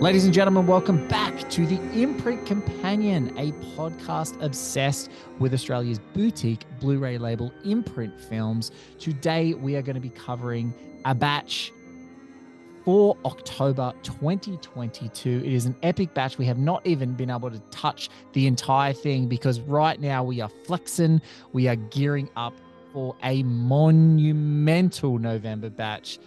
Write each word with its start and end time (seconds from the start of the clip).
Ladies 0.00 0.26
and 0.26 0.34
gentlemen, 0.34 0.66
welcome 0.66 1.08
back 1.08 1.48
to 1.48 1.66
the 1.66 1.80
Imprint 1.98 2.44
Companion, 2.44 3.28
a 3.38 3.52
podcast 3.74 4.38
obsessed 4.42 5.10
with 5.38 5.54
Australia's 5.54 5.98
boutique 6.12 6.66
Blu 6.80 6.98
ray 6.98 7.16
label 7.16 7.50
Imprint 7.64 8.20
Films. 8.20 8.72
Today, 8.98 9.54
we 9.54 9.74
are 9.74 9.80
going 9.80 9.94
to 9.94 10.00
be 10.00 10.10
covering 10.10 10.74
a 11.06 11.14
batch 11.14 11.72
for 12.84 13.16
October 13.24 13.94
2022. 14.02 15.42
It 15.42 15.52
is 15.54 15.64
an 15.64 15.74
epic 15.82 16.12
batch. 16.12 16.36
We 16.36 16.44
have 16.44 16.58
not 16.58 16.86
even 16.86 17.14
been 17.14 17.30
able 17.30 17.50
to 17.50 17.58
touch 17.70 18.10
the 18.34 18.46
entire 18.46 18.92
thing 18.92 19.28
because 19.28 19.60
right 19.60 19.98
now 19.98 20.22
we 20.22 20.42
are 20.42 20.50
flexing, 20.66 21.22
we 21.54 21.68
are 21.68 21.76
gearing 21.76 22.28
up 22.36 22.52
for 22.92 23.16
a 23.22 23.42
monumental 23.44 25.18
November 25.18 25.70
batch. 25.70 26.18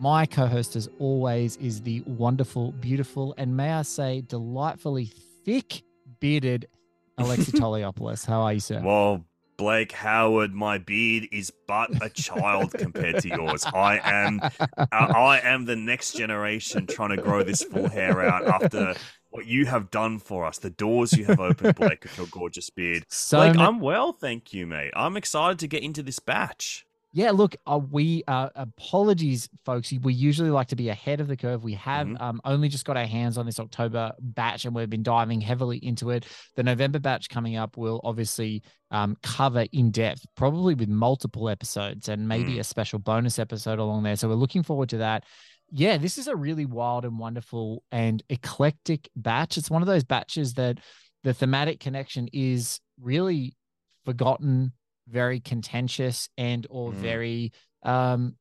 My 0.00 0.26
co 0.26 0.46
host, 0.46 0.76
as 0.76 0.88
always, 1.00 1.56
is 1.56 1.82
the 1.82 2.02
wonderful, 2.06 2.70
beautiful, 2.72 3.34
and 3.36 3.56
may 3.56 3.72
I 3.72 3.82
say, 3.82 4.20
delightfully 4.20 5.10
thick 5.44 5.82
bearded 6.20 6.68
Alexi 7.18 7.50
Toliopoulos. 7.50 8.24
How 8.24 8.42
are 8.42 8.52
you, 8.52 8.60
sir? 8.60 8.80
Well, 8.80 9.24
Blake 9.56 9.90
Howard, 9.90 10.54
my 10.54 10.78
beard 10.78 11.26
is 11.32 11.52
but 11.66 11.90
a 12.00 12.08
child 12.10 12.74
compared 12.74 13.20
to 13.22 13.28
yours. 13.28 13.66
I 13.74 13.98
am, 14.04 14.40
uh, 14.40 14.86
I 14.92 15.40
am 15.42 15.64
the 15.64 15.74
next 15.74 16.12
generation 16.16 16.86
trying 16.86 17.10
to 17.10 17.16
grow 17.16 17.42
this 17.42 17.64
full 17.64 17.88
hair 17.88 18.22
out 18.22 18.46
after 18.46 18.94
what 19.30 19.46
you 19.46 19.66
have 19.66 19.90
done 19.90 20.20
for 20.20 20.44
us. 20.44 20.58
The 20.58 20.70
doors 20.70 21.12
you 21.12 21.24
have 21.24 21.40
opened, 21.40 21.74
Blake, 21.74 22.04
with 22.04 22.16
your 22.16 22.28
gorgeous 22.28 22.70
beard. 22.70 23.04
So 23.08 23.38
Blake, 23.38 23.56
ma- 23.56 23.66
I'm 23.66 23.80
well, 23.80 24.12
thank 24.12 24.54
you, 24.54 24.64
mate. 24.64 24.92
I'm 24.94 25.16
excited 25.16 25.58
to 25.58 25.66
get 25.66 25.82
into 25.82 26.04
this 26.04 26.20
batch. 26.20 26.86
Yeah, 27.12 27.30
look, 27.30 27.56
uh, 27.66 27.80
we 27.90 28.22
uh, 28.28 28.50
apologies, 28.54 29.48
folks. 29.64 29.92
We 30.02 30.12
usually 30.12 30.50
like 30.50 30.68
to 30.68 30.76
be 30.76 30.90
ahead 30.90 31.20
of 31.20 31.28
the 31.28 31.38
curve. 31.38 31.64
We 31.64 31.72
have 31.74 32.06
Mhm. 32.06 32.20
um, 32.20 32.40
only 32.44 32.68
just 32.68 32.84
got 32.84 32.98
our 32.98 33.06
hands 33.06 33.38
on 33.38 33.46
this 33.46 33.58
October 33.58 34.12
batch, 34.20 34.66
and 34.66 34.74
we've 34.74 34.90
been 34.90 35.02
diving 35.02 35.40
heavily 35.40 35.78
into 35.78 36.10
it. 36.10 36.26
The 36.56 36.62
November 36.62 36.98
batch 36.98 37.30
coming 37.30 37.56
up 37.56 37.76
will 37.78 38.00
obviously 38.04 38.62
um, 38.90 39.16
cover 39.22 39.66
in 39.72 39.90
depth, 39.90 40.24
probably 40.34 40.74
with 40.74 40.88
multiple 40.88 41.48
episodes 41.48 42.08
and 42.08 42.26
maybe 42.26 42.58
a 42.58 42.64
special 42.64 42.98
bonus 42.98 43.38
episode 43.38 43.78
along 43.78 44.02
there. 44.02 44.16
So 44.16 44.28
we're 44.28 44.34
looking 44.34 44.62
forward 44.62 44.88
to 44.90 44.98
that. 44.98 45.24
Yeah, 45.70 45.98
this 45.98 46.16
is 46.16 46.26
a 46.26 46.34
really 46.36 46.64
wild 46.64 47.04
and 47.04 47.18
wonderful 47.18 47.82
and 47.92 48.22
eclectic 48.30 49.10
batch. 49.14 49.58
It's 49.58 49.70
one 49.70 49.82
of 49.82 49.88
those 49.88 50.04
batches 50.04 50.54
that 50.54 50.78
the 51.22 51.34
thematic 51.34 51.80
connection 51.80 52.28
is 52.32 52.80
really 52.98 53.54
forgotten 54.06 54.72
very 55.10 55.40
contentious 55.40 56.28
and 56.36 56.66
or 56.70 56.90
Mm. 56.92 56.94
very 56.94 57.52
um 57.82 58.36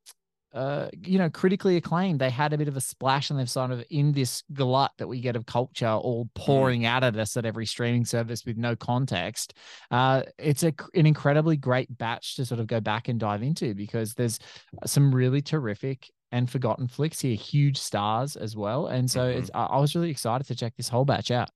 uh 0.53 0.87
you 1.05 1.17
know 1.17 1.29
critically 1.29 1.75
acclaimed. 1.75 2.19
They 2.19 2.29
had 2.29 2.53
a 2.53 2.57
bit 2.57 2.67
of 2.69 2.77
a 2.77 2.81
splash 2.81 3.29
and 3.29 3.37
they've 3.37 3.49
sort 3.49 3.71
of 3.71 3.83
in 3.89 4.13
this 4.13 4.43
glut 4.53 4.91
that 4.97 5.07
we 5.07 5.19
get 5.19 5.35
of 5.35 5.45
culture 5.45 5.87
all 5.87 6.29
pouring 6.35 6.85
out 6.85 7.03
at 7.03 7.15
us 7.17 7.35
at 7.37 7.45
every 7.45 7.65
streaming 7.65 8.05
service 8.05 8.45
with 8.45 8.57
no 8.57 8.75
context. 8.75 9.53
Uh 9.91 10.23
it's 10.37 10.63
a 10.63 10.73
an 10.95 11.05
incredibly 11.05 11.57
great 11.57 11.95
batch 11.97 12.35
to 12.37 12.45
sort 12.45 12.59
of 12.61 12.67
go 12.67 12.79
back 12.79 13.07
and 13.09 13.19
dive 13.19 13.43
into 13.43 13.75
because 13.75 14.13
there's 14.13 14.39
some 14.85 15.13
really 15.13 15.41
terrific 15.41 16.09
and 16.31 16.49
forgotten 16.49 16.87
flicks 16.87 17.19
here 17.21 17.35
huge 17.35 17.77
stars 17.77 18.35
as 18.35 18.55
well. 18.55 18.87
And 18.87 19.09
so 19.11 19.27
it's 19.27 19.51
I 19.53 19.65
I 19.65 19.79
was 19.79 19.95
really 19.95 20.11
excited 20.11 20.47
to 20.47 20.55
check 20.55 20.73
this 20.77 20.89
whole 20.89 21.05
batch 21.05 21.29
out 21.29 21.49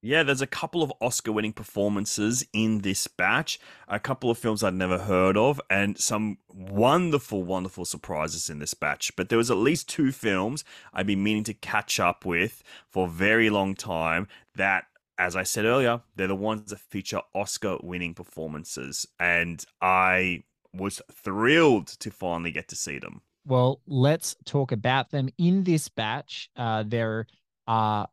Yeah, 0.00 0.22
there's 0.22 0.40
a 0.40 0.46
couple 0.46 0.82
of 0.82 0.92
Oscar 1.00 1.32
winning 1.32 1.52
performances 1.52 2.46
in 2.52 2.82
this 2.82 3.08
batch, 3.08 3.58
a 3.88 3.98
couple 3.98 4.30
of 4.30 4.38
films 4.38 4.62
I'd 4.62 4.74
never 4.74 4.98
heard 4.98 5.36
of, 5.36 5.60
and 5.68 5.98
some 5.98 6.38
wonderful, 6.48 7.42
wonderful 7.42 7.84
surprises 7.84 8.48
in 8.48 8.60
this 8.60 8.74
batch. 8.74 9.14
But 9.16 9.28
there 9.28 9.38
was 9.38 9.50
at 9.50 9.56
least 9.56 9.88
two 9.88 10.12
films 10.12 10.62
I've 10.92 11.06
been 11.06 11.24
meaning 11.24 11.44
to 11.44 11.54
catch 11.54 11.98
up 11.98 12.24
with 12.24 12.62
for 12.88 13.06
a 13.06 13.10
very 13.10 13.50
long 13.50 13.74
time 13.74 14.28
that 14.54 14.84
as 15.18 15.34
I 15.34 15.42
said 15.42 15.64
earlier, 15.64 16.00
they're 16.14 16.28
the 16.28 16.36
ones 16.36 16.70
that 16.70 16.78
feature 16.78 17.22
Oscar 17.34 17.78
winning 17.82 18.14
performances. 18.14 19.04
And 19.18 19.64
I 19.82 20.44
was 20.72 21.02
thrilled 21.10 21.88
to 21.88 22.10
finally 22.12 22.52
get 22.52 22.68
to 22.68 22.76
see 22.76 23.00
them. 23.00 23.22
Well, 23.44 23.80
let's 23.86 24.36
talk 24.44 24.70
about 24.70 25.10
them. 25.10 25.28
In 25.36 25.64
this 25.64 25.88
batch, 25.88 26.50
uh, 26.56 26.84
there 26.86 27.26
are 27.66 28.08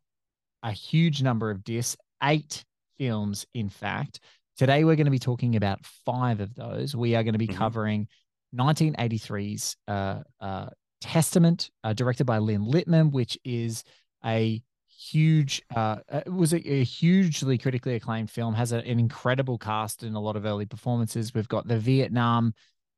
a 0.62 0.72
huge 0.72 1.22
number 1.22 1.50
of 1.50 1.64
discs, 1.64 1.96
eight 2.22 2.64
films, 2.98 3.46
in 3.54 3.68
fact. 3.68 4.20
Today, 4.56 4.84
we're 4.84 4.96
going 4.96 5.06
to 5.06 5.10
be 5.10 5.18
talking 5.18 5.56
about 5.56 5.84
five 5.84 6.40
of 6.40 6.54
those. 6.54 6.96
We 6.96 7.14
are 7.14 7.22
going 7.22 7.34
to 7.34 7.38
be 7.38 7.48
Mhm. 7.48 7.56
covering 7.56 8.08
1983's 8.54 9.76
uh, 9.88 10.22
uh, 10.40 10.68
Testament, 11.00 11.70
uh, 11.84 11.92
directed 11.92 12.24
by 12.24 12.38
Lynn 12.38 12.62
Littman, 12.64 13.12
which 13.12 13.38
is 13.44 13.84
a 14.24 14.62
huge 14.98 15.60
uh 15.76 15.96
uh, 16.10 16.22
it 16.24 16.32
was 16.32 16.54
a, 16.54 16.72
a 16.72 16.82
hugely 16.82 17.58
critically 17.58 17.94
acclaimed 17.96 18.30
film 18.30 18.54
has 18.54 18.72
a, 18.72 18.78
an 18.78 18.98
incredible 18.98 19.58
cast 19.58 20.02
and 20.02 20.16
a 20.16 20.18
lot 20.18 20.36
of 20.36 20.46
early 20.46 20.64
performances 20.64 21.34
we've 21.34 21.48
got 21.48 21.68
the 21.68 21.78
vietnam 21.78 22.54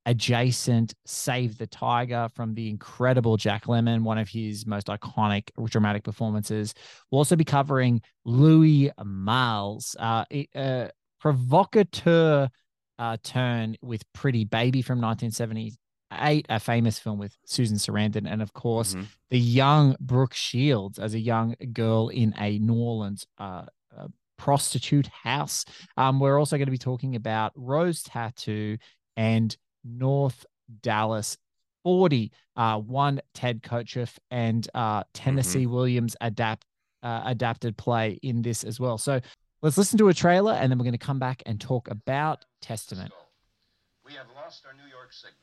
adjacent 0.08 0.94
Save 1.04 1.58
the 1.58 1.66
Tiger 1.66 2.28
from 2.34 2.54
the 2.54 2.70
incredible 2.70 3.36
Jack 3.36 3.64
Lemmon, 3.66 4.02
one 4.02 4.16
of 4.16 4.26
his 4.28 4.66
most 4.66 4.86
iconic 4.86 5.50
dramatic 5.66 6.02
performances. 6.02 6.72
We'll 7.10 7.18
also 7.18 7.36
be 7.36 7.44
covering 7.44 8.00
Louis 8.24 8.90
Malle's, 9.04 9.94
uh, 10.00 10.24
a 10.32 10.90
provocateur 11.20 12.48
uh, 12.98 13.16
turn 13.22 13.76
with 13.82 14.02
Pretty 14.14 14.44
Baby 14.44 14.80
from 14.82 14.98
1978, 15.00 16.46
a 16.48 16.58
famous 16.58 16.98
film 16.98 17.18
with 17.18 17.36
Susan 17.44 17.76
Sarandon, 17.76 18.26
and 18.26 18.40
of 18.40 18.52
course, 18.54 18.94
Mhm. 18.94 19.06
the 19.30 19.38
young 19.38 19.94
Brooke 20.00 20.34
Shields 20.34 20.98
as 20.98 21.12
a 21.14 21.20
young 21.20 21.54
girl 21.72 22.08
in 22.08 22.34
a 22.38 22.58
New 22.58 22.74
Orleans 22.74 23.26
uh, 23.36 23.66
uh, 23.96 24.08
prostitute 24.38 25.08
house. 25.08 25.64
Um, 25.96 26.18
we're 26.18 26.38
also 26.38 26.56
going 26.56 26.66
to 26.66 26.72
be 26.72 26.78
talking 26.78 27.14
about 27.14 27.52
Rose 27.56 28.02
Tattoo 28.02 28.78
and 29.16 29.56
North 29.84 30.44
Dallas 30.82 31.36
40. 31.84 32.32
Uh, 32.56 32.78
one 32.78 33.20
Ted 33.34 33.62
Kotcheff 33.62 34.18
and 34.30 34.68
uh, 34.74 35.04
Tennessee 35.14 35.66
Williams 35.66 36.16
adapt 36.20 36.64
uh, 37.02 37.22
adapted 37.24 37.76
play 37.76 38.18
in 38.22 38.42
this 38.42 38.64
as 38.64 38.80
well. 38.80 38.98
So 38.98 39.20
let's 39.62 39.78
listen 39.78 39.98
to 39.98 40.08
a 40.08 40.14
trailer 40.14 40.52
and 40.52 40.70
then 40.70 40.78
we're 40.78 40.84
going 40.84 40.92
to 40.92 40.98
come 40.98 41.18
back 41.18 41.42
and 41.46 41.60
talk 41.60 41.88
about 41.88 42.44
Testament. 42.60 43.12
We 44.04 44.12
have 44.14 44.26
lost 44.34 44.64
our 44.66 44.74
New 44.74 44.90
York 44.90 45.12
signal. 45.12 45.38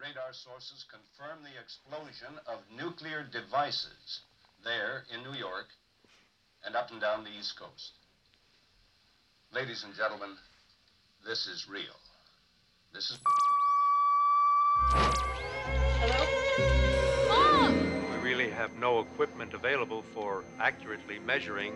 Radar 0.00 0.32
sources 0.32 0.86
confirm 0.88 1.44
the 1.44 1.60
explosion 1.60 2.40
of 2.46 2.60
nuclear 2.74 3.22
devices 3.22 4.22
there 4.64 5.04
in 5.12 5.22
New 5.22 5.38
York 5.38 5.66
and 6.64 6.74
up 6.74 6.90
and 6.90 7.00
down 7.00 7.24
the 7.24 7.30
East 7.30 7.58
Coast. 7.58 7.92
Ladies 9.52 9.84
and 9.84 9.94
gentlemen, 9.94 10.36
this 11.26 11.46
is 11.46 11.68
real. 11.68 11.98
This 12.92 13.12
is. 13.12 13.18
We 18.10 18.28
really 18.28 18.50
have 18.50 18.76
no 18.80 18.98
equipment 19.00 19.54
available 19.54 20.02
for 20.12 20.42
accurately 20.58 21.20
measuring 21.20 21.72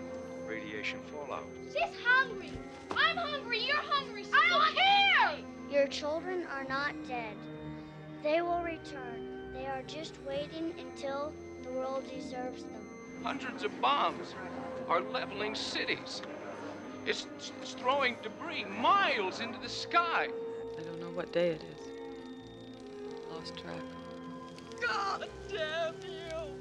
radiation 0.49 0.99
fallout. 1.13 1.45
She's 1.69 1.97
hungry. 2.05 2.51
I'm 2.91 3.17
hungry. 3.17 3.61
You're 3.65 3.77
hungry. 3.77 4.25
I 4.33 4.49
don't 4.49 4.75
care. 4.75 5.39
Your 5.71 5.87
children 5.87 6.47
are 6.53 6.65
not 6.65 6.95
dead. 7.07 7.37
They 8.25 8.43
will 8.43 8.63
return. 8.63 9.53
They 9.55 9.67
are 9.67 9.83
just 9.87 10.15
waiting 10.27 10.75
until 10.81 11.33
the 11.63 11.71
world 11.71 12.03
deserves 12.13 12.65
them. 12.65 12.83
Hundreds 13.23 13.63
of 13.63 13.81
bombs 13.81 14.35
are 14.89 15.01
leveling 15.01 15.55
cities. 15.55 16.23
It's, 17.07 17.29
it's 17.39 17.73
throwing 17.75 18.17
debris 18.23 18.65
miles 18.65 19.39
into 19.41 19.61
the 19.61 19.69
sky. 19.69 20.29
I 21.15 21.17
don't 21.17 21.27
know 21.27 21.29
what 21.29 21.33
day 21.33 21.51
it 21.51 21.63
is. 21.63 21.81
Lost 23.31 23.57
track. 23.57 23.81
God 24.81 25.29
damn 25.49 25.95
you! 26.03 26.57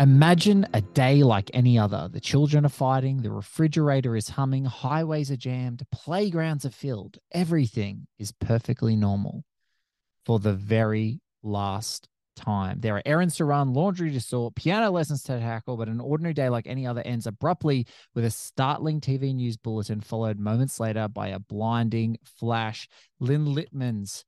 Imagine 0.00 0.66
a 0.72 0.80
day 0.80 1.22
like 1.22 1.50
any 1.52 1.78
other. 1.78 2.08
The 2.10 2.20
children 2.20 2.64
are 2.64 2.70
fighting, 2.70 3.20
the 3.20 3.30
refrigerator 3.30 4.16
is 4.16 4.30
humming, 4.30 4.64
highways 4.64 5.30
are 5.30 5.36
jammed, 5.36 5.82
playgrounds 5.92 6.64
are 6.64 6.70
filled. 6.70 7.18
Everything 7.32 8.06
is 8.18 8.32
perfectly 8.32 8.96
normal 8.96 9.44
for 10.24 10.38
the 10.38 10.54
very 10.54 11.20
last 11.42 12.08
time. 12.38 12.80
There 12.80 12.96
are 12.96 13.02
errands 13.04 13.36
to 13.36 13.44
run, 13.44 13.74
laundry 13.74 14.10
to 14.12 14.20
sort, 14.20 14.54
piano 14.54 14.90
lessons 14.90 15.22
to 15.24 15.38
tackle, 15.38 15.76
but 15.76 15.88
an 15.88 16.00
ordinary 16.00 16.34
day 16.34 16.48
like 16.48 16.66
any 16.66 16.86
other 16.86 17.02
ends 17.04 17.26
abruptly 17.26 17.86
with 18.14 18.24
a 18.24 18.30
startling 18.30 19.00
TV 19.00 19.34
news 19.34 19.56
bulletin, 19.56 20.00
followed 20.00 20.38
moments 20.38 20.80
later 20.80 21.08
by 21.08 21.28
a 21.28 21.38
blinding 21.38 22.16
flash. 22.24 22.88
Lynn 23.20 23.46
Littman's 23.46 24.24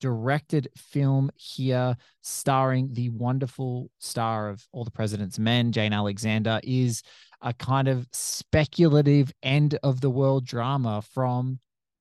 directed 0.00 0.68
film 0.76 1.30
here, 1.34 1.96
starring 2.22 2.92
the 2.92 3.10
wonderful 3.10 3.90
star 3.98 4.48
of 4.48 4.66
All 4.72 4.84
the 4.84 4.90
President's 4.90 5.38
Men, 5.38 5.72
Jane 5.72 5.92
Alexander, 5.92 6.60
is 6.62 7.02
a 7.42 7.52
kind 7.52 7.88
of 7.88 8.06
speculative 8.12 9.32
end 9.42 9.78
of 9.82 10.00
the 10.00 10.10
world 10.10 10.46
drama 10.46 11.02
from 11.02 11.60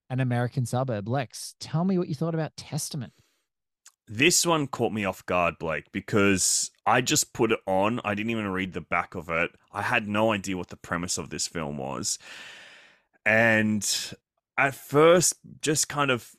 an 0.09 0.19
American 0.19 0.65
suburb. 0.65 1.07
Lex, 1.07 1.55
tell 1.59 1.85
me 1.85 1.97
what 1.97 2.07
you 2.07 2.15
thought 2.15 2.33
about 2.33 2.55
Testament. 2.57 3.13
This 4.11 4.43
one 4.43 4.65
caught 4.65 4.91
me 4.91 5.05
off 5.05 5.23
guard, 5.27 5.59
Blake, 5.59 5.91
because 5.91 6.71
I 6.83 7.01
just 7.01 7.31
put 7.31 7.51
it 7.51 7.59
on. 7.67 8.01
I 8.03 8.15
didn't 8.15 8.31
even 8.31 8.47
read 8.47 8.73
the 8.73 8.81
back 8.81 9.13
of 9.13 9.29
it. 9.29 9.51
I 9.71 9.83
had 9.83 10.07
no 10.07 10.31
idea 10.31 10.57
what 10.57 10.69
the 10.69 10.77
premise 10.77 11.19
of 11.19 11.29
this 11.29 11.47
film 11.47 11.77
was. 11.77 12.17
And 13.23 13.87
at 14.57 14.73
first, 14.73 15.35
just 15.61 15.89
kind 15.89 16.09
of 16.09 16.35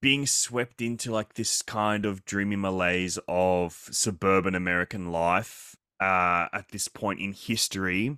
being 0.00 0.24
swept 0.26 0.80
into 0.80 1.12
like 1.12 1.34
this 1.34 1.60
kind 1.60 2.06
of 2.06 2.24
dreamy 2.24 2.56
malaise 2.56 3.18
of 3.28 3.86
suburban 3.90 4.54
American 4.54 5.12
life 5.12 5.76
uh, 6.00 6.46
at 6.54 6.70
this 6.70 6.88
point 6.88 7.20
in 7.20 7.34
history, 7.34 8.16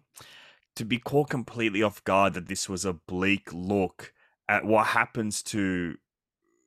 to 0.76 0.84
be 0.84 0.98
caught 0.98 1.28
completely 1.28 1.82
off 1.82 2.04
guard 2.04 2.34
that 2.34 2.46
this 2.46 2.68
was 2.68 2.84
a 2.84 2.92
bleak 2.92 3.52
look 3.52 4.12
at 4.48 4.64
what 4.64 4.88
happens 4.88 5.42
to 5.42 5.96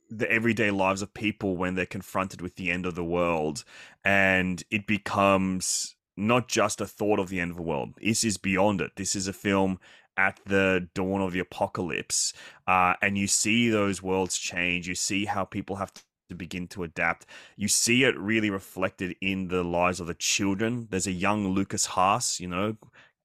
the 0.09 0.29
everyday 0.31 0.71
lives 0.71 1.01
of 1.01 1.13
people 1.13 1.55
when 1.55 1.75
they're 1.75 1.85
confronted 1.85 2.41
with 2.41 2.55
the 2.55 2.71
end 2.71 2.85
of 2.85 2.95
the 2.95 3.03
world 3.03 3.63
and 4.03 4.63
it 4.71 4.87
becomes 4.87 5.95
not 6.17 6.47
just 6.47 6.81
a 6.81 6.85
thought 6.85 7.19
of 7.19 7.29
the 7.29 7.39
end 7.39 7.51
of 7.51 7.57
the 7.57 7.63
world 7.63 7.93
this 8.01 8.23
is 8.23 8.37
beyond 8.37 8.81
it 8.81 8.91
this 8.95 9.15
is 9.15 9.27
a 9.27 9.33
film 9.33 9.79
at 10.17 10.39
the 10.45 10.87
dawn 10.93 11.21
of 11.21 11.31
the 11.31 11.39
apocalypse 11.39 12.33
uh, 12.67 12.93
and 13.01 13.17
you 13.17 13.27
see 13.27 13.69
those 13.69 14.01
worlds 14.01 14.37
change 14.37 14.87
you 14.87 14.95
see 14.95 15.25
how 15.25 15.45
people 15.45 15.77
have 15.77 15.93
to 15.93 16.01
to 16.29 16.35
begin 16.35 16.67
to 16.67 16.83
adapt. 16.83 17.25
You 17.57 17.67
see 17.67 18.03
it 18.03 18.17
really 18.17 18.49
reflected 18.49 19.15
in 19.19 19.49
the 19.49 19.63
lives 19.63 19.99
of 19.99 20.07
the 20.07 20.13
children. 20.13 20.87
There's 20.89 21.07
a 21.07 21.11
young 21.11 21.49
Lucas 21.49 21.87
Haas, 21.87 22.39
you 22.39 22.47
know, 22.47 22.77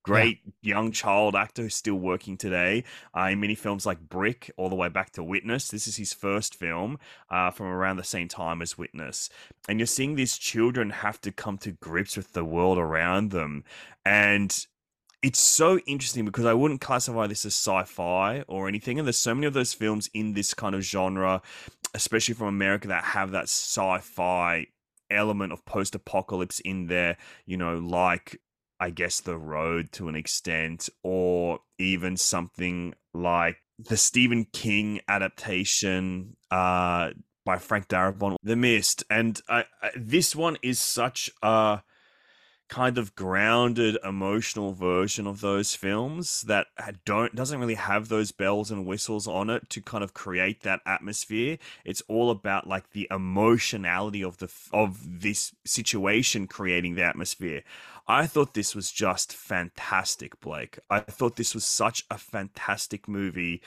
great 0.05 0.39
yeah. 0.63 0.77
young 0.77 0.93
child 0.93 1.35
actor 1.35 1.63
who's 1.63 1.75
still 1.75 1.97
working 1.97 2.37
today 2.37 2.85
uh, 3.17 3.23
in 3.33 3.41
many 3.41 3.55
films 3.55 3.85
like 3.85 4.09
Brick, 4.09 4.51
all 4.57 4.69
the 4.69 4.77
way 4.77 4.89
back 4.89 5.11
to 5.13 5.25
Witness. 5.25 5.69
This 5.69 5.89
is 5.89 5.97
his 5.97 6.13
first 6.13 6.55
film 6.55 6.99
uh, 7.31 7.51
from 7.51 7.67
around 7.67 7.97
the 7.97 8.05
same 8.05 8.29
time 8.29 8.63
as 8.63 8.79
Witness. 8.79 9.29
And 9.69 9.81
you're 9.81 9.87
seeing 9.87 10.15
these 10.15 10.39
children 10.39 10.91
have 10.91 11.21
to 11.23 11.33
come 11.33 11.59
to 11.59 11.73
grips 11.73 12.17
with 12.17 12.33
the 12.33 12.45
world 12.45 12.79
around 12.79 13.31
them. 13.33 13.65
And 14.05 14.67
it's 15.23 15.41
so 15.41 15.79
interesting 15.87 16.27
because 16.27 16.45
I 16.45 16.53
wouldn't 16.53 16.83
classify 16.83 17.27
this 17.27 17.47
as 17.47 17.55
sci-fi 17.55 18.45
or 18.47 18.69
anything, 18.69 18.99
and 18.99 19.09
there's 19.09 19.17
so 19.17 19.35
many 19.35 19.47
of 19.47 19.55
those 19.55 19.73
films 19.73 20.11
in 20.13 20.35
this 20.35 20.53
kind 20.53 20.75
of 20.75 20.83
genre, 20.83 21.41
especially 21.95 22.35
from 22.35 22.49
America, 22.49 22.89
that 22.89 23.05
have 23.05 23.31
that 23.31 23.45
sci-fi 23.45 24.67
element 25.11 25.55
of 25.55 25.65
post-apocalypse 25.65 26.61
in 26.61 26.89
there. 26.89 27.17
You 27.47 27.57
know, 27.57 27.79
like 27.79 28.39
I 28.81 28.91
guess 28.91 29.21
The 29.21 29.37
Road 29.37 29.93
to 29.93 30.09
an 30.09 30.17
extent, 30.17 30.89
or 31.03 31.61
even 31.79 32.17
something 32.17 32.95
like 33.13 33.59
the 33.79 33.97
Stephen 33.97 34.47
King 34.53 35.01
adaptation 35.09 36.37
uh, 36.51 37.11
by 37.45 37.59
Frank 37.59 37.89
Darabont, 37.89 38.37
The 38.43 38.57
Mist, 38.57 39.05
and 39.11 39.41
I, 39.49 39.65
I, 39.83 39.91
this 39.97 40.35
one 40.35 40.57
is 40.63 40.79
such 40.79 41.31
a 41.43 41.83
kind 42.69 42.97
of 42.97 43.15
grounded 43.15 43.99
emotional 44.03 44.73
version 44.73 45.27
of 45.27 45.41
those 45.41 45.75
films 45.75 46.43
that 46.43 46.67
don't 47.05 47.35
doesn't 47.35 47.61
really 47.61 47.75
have 47.75 48.09
those 48.09 48.33
bells 48.33 48.71
and 48.71 48.87
whistles 48.87 49.29
on 49.29 49.51
it 49.51 49.69
to 49.69 49.81
kind 49.83 50.03
of 50.03 50.15
create 50.15 50.63
that 50.63 50.81
atmosphere. 50.87 51.59
It's 51.85 52.03
all 52.09 52.31
about 52.31 52.67
like 52.67 52.91
the 52.91 53.07
emotionality 53.11 54.25
of 54.25 54.39
the 54.39 54.51
of 54.73 55.21
this 55.21 55.55
situation 55.65 56.47
creating 56.47 56.95
the 56.95 57.05
atmosphere 57.05 57.63
i 58.07 58.27
thought 58.27 58.55
this 58.55 58.75
was 58.75 58.91
just 58.91 59.33
fantastic 59.33 60.39
blake 60.41 60.79
i 60.91 61.01
thought 61.01 61.37
this 61.37 61.55
was 61.55 61.65
such 61.65 62.05
a 62.11 62.19
fantastic 62.19 63.09
movie 63.09 63.63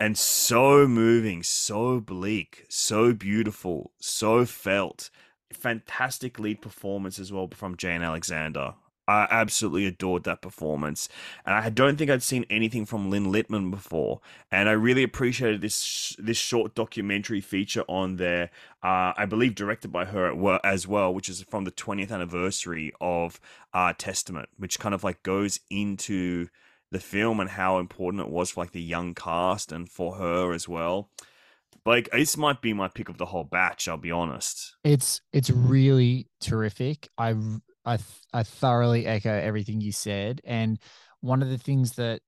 and 0.00 0.18
so 0.18 0.86
moving 0.86 1.42
so 1.42 2.00
bleak 2.00 2.64
so 2.68 3.12
beautiful 3.12 3.92
so 4.00 4.44
felt 4.44 5.10
fantastic 5.54 6.38
lead 6.38 6.60
performance 6.60 7.18
as 7.18 7.32
well 7.32 7.48
from 7.54 7.76
Jane 7.76 8.02
Alexander. 8.02 8.74
I 9.06 9.26
absolutely 9.30 9.86
adored 9.86 10.24
that 10.24 10.40
performance, 10.40 11.08
and 11.44 11.54
I 11.54 11.68
don't 11.70 11.96
think 11.96 12.10
I'd 12.10 12.22
seen 12.22 12.46
anything 12.48 12.86
from 12.86 13.10
Lynn 13.10 13.26
Littman 13.26 13.70
before. 13.70 14.20
And 14.50 14.68
I 14.68 14.72
really 14.72 15.02
appreciated 15.02 15.60
this 15.60 16.16
this 16.18 16.38
short 16.38 16.74
documentary 16.74 17.40
feature 17.40 17.84
on 17.88 18.16
there. 18.16 18.50
Uh, 18.82 19.12
I 19.16 19.26
believe 19.26 19.54
directed 19.54 19.92
by 19.92 20.06
her 20.06 20.60
as 20.64 20.86
well, 20.88 21.12
which 21.12 21.28
is 21.28 21.42
from 21.42 21.64
the 21.64 21.70
20th 21.70 22.10
anniversary 22.10 22.92
of 23.00 23.40
uh, 23.72 23.92
Testament, 23.96 24.48
which 24.56 24.78
kind 24.78 24.94
of 24.94 25.04
like 25.04 25.22
goes 25.22 25.60
into 25.70 26.48
the 26.90 27.00
film 27.00 27.40
and 27.40 27.50
how 27.50 27.78
important 27.78 28.22
it 28.22 28.30
was 28.30 28.52
for 28.52 28.62
like 28.62 28.72
the 28.72 28.80
young 28.80 29.14
cast 29.14 29.72
and 29.72 29.90
for 29.90 30.14
her 30.14 30.52
as 30.52 30.68
well. 30.68 31.10
Like 31.84 32.08
this 32.12 32.36
might 32.36 32.62
be 32.62 32.72
my 32.72 32.88
pick 32.88 33.10
of 33.10 33.18
the 33.18 33.26
whole 33.26 33.44
batch. 33.44 33.88
I'll 33.88 33.98
be 33.98 34.10
honest. 34.10 34.76
It's 34.84 35.20
it's 35.32 35.50
really 35.50 36.28
terrific. 36.40 37.10
I 37.18 37.34
I 37.84 37.98
I 38.32 38.42
thoroughly 38.42 39.06
echo 39.06 39.32
everything 39.32 39.80
you 39.80 39.92
said, 39.92 40.40
and 40.44 40.78
one 41.20 41.42
of 41.42 41.48
the 41.48 41.58
things 41.58 41.92
that 41.92 42.20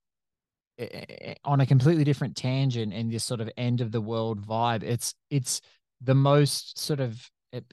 on 1.43 1.59
a 1.59 1.65
completely 1.65 2.03
different 2.03 2.35
tangent 2.35 2.93
in 2.93 3.09
this 3.09 3.23
sort 3.23 3.41
of 3.41 3.49
end 3.57 3.81
of 3.81 3.91
the 3.91 4.01
world 4.01 4.45
vibe, 4.45 4.83
it's 4.83 5.15
it's 5.29 5.61
the 6.01 6.15
most 6.15 6.77
sort 6.77 6.99
of 6.99 7.19
it, 7.51 7.65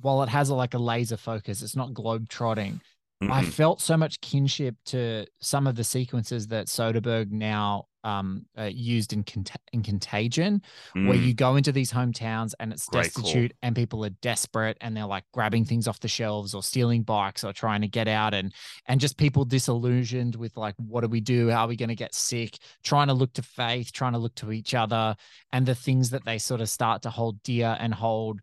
while 0.00 0.22
it 0.22 0.28
has 0.28 0.50
a, 0.50 0.54
like 0.54 0.74
a 0.74 0.78
laser 0.78 1.16
focus, 1.16 1.62
it's 1.62 1.76
not 1.76 1.94
globe 1.94 2.28
trotting. 2.28 2.80
Mm-hmm. 3.22 3.32
I 3.32 3.44
felt 3.44 3.80
so 3.80 3.96
much 3.96 4.20
kinship 4.20 4.76
to 4.86 5.26
some 5.40 5.66
of 5.66 5.76
the 5.76 5.84
sequences 5.84 6.48
that 6.48 6.66
Soderbergh 6.66 7.30
now 7.30 7.86
um, 8.04 8.46
uh, 8.58 8.70
used 8.72 9.12
in, 9.12 9.22
Cont- 9.22 9.50
in 9.72 9.82
Contagion, 9.82 10.62
mm. 10.96 11.08
where 11.08 11.16
you 11.16 11.34
go 11.34 11.56
into 11.56 11.72
these 11.72 11.92
hometowns 11.92 12.54
and 12.58 12.72
it's 12.72 12.86
Great 12.86 13.04
destitute 13.04 13.52
call. 13.52 13.58
and 13.62 13.76
people 13.76 14.04
are 14.04 14.10
desperate 14.10 14.76
and 14.80 14.96
they're 14.96 15.06
like 15.06 15.24
grabbing 15.32 15.64
things 15.64 15.86
off 15.86 16.00
the 16.00 16.08
shelves 16.08 16.54
or 16.54 16.62
stealing 16.62 17.02
bikes 17.02 17.44
or 17.44 17.52
trying 17.52 17.82
to 17.82 17.88
get 17.88 18.08
out 18.08 18.34
and 18.34 18.52
and 18.86 19.00
just 19.00 19.16
people 19.16 19.44
disillusioned 19.44 20.36
with 20.36 20.56
like 20.56 20.74
what 20.76 21.02
do 21.02 21.08
we 21.08 21.20
do? 21.20 21.50
How 21.50 21.64
are 21.64 21.68
we 21.68 21.76
going 21.76 21.88
to 21.88 21.94
get 21.94 22.14
sick? 22.14 22.58
Trying 22.82 23.08
to 23.08 23.14
look 23.14 23.32
to 23.34 23.42
faith, 23.42 23.92
trying 23.92 24.12
to 24.12 24.18
look 24.18 24.34
to 24.36 24.52
each 24.52 24.74
other, 24.74 25.16
and 25.52 25.66
the 25.66 25.74
things 25.74 26.10
that 26.10 26.24
they 26.24 26.38
sort 26.38 26.60
of 26.60 26.68
start 26.68 27.02
to 27.02 27.10
hold 27.10 27.42
dear 27.42 27.76
and 27.78 27.92
hold 27.92 28.40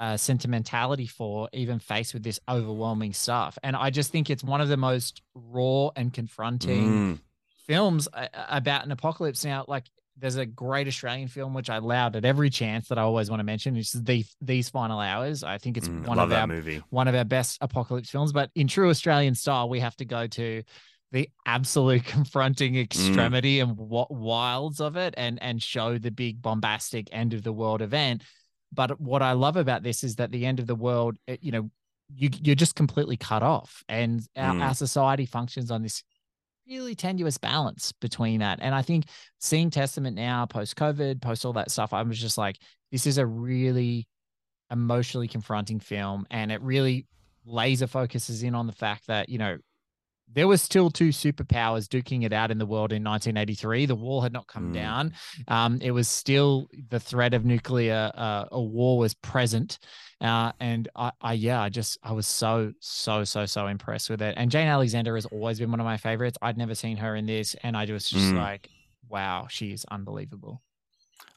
uh, 0.00 0.16
sentimentality 0.16 1.06
for, 1.06 1.48
even 1.52 1.78
faced 1.78 2.14
with 2.14 2.22
this 2.22 2.40
overwhelming 2.48 3.12
stuff. 3.12 3.56
And 3.62 3.76
I 3.76 3.90
just 3.90 4.10
think 4.10 4.28
it's 4.28 4.42
one 4.44 4.60
of 4.60 4.68
the 4.68 4.76
most 4.76 5.22
raw 5.34 5.90
and 5.96 6.12
confronting. 6.12 6.88
Mm 6.88 7.18
films 7.66 8.08
about 8.32 8.84
an 8.84 8.92
apocalypse. 8.92 9.44
Now, 9.44 9.64
like 9.68 9.84
there's 10.16 10.36
a 10.36 10.46
great 10.46 10.86
Australian 10.86 11.28
film 11.28 11.54
which 11.54 11.68
I 11.68 11.76
allowed 11.76 12.14
at 12.16 12.24
every 12.24 12.48
chance 12.50 12.88
that 12.88 12.98
I 12.98 13.02
always 13.02 13.30
want 13.30 13.40
to 13.40 13.44
mention, 13.44 13.74
which 13.74 13.94
is 13.94 14.02
the 14.02 14.24
these 14.40 14.68
final 14.70 15.00
hours. 15.00 15.42
I 15.42 15.58
think 15.58 15.76
it's 15.76 15.88
mm, 15.88 16.06
one 16.06 16.18
of 16.18 16.32
our 16.32 16.46
movie. 16.46 16.82
one 16.90 17.08
of 17.08 17.14
our 17.14 17.24
best 17.24 17.58
apocalypse 17.60 18.10
films. 18.10 18.32
But 18.32 18.50
in 18.54 18.68
true 18.68 18.90
Australian 18.90 19.34
style, 19.34 19.68
we 19.68 19.80
have 19.80 19.96
to 19.96 20.04
go 20.04 20.26
to 20.28 20.62
the 21.12 21.28
absolute 21.46 22.04
confronting 22.16 22.76
extremity 22.76 23.60
and 23.60 23.76
what 23.76 24.12
wilds 24.12 24.80
of 24.80 24.96
it 24.96 25.14
and 25.16 25.40
and 25.42 25.62
show 25.62 25.98
the 25.98 26.10
big 26.10 26.42
bombastic 26.42 27.08
end 27.12 27.34
of 27.34 27.42
the 27.42 27.52
world 27.52 27.80
event 27.82 28.22
but 28.72 29.00
what 29.00 29.22
i 29.22 29.30
love 29.30 29.56
about 29.56 29.84
this 29.84 30.02
is 30.02 30.16
that 30.16 30.32
the 30.32 30.44
end 30.44 30.58
of 30.58 30.66
the 30.66 30.74
world 30.74 31.16
you 31.40 31.52
know 31.52 31.70
you 32.16 32.28
you're 32.42 32.56
just 32.56 32.74
completely 32.74 33.16
cut 33.16 33.44
off 33.44 33.84
and 33.88 34.26
our, 34.36 34.54
Mm. 34.54 34.62
our 34.62 34.74
society 34.74 35.24
functions 35.26 35.70
on 35.70 35.82
this 35.82 36.02
really 36.68 36.94
tenuous 36.94 37.36
balance 37.38 37.92
between 38.00 38.40
that 38.40 38.58
and 38.62 38.74
i 38.74 38.80
think 38.82 39.04
seeing 39.38 39.70
testament 39.70 40.16
now 40.16 40.46
post 40.46 40.76
covid 40.76 41.20
post 41.20 41.44
all 41.44 41.52
that 41.52 41.70
stuff 41.70 41.92
i 41.92 42.02
was 42.02 42.18
just 42.18 42.38
like 42.38 42.56
this 42.90 43.06
is 43.06 43.18
a 43.18 43.26
really 43.26 44.06
emotionally 44.70 45.28
confronting 45.28 45.78
film 45.78 46.26
and 46.30 46.50
it 46.50 46.60
really 46.62 47.06
laser 47.44 47.86
focuses 47.86 48.42
in 48.42 48.54
on 48.54 48.66
the 48.66 48.72
fact 48.72 49.06
that 49.06 49.28
you 49.28 49.38
know 49.38 49.58
there 50.34 50.48
was 50.48 50.60
still 50.62 50.90
two 50.90 51.08
superpowers 51.10 51.86
duking 51.86 52.24
it 52.24 52.32
out 52.32 52.50
in 52.50 52.58
the 52.58 52.66
world 52.66 52.92
in 52.92 53.02
1983 53.04 53.86
the 53.86 53.94
wall 53.94 54.20
had 54.20 54.32
not 54.32 54.46
come 54.46 54.70
Mm. 54.70 54.74
down. 54.74 55.12
Um, 55.48 55.78
it 55.80 55.90
was 55.92 56.08
still 56.08 56.68
the 56.90 57.00
threat 57.00 57.34
of 57.34 57.44
nuclear 57.44 58.10
uh, 58.14 58.44
a 58.52 58.60
war 58.60 58.98
was 58.98 59.14
present. 59.14 59.78
Uh, 60.20 60.52
and 60.60 60.88
I, 60.96 61.10
I 61.20 61.32
yeah 61.34 61.60
i 61.60 61.68
just 61.68 61.98
i 62.02 62.12
was 62.12 62.26
so 62.26 62.72
so 62.80 63.24
so 63.24 63.46
so 63.46 63.66
impressed 63.66 64.08
with 64.10 64.22
it. 64.22 64.34
And 64.36 64.50
jane 64.50 64.68
alexander 64.68 65.14
has 65.16 65.26
always 65.26 65.58
been 65.58 65.70
one 65.70 65.80
of 65.80 65.84
my 65.86 65.96
favorites. 65.96 66.38
I'd 66.40 66.56
never 66.56 66.74
seen 66.74 66.96
her 66.98 67.14
in 67.16 67.26
this 67.26 67.54
and 67.62 67.76
i 67.76 67.84
was 67.84 68.08
just 68.08 68.32
Mm. 68.32 68.38
like 68.38 68.68
wow 69.08 69.46
she 69.50 69.72
is 69.72 69.84
unbelievable 69.90 70.62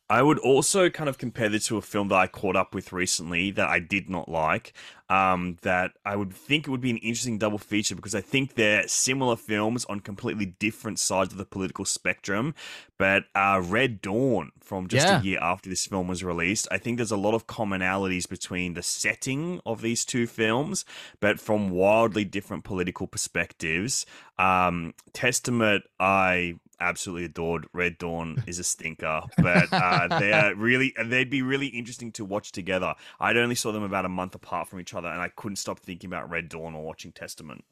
I 0.09 0.21
would 0.21 0.39
also 0.39 0.89
kind 0.89 1.09
of 1.09 1.17
compare 1.17 1.49
this 1.49 1.67
to 1.67 1.77
a 1.77 1.81
film 1.81 2.07
that 2.09 2.15
I 2.15 2.27
caught 2.27 2.55
up 2.55 2.73
with 2.73 2.93
recently 2.93 3.51
that 3.51 3.67
I 3.67 3.79
did 3.79 4.09
not 4.09 4.29
like. 4.29 4.71
Um, 5.09 5.57
that 5.61 5.91
I 6.05 6.15
would 6.17 6.33
think 6.33 6.67
it 6.67 6.69
would 6.71 6.81
be 6.81 6.89
an 6.89 6.97
interesting 6.97 7.37
double 7.37 7.57
feature 7.57 7.95
because 7.95 8.15
I 8.15 8.19
think 8.21 8.55
they're 8.55 8.87
similar 8.87 9.35
films 9.37 9.85
on 9.85 10.01
completely 10.01 10.45
different 10.45 10.99
sides 10.99 11.31
of 11.33 11.37
the 11.37 11.45
political 11.45 11.85
spectrum. 11.85 12.55
But 12.97 13.25
uh, 13.35 13.61
Red 13.63 14.01
Dawn, 14.01 14.51
from 14.59 14.87
just 14.87 15.05
Yeah. 15.05 15.19
a 15.19 15.23
year 15.23 15.39
after 15.41 15.69
this 15.69 15.85
film 15.85 16.07
was 16.07 16.23
released, 16.23 16.67
I 16.71 16.77
think 16.77 16.97
there's 16.97 17.11
a 17.11 17.17
lot 17.17 17.33
of 17.33 17.47
commonalities 17.47 18.27
between 18.29 18.73
the 18.75 18.83
setting 18.83 19.59
of 19.65 19.81
these 19.81 20.03
two 20.05 20.25
films, 20.27 20.83
but 21.19 21.39
from 21.39 21.69
wildly 21.69 22.25
different 22.25 22.63
political 22.63 23.07
perspectives. 23.07 24.05
Um, 24.39 24.93
Testament, 25.13 25.83
I 25.99 26.55
absolutely 26.79 27.25
adored. 27.25 27.67
Red 27.73 27.97
Dawn 27.97 28.43
is 28.47 28.59
a 28.59 28.63
stinker, 28.63 29.21
but 29.37 29.71
uh, 29.71 30.19
they're 30.19 30.55
really 30.57 30.93
they'd 31.05 31.29
be 31.29 31.41
really 31.41 31.67
interesting 31.67 32.11
to 32.13 32.25
watch 32.25 32.51
together. 32.51 32.95
I'd 33.19 33.37
only 33.37 33.55
saw 33.55 33.71
them 33.71 33.83
about 33.83 34.05
a 34.05 34.09
month 34.09 34.35
apart 34.35 34.67
from 34.67 34.79
each 34.79 34.93
other, 34.93 35.07
and 35.07 35.21
I 35.21 35.29
couldn't 35.29 35.57
stop 35.57 35.79
thinking 35.79 36.09
about 36.09 36.29
Red 36.29 36.49
Dawn 36.49 36.75
or 36.75 36.83
watching 36.83 37.11
Testament. 37.11 37.63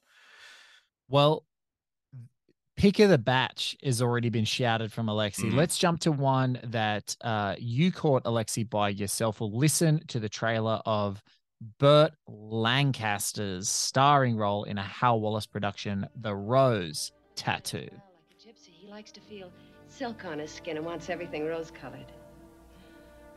Well, 1.07 1.45
pick 2.77 3.00
of 3.00 3.09
the 3.09 3.17
batch 3.17 3.75
has 3.83 4.01
already 4.01 4.29
been 4.29 4.45
shouted 4.45 4.91
from 4.91 5.07
Alexi. 5.07 5.51
Mhm. 5.51 5.55
Let's 5.55 5.77
jump 5.77 6.00
to 6.01 6.12
one 6.12 6.59
that 6.63 7.15
uh, 7.21 7.55
you 7.57 7.91
caught 7.91 8.24
Alexi 8.24 8.69
by 8.69 8.89
yourself. 8.89 9.39
We'll 9.39 9.57
listen 9.57 10.05
to 10.07 10.19
the 10.19 10.29
trailer 10.29 10.81
of 10.85 11.21
Burt 11.79 12.12
Lancaster's 12.27 13.69
starring 13.69 14.35
role 14.35 14.65
in 14.65 14.77
a 14.77 14.83
Hal 14.83 15.21
Wallis 15.21 15.45
production, 15.45 16.05
The 16.19 16.35
Rose 16.35 17.12
Tattoo. 17.35 17.88
Likes 18.95 19.11
to 19.11 19.19
feel 19.19 19.51
silk 19.89 20.23
on 20.23 20.39
his 20.39 20.49
skin 20.49 20.77
and 20.77 20.85
wants 20.85 21.09
everything 21.09 21.45
rose 21.45 21.69
colored. 21.69 22.13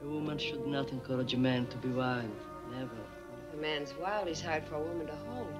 A 0.04 0.06
woman 0.08 0.38
should 0.38 0.64
not 0.68 0.92
encourage 0.92 1.34
a 1.34 1.36
man 1.36 1.66
to 1.66 1.76
be 1.78 1.88
wild. 1.88 2.30
Never. 2.70 2.94
If 3.48 3.58
a 3.58 3.60
man's 3.60 3.92
wild, 4.00 4.28
he's 4.28 4.40
hard 4.40 4.64
for 4.66 4.76
a 4.76 4.80
woman 4.80 5.08
to 5.08 5.16
hold. 5.16 5.52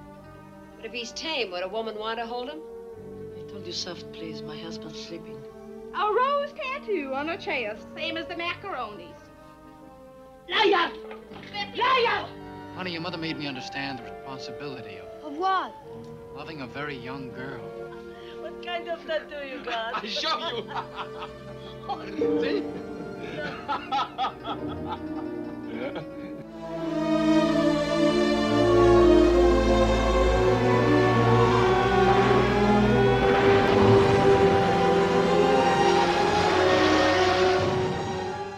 But 0.77 0.85
if 0.85 0.93
he's 0.93 1.11
tame, 1.11 1.51
would 1.51 1.63
a 1.63 1.67
woman 1.67 1.97
want 1.97 2.17
to 2.17 2.25
hold 2.25 2.47
him? 2.47 2.61
I 3.37 3.51
told 3.51 3.67
you 3.67 3.73
soft, 3.73 4.09
please. 4.13 4.41
My 4.41 4.57
husband's 4.57 5.05
sleeping. 5.05 5.37
A 5.93 6.13
rose 6.13 6.53
tattoo 6.53 7.11
on 7.13 7.27
her 7.27 7.35
chest, 7.35 7.85
same 7.93 8.15
as 8.15 8.25
the 8.27 8.35
macaronis. 8.35 9.19
Liar! 10.47 10.93
Liar! 11.75 12.25
Honey, 12.73 12.93
your 12.93 13.01
mother 13.01 13.17
made 13.17 13.37
me 13.37 13.47
understand 13.47 13.99
the 13.99 14.03
responsibility 14.03 14.95
of 14.95 15.33
Of 15.33 15.37
what? 15.37 15.73
loving 16.37 16.61
a 16.61 16.67
very 16.67 16.95
young 16.95 17.31
girl. 17.31 17.78
What 18.69 18.85
kind 18.85 18.89
of 18.89 19.05
tattoo 19.07 19.47
you 19.47 19.63
got? 19.65 19.95
I 20.03 20.07
show 20.07 20.37
you. 20.55 20.63
See? 22.39 22.63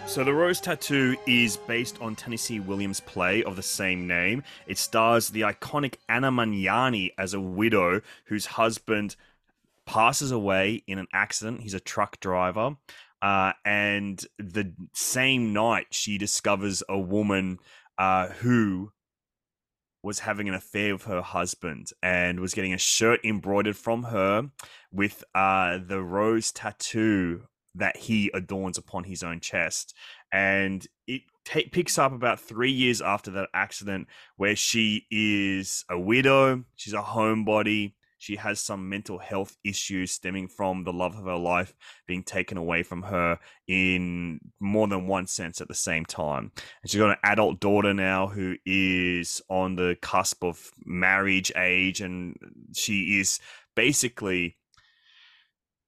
So, 0.06 0.24
The 0.24 0.34
Rose 0.34 0.60
Tattoo 0.60 1.16
is 1.26 1.56
based 1.56 1.98
on 2.02 2.16
Tennessee 2.16 2.60
Williams' 2.60 3.00
play 3.00 3.42
of 3.44 3.56
the 3.56 3.62
same 3.62 4.06
name. 4.06 4.44
It 4.66 4.76
stars 4.76 5.30
the 5.30 5.40
iconic 5.40 5.94
Anna 6.06 6.30
Magnani 6.30 7.12
as 7.16 7.32
a 7.32 7.40
widow 7.40 8.02
whose 8.26 8.44
husband 8.44 9.16
passes 9.86 10.30
away 10.30 10.82
in 10.86 10.98
an 10.98 11.08
accident. 11.12 11.60
He's 11.60 11.74
a 11.74 11.80
truck 11.80 12.20
driver. 12.20 12.76
Uh, 13.20 13.52
and 13.64 14.24
the 14.38 14.74
same 14.94 15.52
night, 15.52 15.86
she 15.90 16.18
discovers 16.18 16.82
a 16.88 16.98
woman 16.98 17.58
uh, 17.98 18.28
who 18.28 18.90
was 20.02 20.20
having 20.20 20.48
an 20.48 20.54
affair 20.54 20.94
with 20.94 21.04
her 21.04 21.22
husband 21.22 21.90
and 22.02 22.40
was 22.40 22.54
getting 22.54 22.74
a 22.74 22.78
shirt 22.78 23.20
embroidered 23.24 23.76
from 23.76 24.02
her 24.04 24.50
with 24.90 25.22
uh, 25.34 25.78
the 25.86 26.02
rose 26.02 26.50
tattoo 26.50 27.42
that 27.74 27.96
he 27.96 28.30
adorns 28.34 28.76
upon 28.76 29.04
his 29.04 29.22
own 29.22 29.38
chest. 29.40 29.94
And 30.32 30.86
it 31.06 31.22
ta 31.44 31.60
picks 31.70 31.98
up 31.98 32.12
about 32.12 32.40
three 32.40 32.72
years 32.72 33.00
after 33.00 33.30
that 33.32 33.48
accident, 33.54 34.08
where 34.36 34.56
she 34.56 35.06
is 35.10 35.84
a 35.88 35.98
widow, 35.98 36.64
she's 36.74 36.94
a 36.94 37.02
homebody, 37.02 37.94
she 38.22 38.36
has 38.36 38.60
some 38.60 38.88
mental 38.88 39.18
health 39.18 39.56
issues 39.64 40.12
stemming 40.12 40.46
from 40.46 40.84
the 40.84 40.92
love 40.92 41.18
of 41.18 41.24
her 41.24 41.36
life 41.36 41.74
being 42.06 42.22
taken 42.22 42.56
away 42.56 42.84
from 42.84 43.02
her 43.02 43.40
in 43.66 44.38
more 44.60 44.86
than 44.86 45.08
one 45.08 45.26
sense 45.26 45.60
at 45.60 45.66
the 45.66 45.74
same 45.74 46.04
time. 46.04 46.52
And 46.54 46.90
she's 46.90 47.00
got 47.00 47.10
an 47.10 47.16
adult 47.24 47.58
daughter 47.58 47.92
now 47.92 48.28
who 48.28 48.54
is 48.64 49.42
on 49.50 49.74
the 49.74 49.96
cusp 50.00 50.44
of 50.44 50.70
marriage 50.86 51.50
age, 51.56 52.00
and 52.00 52.36
she 52.72 53.18
is 53.18 53.40
basically 53.74 54.56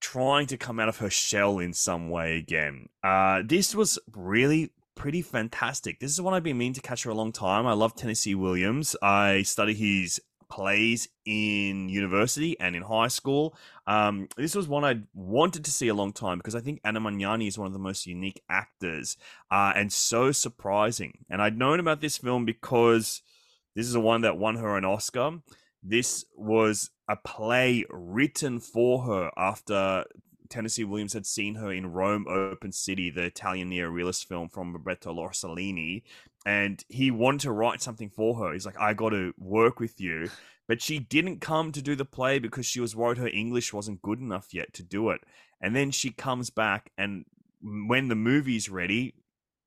trying 0.00 0.48
to 0.48 0.56
come 0.56 0.80
out 0.80 0.88
of 0.88 0.98
her 0.98 1.10
shell 1.10 1.60
in 1.60 1.72
some 1.72 2.10
way 2.10 2.36
again. 2.36 2.88
Uh, 3.04 3.42
this 3.46 3.76
was 3.76 3.96
really 4.12 4.72
pretty 4.96 5.22
fantastic. 5.22 6.00
This 6.00 6.10
is 6.10 6.20
one 6.20 6.34
I've 6.34 6.42
been 6.42 6.58
meaning 6.58 6.74
to 6.74 6.80
catch 6.80 7.04
for 7.04 7.10
a 7.10 7.14
long 7.14 7.30
time. 7.30 7.64
I 7.64 7.74
love 7.74 7.94
Tennessee 7.94 8.34
Williams. 8.34 8.96
I 9.00 9.42
study 9.42 9.74
his 9.74 10.20
plays 10.54 11.08
in 11.24 11.88
university 11.88 12.58
and 12.60 12.76
in 12.76 12.82
high 12.82 13.08
school. 13.08 13.56
Um, 13.88 14.28
this 14.36 14.54
was 14.54 14.68
one 14.68 14.84
I 14.84 15.00
wanted 15.12 15.64
to 15.64 15.72
see 15.72 15.88
a 15.88 15.94
long 15.94 16.12
time 16.12 16.38
because 16.38 16.54
I 16.54 16.60
think 16.60 16.80
Anna 16.84 17.00
Magnani 17.00 17.48
is 17.48 17.58
one 17.58 17.66
of 17.66 17.72
the 17.72 17.80
most 17.80 18.06
unique 18.06 18.40
actors 18.48 19.16
uh, 19.50 19.72
and 19.74 19.92
so 19.92 20.30
surprising. 20.30 21.24
And 21.28 21.42
I'd 21.42 21.58
known 21.58 21.80
about 21.80 22.00
this 22.00 22.18
film 22.18 22.44
because 22.44 23.22
this 23.74 23.86
is 23.86 23.94
the 23.94 24.00
one 24.00 24.20
that 24.20 24.38
won 24.38 24.56
her 24.56 24.76
an 24.76 24.84
Oscar. 24.84 25.40
This 25.82 26.24
was 26.36 26.90
a 27.08 27.16
play 27.16 27.84
written 27.90 28.60
for 28.60 29.02
her 29.02 29.30
after 29.36 30.04
Tennessee 30.54 30.84
Williams 30.84 31.14
had 31.14 31.26
seen 31.26 31.56
her 31.56 31.72
in 31.72 31.90
Rome 31.90 32.26
Open 32.28 32.70
City, 32.70 33.10
the 33.10 33.24
Italian 33.24 33.70
neorealist 33.70 34.26
film 34.26 34.48
from 34.48 34.72
Roberto 34.72 35.12
Rossellini, 35.12 36.04
and 36.46 36.84
he 36.88 37.10
wanted 37.10 37.40
to 37.40 37.50
write 37.50 37.82
something 37.82 38.08
for 38.08 38.36
her. 38.36 38.52
He's 38.52 38.64
like, 38.64 38.78
I 38.78 38.94
got 38.94 39.08
to 39.10 39.34
work 39.36 39.80
with 39.80 40.00
you. 40.00 40.30
But 40.68 40.80
she 40.80 41.00
didn't 41.00 41.40
come 41.40 41.72
to 41.72 41.82
do 41.82 41.96
the 41.96 42.04
play 42.04 42.38
because 42.38 42.66
she 42.66 42.78
was 42.78 42.94
worried 42.94 43.18
her 43.18 43.26
English 43.26 43.72
wasn't 43.72 44.00
good 44.00 44.20
enough 44.20 44.54
yet 44.54 44.72
to 44.74 44.84
do 44.84 45.10
it. 45.10 45.22
And 45.60 45.74
then 45.74 45.90
she 45.90 46.10
comes 46.10 46.50
back, 46.50 46.92
and 46.96 47.24
when 47.60 48.06
the 48.06 48.14
movie's 48.14 48.68
ready, 48.68 49.14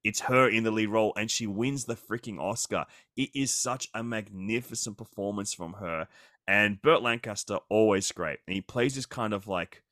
it's 0.06 0.22
her 0.22 0.48
in 0.48 0.64
the 0.64 0.72
lead 0.72 0.88
role, 0.88 1.12
and 1.18 1.30
she 1.30 1.48
wins 1.48 1.84
the 1.84 1.96
freaking 1.96 2.40
Oscar. 2.40 2.86
It 3.18 3.32
is 3.36 3.54
such 3.54 3.90
a 3.94 4.06
magnificent 4.06 4.98
performance 4.98 5.54
from 5.54 5.74
her. 5.74 6.08
And 6.48 6.82
Burt 6.82 7.02
Lancaster, 7.02 7.58
always 7.68 8.10
great. 8.14 8.40
And 8.48 8.56
he 8.56 8.62
plays 8.62 8.96
this 8.96 9.06
kind 9.06 9.34
of 9.34 9.50
like 9.50 9.84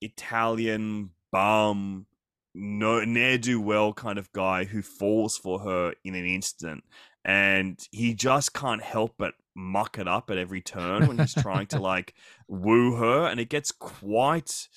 Italian 0.00 1.10
bum, 1.32 2.06
no 2.54 3.04
ne'er 3.04 3.38
do 3.38 3.60
well 3.60 3.92
kind 3.92 4.18
of 4.18 4.32
guy 4.32 4.64
who 4.64 4.82
falls 4.82 5.36
for 5.36 5.60
her 5.60 5.94
in 6.04 6.14
an 6.14 6.26
instant. 6.26 6.84
And 7.24 7.78
he 7.90 8.14
just 8.14 8.54
can't 8.54 8.82
help 8.82 9.14
but 9.18 9.34
muck 9.54 9.98
it 9.98 10.06
up 10.06 10.30
at 10.30 10.38
every 10.38 10.60
turn 10.60 11.08
when 11.08 11.18
he's 11.18 11.34
trying 11.34 11.66
to 11.68 11.80
like 11.80 12.14
woo 12.48 12.96
her. 12.96 13.26
And 13.26 13.40
it 13.40 13.48
gets 13.48 13.72
quite 13.72 14.68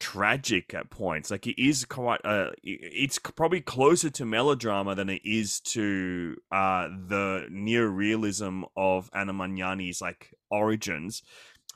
tragic 0.00 0.74
at 0.74 0.90
points. 0.90 1.30
Like 1.30 1.46
it 1.46 1.60
is 1.60 1.84
quite 1.84 2.20
uh 2.24 2.50
it's 2.62 3.18
probably 3.18 3.60
closer 3.60 4.10
to 4.10 4.24
melodrama 4.24 4.94
than 4.94 5.08
it 5.08 5.22
is 5.24 5.60
to 5.60 6.36
uh 6.50 6.88
the 6.88 7.46
neorealism 7.50 8.64
of 8.76 9.08
Anna 9.14 9.32
Magnani's 9.32 10.00
like 10.00 10.34
origins. 10.50 11.22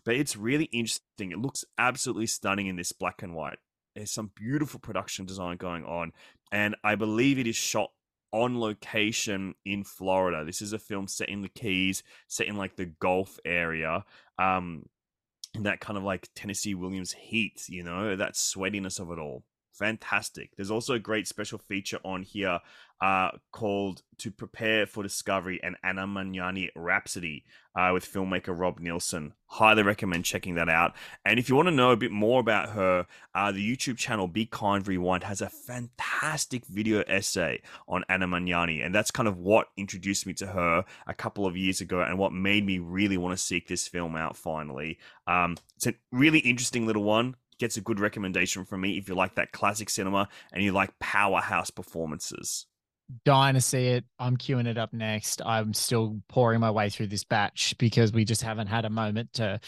But 0.09 0.17
it's 0.17 0.39
really 0.39 0.65
interesting. 0.73 1.33
It 1.33 1.39
looks 1.39 1.67
absolutely 1.77 2.29
stunning 2.29 2.67
in 2.67 2.77
this 2.77 2.93
black 2.93 3.23
and 3.23 3.35
white. 3.35 3.59
There's 3.95 4.11
some 4.11 4.31
beautiful 4.35 4.81
production 4.81 5.27
design 5.27 5.59
going 5.59 5.85
on, 5.85 6.13
and 6.51 6.75
I 6.83 6.95
believe 6.95 7.39
it 7.39 7.47
is 7.47 7.57
shot 7.57 7.91
on 8.33 8.59
location 8.59 9.55
in 9.67 9.85
Florida. 9.85 10.47
This 10.47 10.63
is 10.63 10.73
a 10.73 10.79
film 10.79 11.09
set 11.09 11.29
in 11.29 11.43
the 11.43 11.51
Keys, 11.51 12.03
set 12.27 12.47
in 12.47 12.57
like 12.57 12.77
the 12.77 12.87
Gulf 12.87 13.39
area. 13.45 14.03
Um, 14.39 14.87
that 15.61 15.81
kind 15.81 15.99
of 15.99 16.05
like 16.05 16.31
Tennessee 16.35 16.75
Williams 16.75 17.13
heat, 17.13 17.65
you 17.69 17.83
know, 17.83 18.17
that 18.17 18.33
sweatiness 18.33 18.99
of 18.99 19.11
it 19.11 19.19
all 19.19 19.45
fantastic. 19.79 20.57
There's 20.57 20.71
also 20.71 20.95
a 20.95 20.99
great 20.99 21.29
special 21.29 21.59
feature 21.59 21.99
on 22.05 22.23
here 22.23 22.61
uh, 23.01 23.31
called 23.53 24.03
To 24.19 24.31
Prepare 24.31 24.87
for 24.87 25.03
Discovery 25.03 25.61
and 25.63 25.77
Anna 25.85 26.07
Magnani 26.07 26.71
Rhapsody 26.75 27.45
uh, 27.77 27.91
with 27.93 28.11
filmmaker 28.11 28.59
Rob 28.59 28.81
Nielsen. 28.81 29.35
Highly 29.47 29.85
recommend 29.85 30.25
checking 30.25 30.57
that 30.57 30.69
out. 30.69 30.95
And 31.25 31.39
if 31.39 31.49
you 31.49 31.55
want 31.55 31.69
to 31.69 31.75
know 31.75 31.93
a 31.93 31.97
bit 31.97 32.11
more 32.11 32.41
about 32.41 32.71
her, 32.71 33.07
uh, 33.35 33.53
the 33.53 33.77
YouTube 33.77 33.99
channel 33.99 34.27
Be 34.27 34.47
Kind 34.47 34.89
Rewind 34.89 35.23
has 35.23 35.41
a 35.41 35.49
fantastic 35.49 36.67
video 36.67 37.03
essay 37.03 37.63
on 37.87 38.05
Anna 38.09 38.27
Magnani. 38.27 38.85
And 38.85 38.93
that's 38.93 39.13
kind 39.13 39.29
of 39.29 39.39
what 39.39 39.69
introduced 39.77 40.27
me 40.27 40.35
to 40.35 40.49
her 40.49 40.85
a 41.07 41.15
couple 41.15 41.47
of 41.47 41.57
years 41.57 41.81
ago 41.81 42.01
and 42.03 42.19
what 42.19 42.33
made 42.33 42.67
me 42.67 42.81
really 42.81 43.17
want 43.17 43.39
to 43.39 43.43
seek 43.43 43.69
this 43.69 43.87
film 43.87 44.17
out 44.17 44.37
finally. 44.37 44.99
Um, 45.29 45.57
it's 45.77 45.87
a 45.87 45.95
really 46.11 46.41
interesting 46.41 46.85
little 46.85 47.05
one 47.05 47.37
gets 47.59 47.77
a 47.77 47.81
good 47.81 48.01
recommendation 48.01 48.65
from 48.65 48.81
me 48.81 48.99
if 48.99 49.09
you 49.09 49.15
like 49.15 49.35
that 49.37 49.53
classic 49.53 49.91
cinema 49.91 50.29
and 50.53 50.63
you 50.63 50.73
like 50.73 50.91
powerhouse 50.99 51.71
performances. 51.71 52.67
Dying 53.25 53.55
to 53.55 53.61
see 53.63 53.87
it. 53.87 54.05
I'm 54.19 54.37
queuing 54.37 54.67
it 54.67 54.77
up 54.77 54.93
next. 54.93 55.41
I'm 55.47 55.73
still 55.73 56.21
pouring 56.29 56.61
my 56.61 56.71
way 56.71 56.91
through 56.91 57.07
this 57.07 57.25
batch 57.25 57.75
because 57.79 58.13
we 58.13 58.27
just 58.27 58.43
haven't 58.43 58.67
had 58.67 58.85
a 58.85 58.91
moment 58.91 59.33
to, 59.35 59.59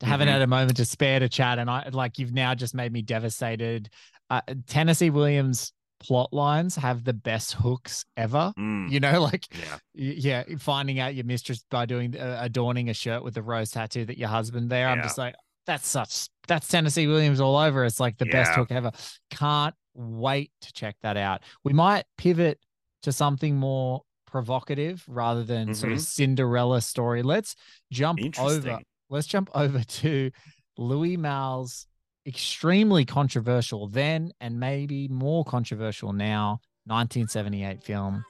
to 0.00 0.06
haven't 0.06 0.26
Mm-hmm. 0.26 0.32
had 0.32 0.42
a 0.42 0.46
moment 0.48 0.76
to 0.78 0.84
spare 0.84 1.20
to 1.20 1.28
chat. 1.28 1.60
And 1.60 1.70
I 1.70 1.88
like 1.92 2.18
you've 2.18 2.32
now 2.32 2.56
just 2.56 2.74
made 2.74 2.92
me 2.92 3.02
devastated. 3.02 3.88
Uh, 4.30 4.40
Tennessee 4.66 5.10
Williams 5.10 5.72
plot 6.00 6.32
lines 6.32 6.74
have 6.74 7.04
the 7.04 7.12
best 7.12 7.52
hooks 7.52 8.04
ever. 8.16 8.52
Mm. 8.58 8.90
You 8.90 8.98
know, 8.98 9.20
like 9.32 9.46
Yeah. 9.94 10.42
yeah, 10.48 10.56
finding 10.58 10.98
out 10.98 11.14
your 11.14 11.24
mistress 11.24 11.64
by 11.70 11.86
doing 11.86 12.16
uh, 12.18 12.38
adorning 12.40 12.90
a 12.90 12.94
shirt 12.94 13.22
with 13.22 13.34
the 13.34 13.42
rose 13.42 13.70
tattoo 13.70 14.06
that 14.06 14.18
your 14.18 14.28
husband 14.28 14.70
there. 14.70 14.88
I'm 14.88 15.02
just 15.04 15.18
like, 15.18 15.36
that's 15.68 15.86
such 15.86 16.28
that's 16.48 16.66
Tennessee 16.66 17.06
Williams 17.06 17.40
all 17.40 17.56
over. 17.58 17.84
It's 17.84 18.00
like 18.00 18.16
the 18.16 18.24
best 18.24 18.50
Yeah. 18.52 18.56
hook 18.56 18.72
ever. 18.72 18.90
Can't 19.30 19.74
wait 19.94 20.50
to 20.62 20.72
check 20.72 20.96
that 21.02 21.18
out. 21.18 21.42
We 21.62 21.74
might 21.74 22.06
pivot 22.16 22.58
to 23.02 23.12
something 23.12 23.54
more 23.56 24.02
provocative 24.26 25.04
rather 25.06 25.44
than 25.44 25.74
sort 25.74 25.92
of 25.92 25.98
Mhm. 25.98 26.06
Cinderella 26.06 26.80
story. 26.80 27.22
Let's 27.22 27.54
jump 27.92 28.18
over. 28.38 28.80
Let's 29.10 29.26
jump 29.26 29.50
over 29.54 29.84
to 29.84 30.30
Louis 30.78 31.16
Malle's 31.18 31.86
extremely 32.26 33.04
controversial 33.04 33.86
then 33.88 34.32
and 34.40 34.58
maybe 34.58 35.06
more 35.08 35.44
controversial 35.44 36.12
now 36.14 36.60
1978 36.86 37.82
film 37.82 38.24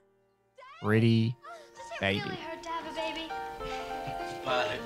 Pretty 0.82 1.34
Baby. 2.00 2.30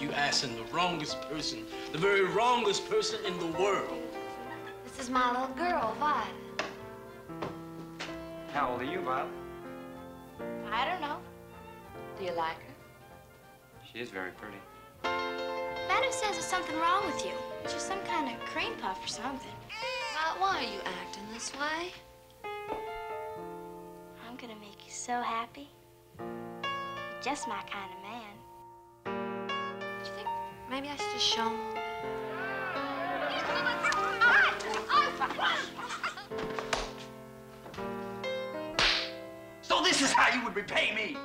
You 0.02 0.10
asking 0.12 0.56
the 0.56 0.64
wrongest 0.72 1.20
person, 1.30 1.64
the 1.92 1.98
very 1.98 2.24
wrongest 2.24 2.90
person 2.90 3.24
in 3.24 3.38
the 3.38 3.46
world. 3.58 4.02
This 4.84 4.98
is 4.98 5.08
my 5.08 5.30
little 5.30 5.54
girl, 5.54 5.94
Vi. 6.00 6.24
How 8.52 8.72
old 8.72 8.80
are 8.80 8.84
you, 8.84 9.00
Bob? 9.00 9.28
I 10.72 10.84
don't 10.84 11.00
know. 11.00 11.18
Do 12.18 12.24
you 12.24 12.32
like 12.32 12.56
her? 12.56 12.74
She 13.92 14.00
is 14.00 14.10
very 14.10 14.32
pretty. 14.32 14.58
Madam 15.04 16.10
says 16.10 16.32
there's 16.32 16.44
something 16.44 16.76
wrong 16.78 17.06
with 17.06 17.24
you. 17.24 17.32
She's 17.70 17.82
some 17.82 18.00
kind 18.00 18.34
of 18.34 18.44
cream 18.46 18.72
puff 18.80 18.98
or 19.04 19.08
something. 19.08 19.52
Uh, 19.70 20.34
why 20.38 20.58
are 20.58 20.62
you 20.62 20.80
acting 21.00 21.22
this 21.32 21.52
way? 21.54 21.92
I'm 24.26 24.36
gonna 24.36 24.58
make 24.60 24.84
you 24.84 24.92
so 24.92 25.20
happy. 25.20 25.70
You're 26.18 27.22
just 27.22 27.46
my 27.46 27.62
kind 27.70 27.90
of 27.96 28.02
man. 28.02 28.21
Do 30.72 30.78
you 30.78 30.84
think 30.84 30.94
maybe 30.94 31.02
I 31.02 31.04
should 31.04 31.12
just 31.12 31.26
show 31.26 31.48
him? 31.50 31.60
So 39.60 39.82
this 39.82 40.00
is 40.00 40.12
how 40.12 40.34
you 40.34 40.42
would 40.44 40.56
repay 40.56 40.94
me? 40.94 41.18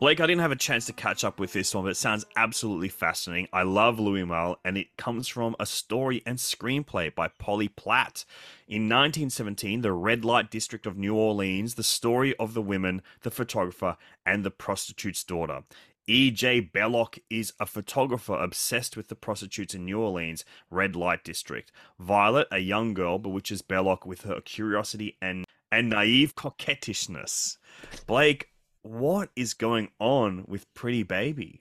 Blake, 0.00 0.20
I 0.20 0.26
didn't 0.26 0.40
have 0.40 0.52
a 0.52 0.56
chance 0.56 0.86
to 0.86 0.92
catch 0.94 1.24
up 1.24 1.38
with 1.38 1.52
this 1.52 1.74
one, 1.74 1.84
but 1.84 1.90
it 1.90 1.96
sounds 1.96 2.24
absolutely 2.36 2.88
fascinating. 2.88 3.48
I 3.52 3.64
love 3.64 3.98
Louis 3.98 4.24
Malle, 4.24 4.58
and 4.64 4.78
it 4.78 4.96
comes 4.96 5.28
from 5.28 5.54
a 5.58 5.66
story 5.66 6.22
and 6.24 6.38
screenplay 6.38 7.14
by 7.14 7.28
Polly 7.28 7.68
Platt. 7.68 8.24
In 8.66 8.82
1917, 8.84 9.82
the 9.82 9.92
red 9.92 10.24
light 10.24 10.50
district 10.50 10.86
of 10.86 10.96
New 10.96 11.14
Orleans, 11.14 11.74
the 11.74 11.82
story 11.82 12.34
of 12.36 12.54
the 12.54 12.62
women, 12.62 13.02
the 13.22 13.30
photographer, 13.30 13.98
and 14.24 14.44
the 14.44 14.50
prostitute's 14.50 15.24
daughter. 15.24 15.64
E.J. 16.08 16.60
Belloc 16.60 17.18
is 17.28 17.52
a 17.60 17.66
photographer 17.66 18.34
obsessed 18.34 18.96
with 18.96 19.08
the 19.08 19.14
prostitutes 19.14 19.74
in 19.74 19.84
New 19.84 20.00
Orleans' 20.00 20.44
red 20.70 20.96
light 20.96 21.22
district. 21.22 21.70
Violet, 22.00 22.48
a 22.50 22.58
young 22.58 22.94
girl, 22.94 23.18
bewitches 23.18 23.60
Belloc 23.60 24.06
with 24.06 24.22
her 24.22 24.40
curiosity 24.40 25.18
and, 25.20 25.44
and 25.70 25.90
naive 25.90 26.34
coquettishness. 26.34 27.58
Blake, 28.06 28.48
what 28.82 29.28
is 29.36 29.52
going 29.52 29.90
on 29.98 30.44
with 30.48 30.72
Pretty 30.72 31.02
Baby? 31.02 31.60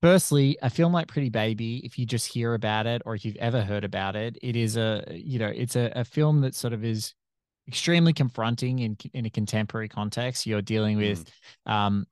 Firstly, 0.00 0.56
a 0.62 0.70
film 0.70 0.92
like 0.92 1.08
Pretty 1.08 1.28
Baby, 1.28 1.84
if 1.84 1.98
you 1.98 2.06
just 2.06 2.32
hear 2.32 2.54
about 2.54 2.86
it 2.86 3.02
or 3.04 3.16
if 3.16 3.24
you've 3.24 3.36
ever 3.36 3.62
heard 3.62 3.82
about 3.82 4.14
it, 4.14 4.38
it 4.42 4.54
is 4.54 4.76
a 4.76 5.04
you 5.10 5.40
know 5.40 5.48
it's 5.48 5.74
a, 5.74 5.90
a 5.96 6.04
film 6.04 6.40
that 6.42 6.54
sort 6.54 6.72
of 6.72 6.84
is 6.84 7.14
extremely 7.66 8.12
confronting 8.12 8.78
in 8.78 8.96
in 9.12 9.26
a 9.26 9.30
contemporary 9.30 9.88
context. 9.88 10.46
You're 10.46 10.62
dealing 10.62 10.98
with 10.98 11.28
um, 11.66 12.06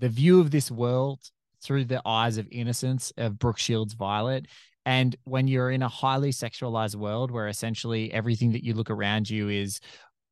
the 0.00 0.08
view 0.08 0.40
of 0.40 0.50
this 0.50 0.70
world 0.70 1.20
through 1.62 1.84
the 1.84 2.02
eyes 2.04 2.38
of 2.38 2.48
innocence 2.50 3.12
of 3.16 3.38
Brooke 3.38 3.58
Shields' 3.58 3.94
Violet. 3.94 4.46
And 4.86 5.14
when 5.24 5.46
you're 5.46 5.70
in 5.70 5.82
a 5.82 5.88
highly 5.88 6.30
sexualized 6.32 6.96
world 6.96 7.30
where 7.30 7.48
essentially 7.48 8.12
everything 8.12 8.52
that 8.52 8.64
you 8.64 8.74
look 8.74 8.90
around 8.90 9.28
you 9.28 9.48
is 9.50 9.78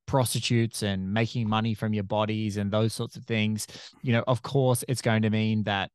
prostitutes 0.07 0.83
and 0.83 1.13
making 1.13 1.49
money 1.49 1.75
from 1.75 1.93
your 1.93 2.05
bodies 2.05 2.57
and 2.57 2.71
those 2.71 2.95
sorts 2.95 3.17
of 3.17 3.25
things, 3.25 3.67
you 4.03 4.13
know, 4.13 4.25
of 4.27 4.43
course, 4.43 4.83
it's 4.89 5.03
going 5.03 5.23
to 5.23 5.31
mean 5.31 5.65
that 5.65 5.91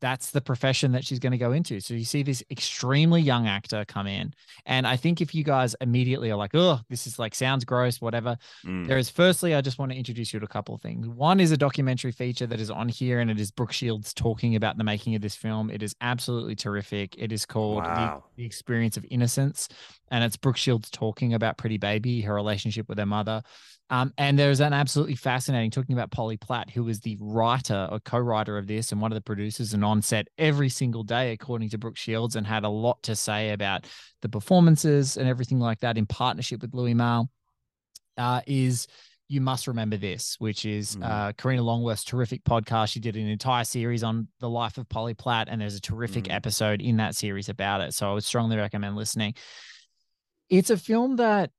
that's 0.00 0.30
the 0.30 0.40
profession 0.40 0.92
that 0.92 1.04
she's 1.04 1.18
going 1.18 1.32
to 1.32 1.38
go 1.38 1.52
into. 1.52 1.80
So 1.80 1.94
you 1.94 2.04
see 2.04 2.22
this 2.22 2.42
extremely 2.50 3.20
young 3.20 3.46
actor 3.46 3.84
come 3.86 4.06
in. 4.06 4.34
And 4.66 4.86
I 4.86 4.96
think 4.96 5.20
if 5.20 5.34
you 5.34 5.44
guys 5.44 5.76
immediately 5.80 6.30
are 6.30 6.36
like, 6.36 6.54
oh, 6.54 6.80
this 6.88 7.06
is 7.06 7.18
like 7.18 7.34
sounds 7.34 7.64
gross, 7.64 8.00
whatever. 8.00 8.36
Mm. 8.64 8.86
There 8.86 8.98
is 8.98 9.10
firstly, 9.10 9.54
I 9.54 9.60
just 9.60 9.78
want 9.78 9.92
to 9.92 9.98
introduce 9.98 10.32
you 10.32 10.40
to 10.40 10.46
a 10.46 10.48
couple 10.48 10.74
of 10.74 10.80
things. 10.80 11.06
One 11.08 11.40
is 11.40 11.52
a 11.52 11.56
documentary 11.56 12.12
feature 12.12 12.46
that 12.46 12.60
is 12.60 12.70
on 12.70 12.88
here, 12.88 13.20
and 13.20 13.30
it 13.30 13.38
is 13.38 13.50
Brooke 13.50 13.72
Shields 13.72 14.14
talking 14.14 14.56
about 14.56 14.78
the 14.78 14.84
making 14.84 15.14
of 15.14 15.22
this 15.22 15.36
film. 15.36 15.70
It 15.70 15.82
is 15.82 15.94
absolutely 16.00 16.56
terrific. 16.56 17.16
It 17.18 17.32
is 17.32 17.44
called 17.46 17.84
the, 17.84 18.20
the 18.36 18.44
Experience 18.44 18.96
of 18.96 19.04
Innocence. 19.10 19.68
And 20.10 20.24
it's 20.24 20.36
Brooke 20.36 20.56
Shields 20.56 20.90
talking 20.90 21.34
about 21.34 21.58
Pretty 21.58 21.78
Baby, 21.78 22.22
her 22.22 22.34
relationship 22.34 22.88
with 22.88 22.98
her 22.98 23.06
mother. 23.06 23.42
Um, 23.92 24.14
and 24.16 24.38
there's 24.38 24.60
an 24.60 24.72
absolutely 24.72 25.16
fascinating 25.16 25.72
talking 25.72 25.94
about 25.94 26.12
Polly 26.12 26.36
Platt, 26.36 26.70
who 26.70 26.84
was 26.84 27.00
the 27.00 27.18
writer 27.20 27.88
or 27.90 27.98
co-writer 27.98 28.56
of 28.56 28.68
this 28.68 28.92
and 28.92 29.00
one 29.00 29.10
of 29.10 29.16
the 29.16 29.20
producers 29.20 29.74
and 29.74 29.84
on 29.84 30.00
set 30.00 30.28
every 30.38 30.68
single 30.68 31.02
day, 31.02 31.32
according 31.32 31.70
to 31.70 31.78
Brooke 31.78 31.96
Shields, 31.96 32.36
and 32.36 32.46
had 32.46 32.62
a 32.62 32.68
lot 32.68 33.02
to 33.02 33.16
say 33.16 33.50
about 33.50 33.86
the 34.22 34.28
performances 34.28 35.16
and 35.16 35.28
everything 35.28 35.58
like 35.58 35.80
that 35.80 35.98
in 35.98 36.06
partnership 36.06 36.62
with 36.62 36.72
Louis 36.72 36.94
Malle. 36.94 37.28
Uh, 38.16 38.42
is 38.46 38.86
you 39.28 39.40
must 39.40 39.66
remember 39.66 39.96
this, 39.96 40.36
which 40.38 40.64
is 40.64 40.96
Mhm. 40.96 41.04
uh, 41.04 41.32
Karina 41.32 41.62
Longworth's 41.62 42.04
terrific 42.04 42.44
podcast. 42.44 42.92
She 42.92 43.00
did 43.00 43.16
an 43.16 43.28
entire 43.28 43.64
series 43.64 44.02
on 44.02 44.28
the 44.40 44.50
life 44.50 44.76
of 44.78 44.88
Polly 44.88 45.14
Platt, 45.14 45.48
and 45.48 45.60
there's 45.60 45.76
a 45.76 45.80
terrific 45.80 46.24
Mhm. 46.24 46.34
episode 46.34 46.80
in 46.80 46.96
that 46.98 47.16
series 47.16 47.48
about 47.48 47.80
it. 47.80 47.94
So 47.94 48.10
I 48.10 48.14
would 48.14 48.24
strongly 48.24 48.56
recommend 48.56 48.96
listening. 48.96 49.34
It's 50.48 50.70
a 50.70 50.76
film 50.76 51.16
that 51.16 51.52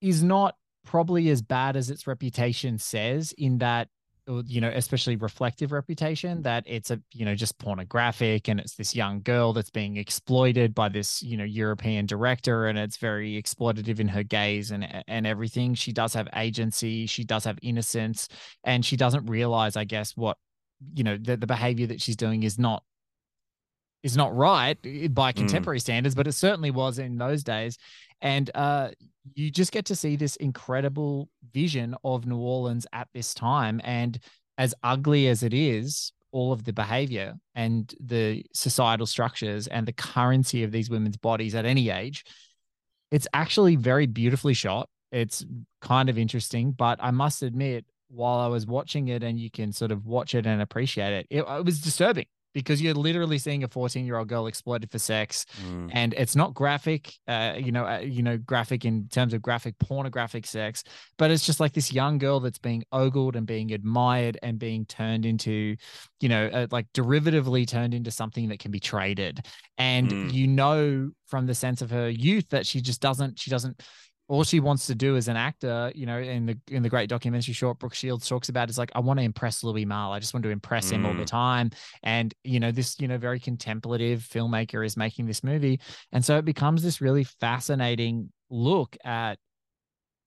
is 0.00 0.22
not 0.22 0.56
probably 0.84 1.28
as 1.30 1.42
bad 1.42 1.76
as 1.76 1.90
its 1.90 2.06
reputation 2.06 2.78
says 2.78 3.32
in 3.38 3.58
that 3.58 3.88
uh, 4.28 4.42
you 4.46 4.60
know 4.60 4.70
especially 4.74 5.16
reflective 5.16 5.70
reputation 5.70 6.40
that 6.42 6.64
it's 6.66 6.90
a 6.90 7.00
you 7.12 7.24
know 7.24 7.34
just 7.34 7.58
pornographic 7.58 8.48
and 8.48 8.58
it's 8.58 8.74
this 8.74 8.94
young 8.94 9.20
girl 9.20 9.52
that's 9.52 9.70
being 9.70 9.96
exploited 9.96 10.74
by 10.74 10.88
this 10.88 11.22
you 11.22 11.36
know 11.36 11.44
european 11.44 12.06
director 12.06 12.66
and 12.66 12.78
it's 12.78 12.96
very 12.96 13.40
exploitative 13.42 14.00
in 14.00 14.08
her 14.08 14.22
gaze 14.22 14.70
and 14.70 15.04
and 15.08 15.26
everything 15.26 15.74
she 15.74 15.92
does 15.92 16.14
have 16.14 16.26
agency 16.36 17.06
she 17.06 17.22
does 17.22 17.44
have 17.44 17.58
innocence 17.60 18.28
and 18.64 18.84
she 18.84 18.96
doesn't 18.96 19.26
realize 19.26 19.76
i 19.76 19.84
guess 19.84 20.16
what 20.16 20.38
you 20.94 21.04
know 21.04 21.18
the, 21.18 21.36
the 21.36 21.46
behavior 21.46 21.86
that 21.86 22.00
she's 22.00 22.16
doing 22.16 22.44
is 22.44 22.58
not 22.58 22.82
is 24.04 24.16
not 24.16 24.36
right 24.36 24.78
eh, 24.84 25.08
by 25.08 25.32
contemporary 25.32 25.80
standards, 25.80 26.14
but 26.14 26.28
it 26.28 26.32
certainly 26.32 26.70
was 26.70 27.00
in 27.00 27.16
those 27.16 27.42
days. 27.42 27.76
And 28.24 28.50
uh, 28.54 28.88
you 29.34 29.50
just 29.50 29.70
get 29.70 29.84
to 29.86 29.94
see 29.94 30.16
this 30.16 30.36
incredible 30.36 31.28
vision 31.52 31.94
of 32.02 32.26
New 32.26 32.38
Orleans 32.38 32.86
at 32.92 33.06
this 33.14 33.34
time. 33.34 33.80
And 33.84 34.18
as 34.58 34.74
ugly 34.82 35.28
as 35.28 35.42
it 35.42 35.52
is, 35.54 36.10
all 36.32 36.50
of 36.50 36.64
the 36.64 36.72
behavior 36.72 37.34
and 37.54 37.94
the 38.00 38.44
societal 38.52 39.06
structures 39.06 39.68
and 39.68 39.86
the 39.86 39.92
currency 39.92 40.64
of 40.64 40.72
these 40.72 40.90
women's 40.90 41.18
bodies 41.18 41.54
at 41.54 41.66
any 41.66 41.90
age, 41.90 42.24
it's 43.12 43.28
actually 43.34 43.76
very 43.76 44.06
beautifully 44.06 44.54
shot. 44.54 44.88
It's 45.12 45.44
kind 45.80 46.08
of 46.08 46.18
interesting, 46.18 46.72
but 46.72 46.98
I 47.00 47.12
must 47.12 47.42
admit, 47.42 47.84
while 48.08 48.38
I 48.38 48.46
was 48.46 48.66
watching 48.66 49.08
it 49.08 49.22
and 49.22 49.38
you 49.38 49.50
can 49.50 49.72
sort 49.72 49.92
of 49.92 50.06
watch 50.06 50.34
it 50.34 50.46
and 50.46 50.62
appreciate 50.62 51.12
it, 51.12 51.26
it, 51.30 51.44
it 51.46 51.64
was 51.64 51.80
disturbing 51.80 52.26
because 52.54 52.80
you're 52.80 52.94
literally 52.94 53.36
seeing 53.38 53.64
a 53.64 53.68
14 53.68 54.06
year 54.06 54.16
old 54.16 54.28
girl 54.28 54.46
exploited 54.46 54.90
for 54.90 54.98
sex 54.98 55.44
Mm. 55.62 55.90
and 55.92 56.14
it's 56.14 56.34
not 56.36 56.54
graphic 56.54 57.12
uh, 57.28 57.54
you 57.56 57.72
know 57.72 57.84
uh, 57.86 57.98
you 57.98 58.22
know 58.22 58.38
graphic 58.38 58.84
in 58.84 59.08
terms 59.08 59.34
of 59.34 59.42
graphic 59.42 59.78
pornographic 59.78 60.46
sex 60.46 60.82
but 61.18 61.30
it's 61.30 61.44
just 61.44 61.60
like 61.60 61.72
this 61.72 61.92
young 61.92 62.18
girl 62.18 62.40
that's 62.40 62.58
being 62.58 62.84
ogled 62.92 63.36
and 63.36 63.46
being 63.46 63.72
admired 63.72 64.38
and 64.42 64.58
being 64.58 64.86
turned 64.86 65.26
into 65.26 65.76
you 66.20 66.28
know 66.28 66.46
uh, 66.46 66.66
like 66.70 66.86
derivatively 66.94 67.66
turned 67.66 67.92
into 67.92 68.10
something 68.10 68.48
that 68.48 68.58
can 68.60 68.70
be 68.70 68.80
traded 68.80 69.44
and 69.76 70.10
Mm. 70.10 70.32
you 70.32 70.46
know 70.46 71.10
from 71.26 71.46
the 71.46 71.54
sense 71.54 71.82
of 71.82 71.90
her 71.90 72.08
youth 72.08 72.48
that 72.50 72.66
she 72.66 72.80
just 72.80 73.00
doesn't 73.00 73.38
she 73.38 73.50
doesn't 73.50 73.82
all 74.26 74.42
she 74.42 74.58
wants 74.58 74.86
to 74.86 74.94
do 74.94 75.16
as 75.16 75.28
an 75.28 75.36
actor, 75.36 75.92
you 75.94 76.06
know, 76.06 76.18
in 76.18 76.46
the 76.46 76.58
in 76.68 76.82
the 76.82 76.88
great 76.88 77.08
documentary 77.10 77.52
short 77.52 77.78
Brooke 77.78 77.94
Shields 77.94 78.26
talks 78.26 78.48
about 78.48 78.70
is 78.70 78.78
like, 78.78 78.90
I 78.94 79.00
want 79.00 79.18
to 79.18 79.24
impress 79.24 79.62
Louis 79.62 79.84
Malle. 79.84 80.12
I 80.12 80.18
just 80.18 80.32
want 80.32 80.44
to 80.44 80.50
impress 80.50 80.90
him 80.90 81.04
all 81.04 81.14
the 81.14 81.24
Mm. 81.24 81.26
time. 81.26 81.70
And 82.02 82.34
you 82.42 82.58
know, 82.58 82.72
this 82.72 82.98
you 82.98 83.06
know 83.08 83.18
very 83.18 83.38
contemplative 83.38 84.20
filmmaker 84.22 84.84
is 84.84 84.96
making 84.96 85.26
this 85.26 85.44
movie, 85.44 85.80
and 86.10 86.24
so 86.24 86.38
it 86.38 86.44
becomes 86.44 86.82
this 86.82 87.00
really 87.00 87.24
fascinating 87.24 88.32
look 88.48 88.96
at 89.04 89.38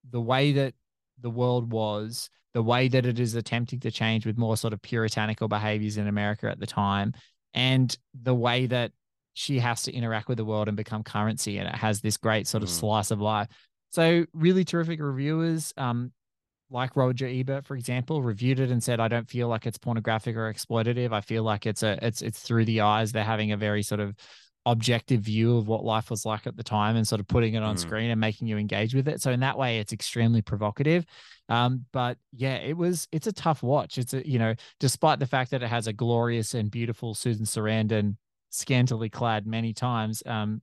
the 0.09 0.21
way 0.21 0.51
that 0.53 0.73
the 1.19 1.29
world 1.29 1.71
was, 1.71 2.29
the 2.53 2.61
way 2.63 2.87
that 2.87 3.05
it 3.05 3.19
is 3.19 3.33
attempting 3.35 3.79
to 3.79 3.91
change 3.91 4.25
with 4.25 4.37
more 4.37 4.55
sort 4.57 4.73
of 4.73 4.81
puritanical 4.81 5.47
behaviors 5.47 5.97
in 5.97 6.07
America 6.07 6.49
at 6.49 6.59
the 6.59 6.67
time, 6.67 7.13
and 7.53 7.97
the 8.13 8.35
way 8.35 8.67
that 8.67 8.91
she 9.33 9.59
has 9.59 9.83
to 9.83 9.93
interact 9.93 10.27
with 10.27 10.37
the 10.37 10.45
world 10.45 10.67
and 10.67 10.77
become 10.77 11.03
currency, 11.03 11.57
and 11.57 11.67
it 11.67 11.75
has 11.75 12.01
this 12.01 12.17
great 12.17 12.47
sort 12.47 12.63
of 12.63 12.69
Mm. 12.69 12.73
slice 12.73 13.11
of 13.11 13.21
life. 13.21 13.47
So 13.91 14.25
really 14.33 14.63
terrific 14.65 14.99
reviewers, 15.01 15.73
um, 15.77 16.11
like 16.69 16.95
Roger 16.95 17.27
Ebert, 17.27 17.65
for 17.65 17.75
example, 17.75 18.21
reviewed 18.21 18.59
it 18.59 18.71
and 18.71 18.83
said, 18.83 18.99
"I 18.99 19.07
don't 19.07 19.29
feel 19.29 19.47
like 19.47 19.65
it's 19.65 19.77
pornographic 19.77 20.35
or 20.35 20.51
exploitative. 20.53 21.13
I 21.13 21.21
feel 21.21 21.43
like 21.43 21.65
it's 21.65 21.83
a 21.83 21.97
it's 22.05 22.21
it's 22.21 22.41
through 22.41 22.65
the 22.65 22.81
eyes. 22.81 23.11
They're 23.11 23.23
having 23.23 23.51
a 23.53 23.57
very 23.57 23.83
sort 23.83 24.01
of 24.01 24.15
objective 24.65 25.21
view 25.21 25.57
of 25.57 25.67
what 25.67 25.85
life 25.85 26.09
was 26.09 26.25
like 26.25 26.45
at 26.45 26.57
the 26.57 26.63
time 26.63 26.97
and 26.97 27.07
sort 27.07 27.21
of 27.21 27.27
putting 27.27 27.53
it 27.53 27.63
on 27.63 27.77
Mm. 27.77 27.79
screen 27.79 28.11
and 28.11 28.19
making 28.19 28.47
you 28.49 28.57
engage 28.57 28.93
with 28.93 29.07
it. 29.07 29.21
So 29.21 29.31
in 29.31 29.39
that 29.39 29.57
way, 29.57 29.79
it's 29.79 29.93
extremely 29.93 30.41
provocative. 30.41 31.05
Um, 31.49 31.85
but 31.93 32.17
yeah, 32.33 32.55
it 32.57 32.75
was 32.75 33.07
it's 33.13 33.27
a 33.27 33.31
tough 33.33 33.63
watch. 33.63 33.97
It's 33.97 34.13
a 34.13 34.27
you 34.27 34.39
know, 34.39 34.55
despite 34.79 35.19
the 35.19 35.25
fact 35.27 35.51
that 35.51 35.63
it 35.63 35.69
has 35.69 35.87
a 35.87 35.93
glorious 35.93 36.53
and 36.53 36.69
beautiful 36.69 37.13
Susan 37.15 37.45
Sarandon, 37.45 38.17
scantily 38.49 39.09
clad 39.09 39.47
many 39.47 39.73
times, 39.73 40.21
um, 40.25 40.61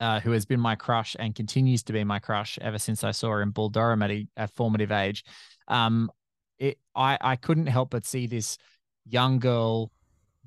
uh, 0.00 0.20
who 0.20 0.32
has 0.32 0.44
been 0.44 0.60
my 0.60 0.74
crush 0.74 1.16
and 1.18 1.34
continues 1.34 1.82
to 1.84 1.92
be 1.92 2.04
my 2.04 2.18
crush 2.18 2.58
ever 2.60 2.78
since 2.78 3.04
I 3.04 3.10
saw 3.10 3.30
her 3.30 3.42
in 3.42 3.50
Bull 3.50 3.68
Durham 3.68 4.02
at 4.02 4.10
a, 4.10 4.48
formative 4.54 4.92
age. 4.92 5.24
Um, 5.66 6.10
it 6.58 6.78
I 6.94 7.18
I 7.20 7.36
couldn't 7.36 7.66
help 7.66 7.90
but 7.90 8.04
see 8.04 8.26
this 8.26 8.58
young 9.06 9.38
girl 9.38 9.90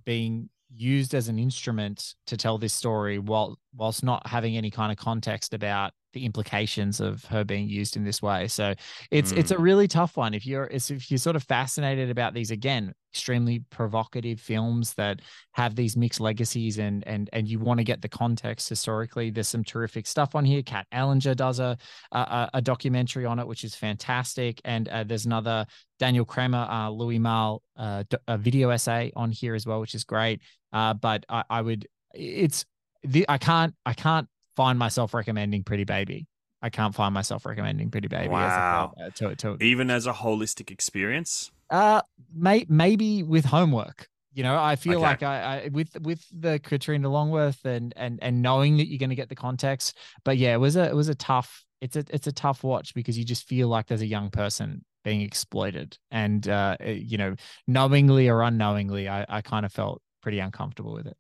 being 0.05 0.49
used 0.73 1.13
as 1.13 1.27
an 1.27 1.37
instrument 1.37 2.15
to 2.27 2.37
tell 2.37 2.57
this 2.57 2.73
story 2.73 3.19
while 3.19 3.57
whilst 3.75 4.03
not 4.03 4.25
having 4.27 4.57
any 4.57 4.71
kind 4.71 4.91
of 4.91 4.97
context 4.97 5.53
about 5.53 5.93
the 6.13 6.25
implications 6.25 6.99
of 6.99 7.23
her 7.25 7.43
being 7.43 7.67
used 7.67 7.95
in 7.95 8.03
this 8.03 8.21
way. 8.21 8.47
So 8.47 8.73
it's 9.11 9.31
it's 9.31 9.51
a 9.51 9.57
really 9.57 9.87
tough 9.87 10.17
one. 10.17 10.33
If 10.33 10.45
you're 10.45 10.65
if 10.65 11.09
you're 11.09 11.17
sort 11.17 11.35
of 11.35 11.43
fascinated 11.43 12.09
about 12.09 12.33
these 12.33 12.51
again, 12.51 12.93
extremely 13.11 13.59
provocative 13.69 14.39
films 14.39 14.93
that 14.95 15.19
have 15.53 15.75
these 15.75 15.97
mixed 15.97 16.19
legacies 16.19 16.77
and 16.79 17.05
and 17.07 17.29
and 17.33 17.47
you 17.47 17.59
want 17.59 17.79
to 17.79 17.83
get 17.83 18.01
the 18.01 18.09
context 18.09 18.69
historically, 18.69 19.29
there's 19.29 19.47
some 19.47 19.63
terrific 19.63 20.07
stuff 20.07 20.35
on 20.35 20.45
here. 20.45 20.61
Kat 20.61 20.87
Ellinger 20.93 21.35
does 21.35 21.59
a 21.59 21.77
a, 22.11 22.49
a 22.55 22.61
documentary 22.61 23.25
on 23.25 23.39
it, 23.39 23.47
which 23.47 23.63
is 23.63 23.75
fantastic, 23.75 24.61
and 24.65 24.87
uh, 24.89 25.03
there's 25.03 25.25
another 25.25 25.65
Daniel 25.99 26.25
Kramer, 26.25 26.67
uh, 26.69 26.89
Louis 26.89 27.19
Malle, 27.19 27.61
uh, 27.77 28.03
a 28.27 28.37
video 28.37 28.69
essay 28.69 29.11
on 29.15 29.31
here 29.31 29.55
as 29.55 29.65
well, 29.65 29.79
which 29.79 29.93
is 29.93 30.03
great. 30.03 30.41
Uh, 30.73 30.93
but 30.93 31.25
I, 31.29 31.43
I 31.49 31.61
would, 31.61 31.87
it's 32.13 32.65
the 33.03 33.25
I 33.27 33.37
can't 33.37 33.73
I 33.85 33.93
can't 33.93 34.27
find 34.55 34.77
myself 34.77 35.13
recommending 35.13 35.63
Pretty 35.63 35.83
Baby. 35.83 36.27
I 36.61 36.69
can't 36.69 36.93
find 36.93 37.13
myself 37.13 37.45
recommending 37.45 37.89
Pretty 37.89 38.07
Baby 38.07 38.27
Wow. 38.27 38.93
as 38.97 39.05
a, 39.05 39.11
to, 39.29 39.35
to 39.37 39.57
Even 39.63 39.89
as 39.89 40.05
a 40.07 40.13
holistic 40.13 40.69
experience. 40.71 41.51
uh 41.69 42.01
may, 42.33 42.65
maybe 42.69 43.23
with 43.23 43.45
homework. 43.45 44.07
You 44.33 44.43
know, 44.43 44.57
I 44.57 44.77
feel 44.77 44.99
Okay. 44.99 45.01
like 45.01 45.23
I, 45.23 45.63
I 45.65 45.67
with 45.69 45.99
with 46.01 46.23
the 46.31 46.59
Katrina 46.59 47.09
Longworth 47.09 47.65
and 47.65 47.93
and 47.97 48.17
and 48.21 48.41
knowing 48.41 48.77
that 48.77 48.87
you're 48.87 48.97
going 48.99 49.09
to 49.09 49.15
get 49.15 49.27
the 49.27 49.35
context. 49.35 49.97
But 50.23 50.37
yeah, 50.37 50.53
it 50.53 50.57
was 50.57 50.77
a 50.77 50.85
it 50.89 50.95
was 50.95 51.09
a 51.09 51.15
tough 51.15 51.65
it's 51.81 51.97
a 51.97 52.05
it's 52.09 52.27
a 52.27 52.31
tough 52.31 52.63
watch 52.63 52.93
because 52.93 53.17
you 53.17 53.25
just 53.25 53.45
feel 53.45 53.67
like 53.67 53.87
there's 53.87 54.01
a 54.01 54.07
young 54.07 54.29
person 54.29 54.85
being 55.03 55.21
exploited, 55.21 55.97
and 56.11 56.47
uh, 56.47 56.77
eh, 56.79 56.91
you 56.91 57.17
know, 57.17 57.35
knowingly 57.67 58.29
or 58.29 58.41
unknowingly, 58.41 59.09
I 59.09 59.25
I 59.27 59.41
kind 59.41 59.65
of 59.65 59.73
felt 59.73 60.01
pretty 60.21 60.39
uncomfortable 60.39 60.93
with 60.93 61.07
it. 61.07 61.17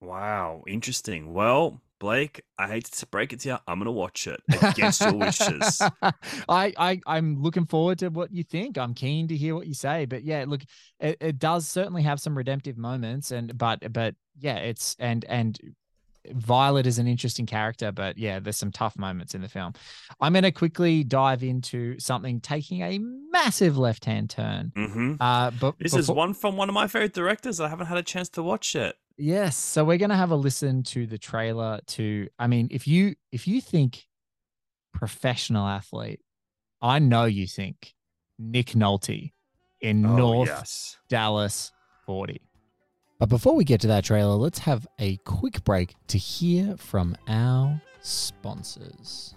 Wow, 0.00 0.64
interesting. 0.66 1.32
Well, 1.32 1.80
Blake, 2.02 2.42
I 2.58 2.66
hate 2.66 2.86
to 2.86 3.06
break 3.06 3.32
it 3.32 3.38
to 3.40 3.48
you. 3.50 3.58
I'm 3.68 3.78
gonna 3.78 3.92
watch 3.92 4.26
it 4.26 4.40
against 4.60 5.02
your 5.02 5.14
wishes. 5.14 5.80
I, 6.48 6.72
I 6.76 7.00
I'm 7.06 7.40
looking 7.40 7.64
forward 7.64 8.00
to 8.00 8.08
what 8.08 8.32
you 8.32 8.42
think. 8.42 8.76
I'm 8.76 8.92
keen 8.92 9.28
to 9.28 9.36
hear 9.36 9.54
what 9.54 9.68
you 9.68 9.74
say. 9.74 10.06
But 10.06 10.24
yeah, 10.24 10.44
look, 10.48 10.62
it, 10.98 11.16
it 11.20 11.38
does 11.38 11.68
certainly 11.68 12.02
have 12.02 12.18
some 12.18 12.36
redemptive 12.36 12.76
moments, 12.76 13.30
and 13.30 13.56
but 13.56 13.92
but 13.92 14.16
yeah, 14.36 14.56
it's 14.56 14.96
and 14.98 15.24
and 15.28 15.56
Violet 16.32 16.88
is 16.88 16.98
an 16.98 17.06
interesting 17.06 17.46
character, 17.46 17.92
but 17.92 18.18
yeah, 18.18 18.40
there's 18.40 18.56
some 18.56 18.72
tough 18.72 18.98
moments 18.98 19.36
in 19.36 19.40
the 19.40 19.48
film. 19.48 19.72
I'm 20.20 20.32
going 20.32 20.42
to 20.42 20.52
quickly 20.52 21.04
dive 21.04 21.44
into 21.44 21.98
something 22.00 22.40
taking 22.40 22.82
a 22.82 22.98
massive 22.98 23.78
left 23.78 24.04
hand 24.04 24.30
turn. 24.30 24.72
hmm 24.74 25.14
Uh, 25.20 25.52
but 25.52 25.78
This 25.78 25.94
is 25.94 26.08
one 26.08 26.34
from 26.34 26.56
one 26.56 26.68
of 26.68 26.74
my 26.74 26.88
favorite 26.88 27.12
directors. 27.12 27.60
I 27.60 27.68
haven't 27.68 27.86
had 27.86 27.98
a 27.98 28.02
chance 28.02 28.28
to 28.30 28.42
watch 28.42 28.74
it. 28.74 28.96
Yes, 29.24 29.56
so 29.56 29.84
we're 29.84 29.98
gonna 29.98 30.16
have 30.16 30.32
a 30.32 30.36
listen 30.36 30.82
to 30.82 31.06
the 31.06 31.16
trailer. 31.16 31.78
To 31.86 32.26
I 32.40 32.48
mean, 32.48 32.66
if 32.72 32.88
you 32.88 33.14
if 33.30 33.46
you 33.46 33.60
think 33.60 34.08
professional 34.92 35.64
athlete, 35.64 36.18
I 36.80 36.98
know 36.98 37.26
you 37.26 37.46
think 37.46 37.94
Nick 38.36 38.70
Nolte 38.70 39.30
in 39.80 40.04
Oh, 40.04 40.16
North 40.16 40.48
yes. 40.48 40.96
Dallas 41.08 41.70
40. 42.04 42.40
But 43.20 43.28
before 43.28 43.54
we 43.54 43.62
get 43.62 43.80
to 43.82 43.86
that 43.86 44.02
trailer, 44.04 44.34
let's 44.34 44.58
have 44.58 44.88
a 44.98 45.18
quick 45.18 45.62
break 45.62 45.94
to 46.08 46.18
hear 46.18 46.76
from 46.76 47.14
our 47.28 47.80
sponsors. 48.00 49.36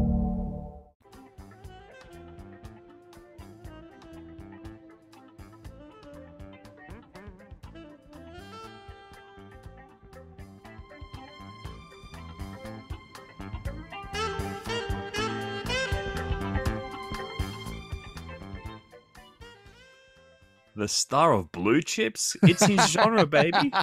The 20.81 20.87
star 20.87 21.33
of 21.33 21.51
Blue 21.51 21.79
Chips? 21.79 22.35
It's 22.41 22.65
his 22.65 22.83
genre, 22.89 23.27
baby. 23.27 23.71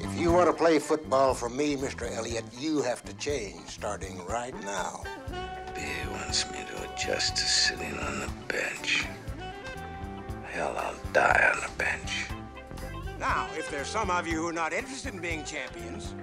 If 0.00 0.18
you 0.18 0.32
want 0.32 0.48
to 0.48 0.52
play 0.52 0.80
football 0.80 1.32
for 1.32 1.48
me, 1.48 1.76
Mr. 1.76 2.10
Elliott, 2.10 2.44
you 2.58 2.82
have 2.82 3.04
to 3.04 3.14
change 3.14 3.68
starting 3.68 4.26
right 4.26 4.54
now. 4.64 5.04
Beer 5.76 6.10
wants 6.10 6.50
me 6.50 6.58
to 6.68 6.92
adjust 6.92 7.36
to 7.36 7.44
sitting 7.44 7.96
on 8.00 8.18
the 8.18 8.30
bench. 8.48 9.06
Hell, 10.50 10.74
I'll 10.76 10.98
die 11.12 11.52
on 11.54 11.60
the 11.60 11.70
bench. 11.78 12.26
Now, 13.20 13.46
if 13.56 13.70
there's 13.70 13.86
some 13.86 14.10
of 14.10 14.26
you 14.26 14.38
who 14.38 14.48
are 14.48 14.52
not 14.52 14.72
interested 14.72 15.14
in 15.14 15.20
being 15.20 15.44
champions, 15.44 16.16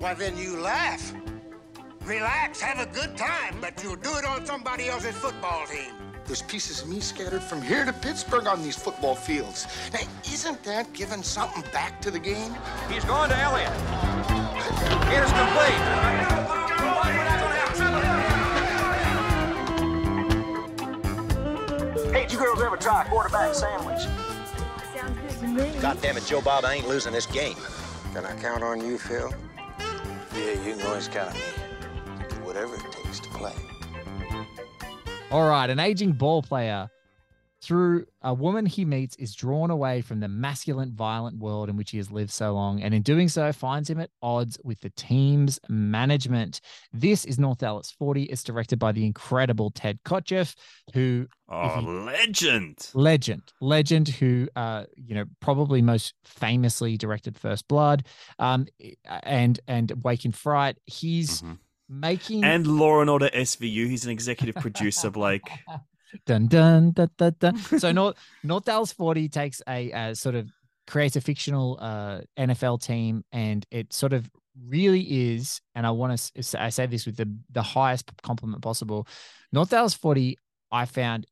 why 0.00 0.14
then 0.14 0.36
you 0.36 0.58
laugh. 0.58 1.12
Relax, 2.04 2.60
have 2.60 2.80
a 2.80 2.90
good 2.92 3.16
time, 3.16 3.56
but 3.60 3.82
you'll 3.82 3.96
do 3.96 4.16
it 4.16 4.24
on 4.24 4.44
somebody 4.46 4.88
else's 4.88 5.14
football 5.14 5.66
team. 5.66 5.92
There's 6.24 6.42
pieces 6.42 6.82
of 6.82 6.88
me 6.88 7.00
scattered 7.00 7.42
from 7.42 7.60
here 7.60 7.84
to 7.84 7.92
Pittsburgh 7.92 8.46
on 8.46 8.62
these 8.62 8.76
football 8.76 9.14
fields. 9.14 9.66
Now, 9.92 10.00
isn't 10.24 10.62
that 10.64 10.92
giving 10.92 11.22
something 11.22 11.64
back 11.72 12.00
to 12.02 12.10
the 12.10 12.18
game? 12.18 12.54
He's 12.88 13.04
going 13.04 13.30
to 13.30 13.36
Elliott. 13.36 13.72
It 15.10 15.24
is 15.24 15.32
complete. 15.32 15.80
Hey, 22.12 22.22
did 22.22 22.32
you 22.32 22.38
girls 22.38 22.62
ever 22.62 22.76
try 22.76 23.02
a 23.02 23.08
quarterback 23.08 23.54
sandwich? 23.54 24.02
Sounds 24.96 25.18
good 25.20 25.40
to 25.40 25.46
me. 25.48 25.80
God 25.80 26.00
damn 26.00 26.16
it, 26.16 26.24
Joe 26.26 26.40
Bob, 26.40 26.64
I 26.64 26.74
ain't 26.74 26.88
losing 26.88 27.12
this 27.12 27.26
game. 27.26 27.56
Can 28.14 28.24
I 28.24 28.34
count 28.40 28.62
on 28.62 28.80
you, 28.84 28.98
Phil? 28.98 29.32
Yeah, 30.34 30.52
you 30.64 30.76
can 30.76 30.86
always 30.86 31.08
count 31.08 31.30
on 31.30 31.34
me. 31.34 31.40
To 32.60 32.66
do 32.66 32.72
whatever 32.72 32.88
it 32.88 32.92
takes 32.92 33.20
to 33.20 33.28
play. 33.30 33.54
All 35.30 35.48
right, 35.48 35.70
an 35.70 35.78
aging 35.78 36.12
ball 36.12 36.42
player. 36.42 36.88
Through 37.62 38.06
a 38.22 38.32
woman 38.32 38.64
he 38.64 38.86
meets 38.86 39.16
is 39.16 39.34
drawn 39.34 39.70
away 39.70 40.00
from 40.00 40.20
the 40.20 40.28
masculine 40.28 40.92
violent 40.94 41.36
world 41.38 41.68
in 41.68 41.76
which 41.76 41.90
he 41.90 41.98
has 41.98 42.10
lived 42.10 42.30
so 42.30 42.54
long 42.54 42.80
and 42.82 42.94
in 42.94 43.02
doing 43.02 43.28
so 43.28 43.52
finds 43.52 43.90
him 43.90 44.00
at 44.00 44.08
odds 44.22 44.58
with 44.64 44.80
the 44.80 44.88
team's 44.96 45.60
management. 45.68 46.62
This 46.90 47.26
is 47.26 47.38
north 47.38 47.58
dallas 47.58 47.90
40 47.98 48.22
it's 48.24 48.42
directed 48.42 48.78
by 48.78 48.92
the 48.92 49.04
incredible 49.04 49.70
ted 49.70 49.98
kotcheff 50.06 50.54
who 50.94 51.26
Oh, 51.50 51.80
you- 51.80 52.00
legend. 52.00 52.88
legend. 52.94 53.42
Legend 53.60 54.08
who 54.08 54.48
uh 54.56 54.84
you 54.96 55.14
know 55.14 55.26
probably 55.40 55.82
most 55.82 56.14
famously 56.24 56.96
directed 56.96 57.36
first 57.36 57.68
blood. 57.68 58.06
Um 58.38 58.68
and 59.22 59.60
and 59.68 59.92
wake 60.02 60.24
in 60.24 60.32
fright. 60.32 60.78
He's 60.86 61.42
making 61.90 62.44
And 62.44 62.66
Law 62.66 63.00
and 63.00 63.10
Order 63.10 63.28
SVU. 63.34 63.88
He's 63.88 64.04
an 64.04 64.12
executive 64.12 64.54
producer, 64.54 65.10
Blake. 65.10 65.42
dun 66.26 66.46
dun 66.46 66.92
dun 66.92 67.10
dun 67.18 67.34
dun. 67.38 67.56
So 67.58 67.92
North 67.92 68.16
North 68.42 68.64
Dallas 68.64 68.92
Forty 68.92 69.28
takes 69.28 69.60
a, 69.68 69.92
uh 69.92 70.14
sort 70.14 70.36
of 70.36 70.48
creates 70.86 71.16
a 71.16 71.20
fictional 71.20 71.78
uh, 71.80 72.20
NFL 72.38 72.82
team, 72.82 73.24
and 73.32 73.66
it 73.70 73.92
sort 73.92 74.12
of 74.12 74.28
really 74.66 75.34
is. 75.34 75.60
And 75.74 75.86
I 75.86 75.90
want 75.90 76.18
to 76.18 76.60
I 76.60 76.70
say 76.70 76.86
this 76.86 77.06
with 77.06 77.16
the 77.16 77.28
the 77.50 77.62
highest 77.62 78.10
compliment 78.22 78.62
possible. 78.62 79.06
North 79.52 79.70
Dallas 79.70 79.94
Forty 79.94 80.38
I 80.70 80.86
found 80.86 81.26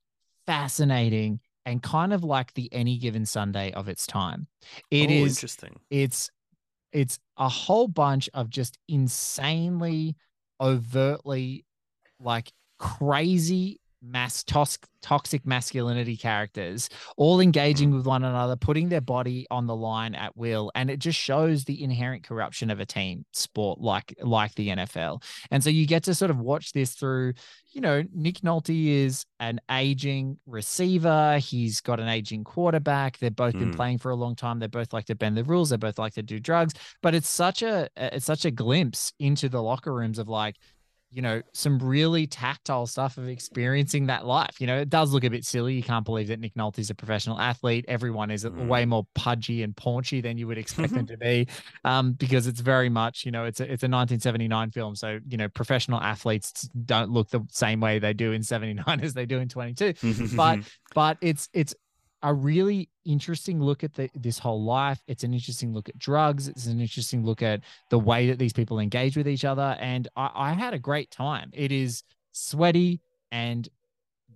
fascinating 0.46 1.40
and 1.66 1.82
kind 1.82 2.12
of 2.12 2.24
like 2.24 2.54
the 2.54 2.68
any 2.72 2.98
given 2.98 3.26
Sunday 3.26 3.72
of 3.72 3.88
its 3.88 4.06
time. 4.06 4.46
It 4.90 5.08
Oh, 5.10 5.12
is 5.12 5.36
interesting. 5.36 5.78
It's 5.90 6.30
it's 6.92 7.18
a 7.36 7.48
whole 7.48 7.86
bunch 7.86 8.30
of 8.32 8.48
just 8.48 8.78
insanely 8.88 10.16
overtly 10.60 11.64
like 12.20 12.52
crazy 12.78 13.80
mass 14.02 14.44
tos- 14.44 14.78
toxic 15.02 15.46
masculinity 15.46 16.16
characters 16.16 16.88
all 17.16 17.40
engaging 17.40 17.92
with 17.94 18.04
one 18.06 18.24
another 18.24 18.56
putting 18.56 18.88
their 18.88 19.00
body 19.00 19.46
on 19.50 19.66
the 19.66 19.74
line 19.74 20.14
at 20.14 20.36
will 20.36 20.70
and 20.74 20.90
it 20.90 20.98
just 20.98 21.18
shows 21.18 21.64
the 21.64 21.82
inherent 21.82 22.22
corruption 22.24 22.70
of 22.70 22.80
a 22.80 22.86
team 22.86 23.24
sport 23.32 23.80
like 23.80 24.14
like 24.22 24.54
the 24.56 24.68
NFL 24.68 25.22
and 25.50 25.62
so 25.62 25.70
you 25.70 25.86
get 25.86 26.02
to 26.04 26.14
sort 26.14 26.30
of 26.30 26.38
watch 26.40 26.72
this 26.72 26.94
through 26.94 27.32
you 27.72 27.80
know 27.80 28.02
Nick 28.12 28.40
Nolte 28.40 28.86
is 29.04 29.24
an 29.40 29.60
aging 29.70 30.38
receiver. 30.46 31.38
He's 31.38 31.80
got 31.80 32.00
an 32.00 32.08
aging 32.08 32.42
quarterback. 32.44 33.18
They've 33.18 33.34
both 33.34 33.52
been 33.52 33.72
Mm. 33.72 33.76
playing 33.76 33.98
for 33.98 34.10
a 34.10 34.16
long 34.16 34.34
time. 34.34 34.58
They 34.58 34.66
both 34.68 34.92
like 34.92 35.04
to 35.06 35.14
bend 35.14 35.36
the 35.36 35.44
rules. 35.44 35.70
They 35.70 35.76
both 35.76 35.98
like 35.98 36.14
to 36.14 36.22
do 36.22 36.40
drugs. 36.40 36.72
But 37.02 37.14
it's 37.14 37.28
such 37.28 37.62
a 37.62 37.88
it's 37.96 38.24
such 38.24 38.44
a 38.46 38.50
glimpse 38.50 39.12
into 39.18 39.48
the 39.48 39.62
locker 39.62 39.94
rooms 39.94 40.18
of 40.18 40.28
like 40.28 40.56
you 41.10 41.22
know, 41.22 41.40
some 41.54 41.78
really 41.78 42.26
tactile 42.26 42.86
stuff 42.86 43.16
of 43.16 43.28
experiencing 43.28 44.06
that 44.06 44.26
life. 44.26 44.60
You 44.60 44.66
know, 44.66 44.78
it 44.78 44.90
does 44.90 45.12
look 45.12 45.24
a 45.24 45.30
bit 45.30 45.44
silly. 45.44 45.74
You 45.74 45.82
can't 45.82 46.04
believe 46.04 46.28
that 46.28 46.38
Nick 46.38 46.54
Nolte's 46.54 46.90
a 46.90 46.94
professional 46.94 47.40
athlete. 47.40 47.86
Everyone 47.88 48.30
is 48.30 48.46
way 48.46 48.84
more 48.84 49.06
pudgy 49.14 49.62
and 49.62 49.74
paunchy 49.74 50.20
than 50.20 50.36
you 50.36 50.46
would 50.46 50.58
expect 50.58 50.92
them 50.92 51.06
to 51.08 51.16
be, 51.16 51.48
um, 51.84 52.12
because 52.12 52.46
it's 52.46 52.60
very 52.60 52.90
much, 52.90 53.24
you 53.24 53.30
know, 53.30 53.44
it's 53.44 53.60
a 53.60 53.64
it's 53.64 53.82
a 53.82 53.88
1979 53.88 54.70
film. 54.70 54.94
So 54.94 55.18
you 55.28 55.38
know, 55.38 55.48
professional 55.48 56.00
athletes 56.00 56.68
don't 56.84 57.10
look 57.10 57.30
the 57.30 57.46
same 57.50 57.80
way 57.80 57.98
they 57.98 58.12
do 58.12 58.32
in 58.32 58.42
79 58.42 59.00
as 59.02 59.14
they 59.14 59.24
do 59.24 59.38
in 59.38 59.48
22. 59.48 59.94
but 60.36 60.58
but 60.94 61.16
it's 61.22 61.48
it's 61.54 61.74
a 62.22 62.34
really 62.34 62.88
interesting 63.04 63.60
look 63.60 63.84
at 63.84 63.94
the, 63.94 64.10
this 64.14 64.38
whole 64.38 64.62
life. 64.62 65.00
It's 65.06 65.24
an 65.24 65.32
interesting 65.32 65.72
look 65.72 65.88
at 65.88 65.98
drugs. 65.98 66.48
It's 66.48 66.66
an 66.66 66.80
interesting 66.80 67.24
look 67.24 67.42
at 67.42 67.60
the 67.90 67.98
way 67.98 68.28
that 68.28 68.38
these 68.38 68.52
people 68.52 68.80
engage 68.80 69.16
with 69.16 69.28
each 69.28 69.44
other. 69.44 69.76
And 69.80 70.08
I, 70.16 70.30
I 70.34 70.52
had 70.52 70.74
a 70.74 70.78
great 70.78 71.10
time. 71.10 71.50
It 71.52 71.70
is 71.72 72.02
sweaty 72.32 73.00
and 73.30 73.68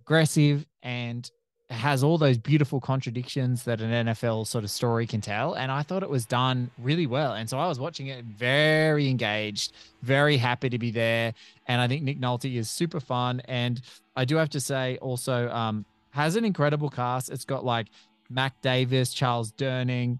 aggressive 0.01 0.67
and 0.83 1.31
has 1.71 2.03
all 2.03 2.19
those 2.19 2.37
beautiful 2.39 2.81
contradictions 2.81 3.65
that 3.65 3.81
an 3.81 4.07
NFL 4.07 4.47
sort 4.47 4.63
of 4.63 4.71
story 4.71 5.07
can 5.07 5.21
tell. 5.21 5.55
And 5.55 5.73
I 5.73 5.83
thought 5.83 6.03
it 6.03 6.11
was 6.11 6.27
done 6.27 6.71
really 6.79 7.07
well. 7.07 7.33
And 7.33 7.49
so 7.49 7.59
I 7.59 7.67
was 7.67 7.81
watching 7.81 8.09
it 8.09 8.25
very 8.25 9.09
engaged, 9.09 9.73
very 10.03 10.37
happy 10.37 10.69
to 10.69 10.79
be 10.79 10.91
there. 10.91 11.33
And 11.67 11.81
I 11.81 11.89
think 11.89 12.03
Nick 12.03 12.21
Nolte 12.21 12.55
is 12.55 12.71
super 12.71 13.01
fun. 13.01 13.41
And 13.47 13.81
I 14.15 14.25
do 14.25 14.37
have 14.37 14.51
to 14.51 14.61
say 14.61 14.99
also, 14.99 15.49
um, 15.49 15.87
has 16.13 16.37
an 16.37 16.45
incredible 16.45 16.89
cast. 16.89 17.31
It's 17.31 17.45
got 17.45 17.65
like 17.65 17.89
Mac 18.31 18.61
Davis, 18.63 19.13
Charles 19.13 19.53
Durning. 19.53 20.19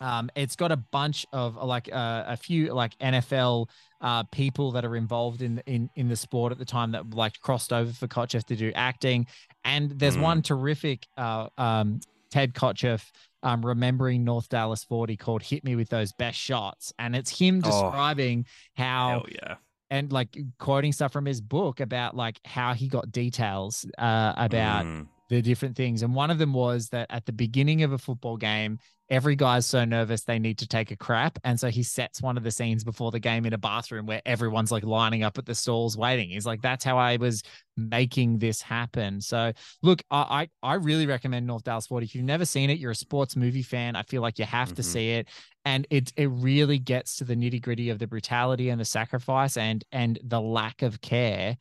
Um, 0.00 0.28
it's 0.36 0.56
got 0.56 0.72
a 0.72 0.76
bunch 0.76 1.24
of 1.32 1.56
like 1.56 1.88
uh, 1.92 2.24
a 2.26 2.36
few 2.36 2.74
like 2.74 2.98
NFL 2.98 3.68
uh, 4.02 4.24
people 4.24 4.72
that 4.72 4.84
are 4.84 4.94
involved 4.96 5.40
in 5.42 5.62
in 5.66 5.88
in 5.96 6.08
the 6.08 6.16
sport 6.16 6.52
at 6.52 6.58
the 6.58 6.64
time 6.66 6.92
that 6.92 7.14
like 7.14 7.40
crossed 7.40 7.72
over 7.72 7.90
for 7.92 8.06
Kotcheff 8.06 8.44
to 8.46 8.56
do 8.56 8.72
acting. 8.74 9.26
And 9.64 9.90
there's 9.92 10.16
Mm. 10.16 10.22
one 10.22 10.42
terrific 10.42 11.06
uh, 11.16 11.48
um, 11.56 12.00
Ted 12.30 12.52
Kotcheff 12.52 13.10
um, 13.42 13.64
remembering 13.64 14.22
North 14.24 14.48
Dallas 14.50 14.84
40 14.84 15.16
called 15.16 15.42
"Hit 15.42 15.64
Me 15.64 15.76
with 15.76 15.88
Those 15.88 16.12
Best 16.12 16.38
Shots," 16.38 16.92
and 16.98 17.16
it's 17.16 17.30
him 17.38 17.62
Oh. 17.64 17.70
describing 17.70 18.44
how 18.76 19.08
Hell 19.10 19.26
yeah. 19.30 19.54
and 19.90 20.12
like 20.12 20.36
quoting 20.58 20.92
stuff 20.92 21.10
from 21.12 21.24
his 21.24 21.40
book 21.40 21.80
about 21.80 22.14
like 22.14 22.38
how 22.44 22.74
he 22.74 22.86
got 22.88 23.10
details 23.12 23.86
uh, 23.96 24.34
about 24.36 24.84
Mm. 24.84 25.06
The 25.28 25.42
different 25.42 25.76
things. 25.76 26.02
And 26.02 26.14
one 26.14 26.30
of 26.30 26.38
them 26.38 26.52
was 26.52 26.88
that 26.90 27.06
at 27.10 27.26
the 27.26 27.32
beginning 27.32 27.82
of 27.82 27.92
a 27.92 27.98
football 27.98 28.36
game, 28.36 28.78
every 29.08 29.36
guy's 29.36 29.66
so 29.66 29.84
nervous 29.84 30.24
they 30.24 30.38
need 30.38 30.58
to 30.58 30.66
take 30.66 30.90
a 30.90 30.96
crap. 30.96 31.38
And 31.44 31.58
so 31.58 31.68
he 31.68 31.82
sets 31.82 32.20
one 32.20 32.36
of 32.36 32.42
the 32.42 32.50
scenes 32.50 32.82
before 32.82 33.10
the 33.12 33.20
game 33.20 33.46
in 33.46 33.52
a 33.52 33.58
bathroom 33.58 34.06
where 34.06 34.20
everyone's 34.26 34.72
like 34.72 34.84
lining 34.84 35.22
up 35.22 35.38
at 35.38 35.46
the 35.46 35.54
stalls 35.54 35.96
waiting. 35.96 36.30
He's 36.30 36.46
like, 36.46 36.60
that's 36.60 36.84
how 36.84 36.98
I 36.98 37.16
was 37.16 37.42
making 37.76 38.38
this 38.38 38.60
happen. 38.60 39.20
So 39.20 39.52
look, 39.82 40.02
I 40.10 40.48
I, 40.62 40.72
I 40.72 40.74
really 40.74 41.06
recommend 41.06 41.46
North 41.46 41.64
Dallas 41.64 41.86
40. 41.86 42.06
If 42.06 42.14
you've 42.14 42.24
never 42.24 42.44
seen 42.44 42.70
it, 42.70 42.78
you're 42.78 42.90
a 42.92 42.96
sports 42.96 43.36
movie 43.36 43.62
fan. 43.62 43.94
I 43.96 44.02
feel 44.02 44.22
like 44.22 44.38
you 44.38 44.44
have 44.44 44.74
to 44.74 44.82
Mhm. 44.82 44.84
see 44.84 45.10
it. 45.10 45.28
And 45.64 45.86
it 45.90 46.12
it 46.16 46.26
really 46.30 46.78
gets 46.78 47.16
to 47.16 47.24
the 47.24 47.34
nitty-gritty 47.36 47.90
of 47.90 47.98
the 47.98 48.06
brutality 48.06 48.70
and 48.70 48.80
the 48.80 48.84
sacrifice 48.84 49.56
and 49.56 49.84
and 49.92 50.18
the 50.24 50.40
lack 50.40 50.82
of 50.82 51.00
care 51.00 51.56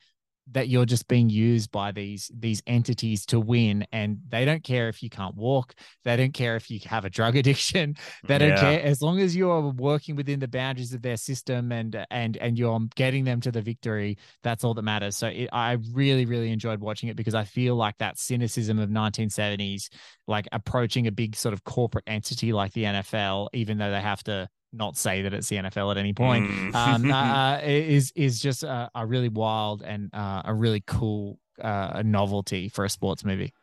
that 0.51 0.67
you're 0.69 0.85
just 0.85 1.07
being 1.07 1.29
used 1.29 1.71
by 1.71 1.91
these 1.91 2.29
these 2.37 2.61
entities 2.67 3.25
to 3.25 3.39
win 3.39 3.85
and 3.91 4.19
they 4.29 4.45
don't 4.45 4.63
care 4.63 4.89
if 4.89 5.01
you 5.01 5.09
can't 5.09 5.35
walk 5.35 5.73
they 6.03 6.15
don't 6.15 6.33
care 6.33 6.55
if 6.55 6.69
you 6.69 6.79
have 6.85 7.03
a 7.03 7.09
drug 7.09 7.35
addiction 7.37 7.95
they 8.27 8.37
don't 8.37 8.53
Yeah. 8.53 8.55
care 8.55 8.81
as 8.81 9.01
long 9.01 9.19
as 9.19 9.35
you 9.35 9.49
are 9.49 9.61
working 9.69 10.15
within 10.15 10.39
the 10.39 10.47
boundaries 10.47 10.93
of 10.93 11.01
their 11.01 11.17
system 11.17 11.71
and 11.71 12.05
and 12.11 12.37
and 12.37 12.57
you're 12.59 12.79
getting 12.95 13.23
them 13.23 13.41
to 13.41 13.51
the 13.51 13.61
victory 13.61 14.17
that's 14.43 14.63
all 14.63 14.73
that 14.73 14.83
matters 14.83 15.17
so 15.17 15.27
it, 15.27 15.49
i 15.51 15.77
really 15.93 16.25
really 16.25 16.51
enjoyed 16.51 16.79
watching 16.79 17.09
it 17.09 17.15
because 17.15 17.33
i 17.35 17.43
feel 17.43 17.75
like 17.75 17.97
that 17.97 18.17
cynicism 18.19 18.77
of 18.79 18.89
1970s 18.89 19.89
like 20.27 20.47
approaching 20.51 21.07
a 21.07 21.11
big 21.11 21.35
sort 21.35 21.53
of 21.53 21.63
corporate 21.63 22.03
entity 22.07 22.53
like 22.53 22.71
the 22.73 22.83
nfl 22.83 23.47
even 23.53 23.77
though 23.77 23.91
they 23.91 24.01
have 24.01 24.23
to 24.23 24.47
not 24.75 24.97
say 24.97 25.21
that 25.23 25.33
it's 25.33 25.47
the 25.49 25.57
NFL 25.57 25.91
at 25.91 25.97
any 25.97 26.13
point, 26.13 26.49
Mm. 26.49 26.75
um, 26.75 27.11
uh, 27.11 27.59
is 27.63 28.11
is 28.15 28.39
just 28.39 28.63
a, 28.63 28.89
a 28.95 29.05
really 29.05 29.29
wild 29.29 29.81
and 29.83 30.09
uh, 30.13 30.41
a 30.45 30.53
really 30.53 30.83
cool 30.85 31.39
uh, 31.61 32.01
novelty 32.05 32.69
for 32.69 32.85
a 32.85 32.89
sports 32.89 33.23
movie. 33.23 33.53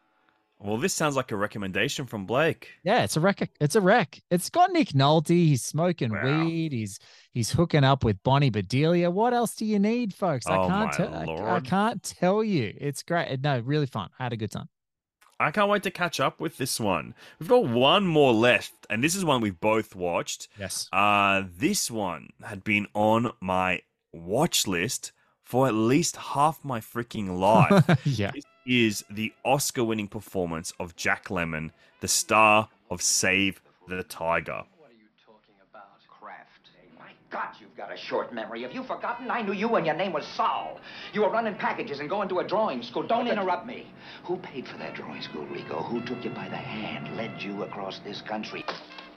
Well, 0.58 0.76
this 0.78 0.94
sounds 0.94 1.16
like 1.16 1.32
a 1.32 1.36
recommendation 1.36 2.06
from 2.06 2.24
Blake. 2.24 2.68
Yeah, 2.84 3.02
it's 3.02 3.16
a 3.16 3.20
wreck. 3.20 3.50
It's 3.60 3.74
a 3.74 3.80
wreck. 3.80 4.22
It's 4.30 4.48
got 4.48 4.70
Nick 4.70 4.90
Nolte. 4.90 5.30
He's 5.30 5.64
smoking 5.64 6.12
Wow. 6.12 6.44
weed. 6.44 6.70
He's 6.72 7.00
he's 7.32 7.50
hooking 7.50 7.82
up 7.82 8.04
with 8.04 8.22
Bonnie 8.22 8.50
Bedelia. 8.50 9.10
What 9.10 9.34
else 9.34 9.56
do 9.56 9.64
you 9.66 9.80
need, 9.80 10.14
folks? 10.14 10.46
I 10.46 10.56
Oh, 10.58 10.68
can't 10.68 10.86
my 10.86 11.24
tell. 11.24 11.46
I, 11.46 11.56
I 11.56 11.60
can't 11.60 12.00
tell 12.04 12.44
you. 12.44 12.72
It's 12.80 13.02
great. 13.02 13.40
No, 13.42 13.58
really 13.58 13.86
fun. 13.86 14.08
I 14.20 14.22
had 14.22 14.32
a 14.32 14.36
good 14.36 14.52
time. 14.52 14.68
I 15.42 15.50
can't 15.50 15.68
wait 15.68 15.82
to 15.84 15.90
catch 15.90 16.20
up 16.20 16.40
with 16.40 16.56
this 16.56 16.78
one. 16.80 17.14
We've 17.38 17.48
got 17.48 17.64
one 17.66 18.06
more 18.06 18.32
left, 18.32 18.72
and 18.88 19.02
this 19.02 19.14
is 19.14 19.24
one 19.24 19.40
we've 19.40 19.60
both 19.60 19.94
watched. 19.94 20.48
Yes. 20.58 20.88
Uh, 20.92 21.44
this 21.58 21.90
one 21.90 22.30
had 22.44 22.64
been 22.64 22.86
on 22.94 23.32
my 23.40 23.82
watch 24.12 24.66
list 24.66 25.12
for 25.42 25.66
at 25.66 25.74
least 25.74 26.16
half 26.16 26.64
my 26.64 26.80
freaking 26.80 27.38
life. 27.38 28.00
yeah. 28.04 28.30
This 28.32 28.44
is 28.66 29.04
the 29.10 29.32
Oscar 29.44 29.84
winning 29.84 30.08
performance 30.08 30.72
of 30.78 30.94
Jack 30.96 31.28
Lemmon, 31.28 31.70
the 32.00 32.08
star 32.08 32.68
of 32.90 33.02
Save 33.02 33.60
the 33.88 34.04
Tiger. 34.04 34.62
Kraft. 37.32 37.54
God, 37.54 37.60
you've 37.60 37.76
got 37.76 37.92
a 37.92 37.96
short 37.96 38.32
memory. 38.32 38.62
Have 38.62 38.72
you 38.72 38.82
forgotten? 38.84 39.30
I 39.30 39.42
knew 39.42 39.52
you 39.52 39.68
when 39.68 39.84
your 39.84 39.94
name 39.94 40.12
was 40.12 40.26
Saul. 40.36 40.78
You 41.12 41.22
were 41.22 41.30
running 41.30 41.54
packages 41.54 41.98
and 41.98 42.08
going 42.08 42.28
to 42.28 42.40
a 42.40 42.46
drawing 42.46 42.82
school. 42.82 43.06
Don't 43.06 43.26
interrupt 43.26 43.66
me. 43.66 43.86
Who 44.24 44.36
paid 44.36 44.68
for 44.68 44.76
that 44.78 44.94
drawing 44.94 45.22
school, 45.22 45.46
Rico? 45.46 45.82
Who 45.82 46.04
took 46.04 46.22
you 46.24 46.30
by 46.30 46.48
the 46.48 46.56
hand, 46.56 47.16
led 47.16 47.40
you 47.42 47.62
across 47.62 48.00
this 48.00 48.20
country? 48.20 48.64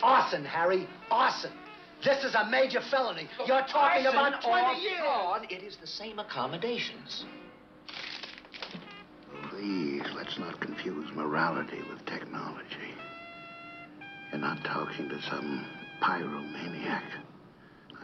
Arson, 0.01 0.45
Harry. 0.45 0.87
Arson. 1.11 1.51
This 2.03 2.23
is 2.23 2.35
a 2.35 2.45
major 2.49 2.81
felony. 2.89 3.27
You're 3.45 3.61
talking 3.61 4.05
Arson 4.05 4.07
about 4.07 4.41
20 4.41 4.65
or 4.65 4.73
years. 4.81 4.99
fraud, 4.99 5.47
It 5.49 5.63
is 5.63 5.77
the 5.77 5.87
same 5.87 6.19
accommodations. 6.19 7.25
Please, 9.49 10.03
let's 10.15 10.37
not 10.39 10.59
confuse 10.59 11.11
morality 11.13 11.79
with 11.89 12.05
technology. 12.05 12.93
You're 14.31 14.41
not 14.41 14.63
talking 14.63 15.09
to 15.09 15.21
some 15.23 15.65
pyromaniac. 16.01 17.24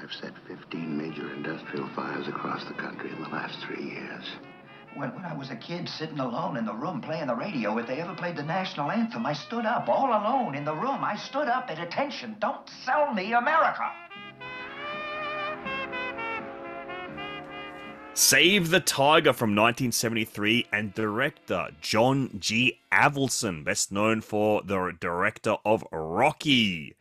I've 0.02 0.12
set 0.14 0.34
15 0.48 0.98
major 0.98 1.32
industrial 1.32 1.88
fires 1.90 2.28
across 2.28 2.66
the 2.66 2.74
country 2.74 3.12
in 3.12 3.22
the 3.22 3.30
last 3.30 3.60
three 3.60 3.84
years. 3.84 4.26
When, 4.96 5.14
when 5.14 5.26
I 5.26 5.36
was 5.36 5.52
a 5.52 5.56
kid 5.56 5.88
sitting 5.88 6.20
alone 6.20 6.58
in 6.58 6.66
the 6.66 6.74
room 6.74 7.02
playing 7.02 7.28
the 7.28 7.36
radio, 7.36 7.78
if 7.78 7.86
they 7.86 8.02
ever 8.02 8.16
played 8.16 8.36
the 8.36 8.44
national 8.44 8.90
anthem, 8.90 9.28
I 9.28 9.34
stood 9.34 9.64
up 9.64 9.88
all 9.88 10.08
alone 10.08 10.56
in 10.56 10.66
the 10.66 10.74
room. 10.74 11.04
I 11.04 11.16
stood 11.18 11.48
up 11.48 11.70
at 11.70 11.80
attention. 11.80 12.36
Don't 12.40 12.68
sell 12.84 13.14
me 13.14 13.34
America. 13.34 13.92
Save 18.16 18.72
the 18.72 18.80
Tiger 18.80 19.34
from 19.34 19.52
1973 19.52 20.68
and 20.74 20.96
director 20.96 21.68
John 21.80 22.38
G. 22.40 22.80
Avildsen, 22.92 23.64
best 23.64 23.92
known 23.92 24.22
for 24.22 24.64
the 24.64 24.96
director 25.00 25.58
of 25.64 25.86
Rocky. 25.92 26.96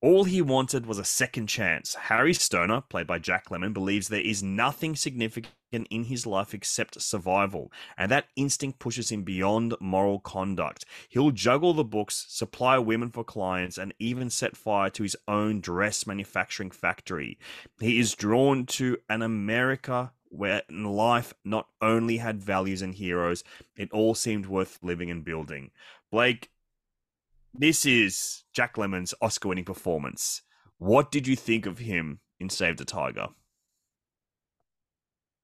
All 0.00 0.22
he 0.22 0.40
wanted 0.40 0.86
was 0.86 0.98
a 0.98 1.04
second 1.04 1.48
chance. 1.48 1.96
Harry 1.96 2.32
Stoner, 2.32 2.82
played 2.82 3.08
by 3.08 3.18
Jack 3.18 3.48
Lemmon, 3.50 3.72
believes 3.72 4.06
there 4.06 4.20
is 4.20 4.44
nothing 4.44 4.94
significant 4.94 5.88
in 5.90 6.04
his 6.04 6.24
life 6.24 6.54
except 6.54 7.02
survival, 7.02 7.72
and 7.96 8.08
that 8.08 8.28
instinct 8.36 8.78
pushes 8.78 9.10
him 9.10 9.24
beyond 9.24 9.74
moral 9.80 10.20
conduct. 10.20 10.84
He'll 11.08 11.32
juggle 11.32 11.74
the 11.74 11.82
books, 11.82 12.26
supply 12.28 12.78
women 12.78 13.10
for 13.10 13.24
clients, 13.24 13.76
and 13.76 13.92
even 13.98 14.30
set 14.30 14.56
fire 14.56 14.88
to 14.90 15.02
his 15.02 15.16
own 15.26 15.60
dress 15.60 16.06
manufacturing 16.06 16.70
factory. 16.70 17.36
He 17.80 17.98
is 17.98 18.14
drawn 18.14 18.66
to 18.66 18.98
an 19.08 19.22
America 19.22 20.12
where 20.30 20.62
life 20.70 21.34
not 21.44 21.66
only 21.82 22.18
had 22.18 22.40
values 22.40 22.82
and 22.82 22.94
heroes, 22.94 23.42
it 23.76 23.90
all 23.90 24.14
seemed 24.14 24.46
worth 24.46 24.78
living 24.80 25.10
and 25.10 25.24
building. 25.24 25.72
Blake, 26.12 26.50
this 27.54 27.86
is 27.86 28.44
Jack 28.54 28.76
Lemmon's 28.76 29.14
Oscar 29.20 29.48
winning 29.48 29.64
performance. 29.64 30.42
What 30.78 31.10
did 31.10 31.26
you 31.26 31.36
think 31.36 31.66
of 31.66 31.78
him 31.78 32.20
in 32.38 32.50
Save 32.50 32.76
the 32.76 32.84
Tiger? 32.84 33.28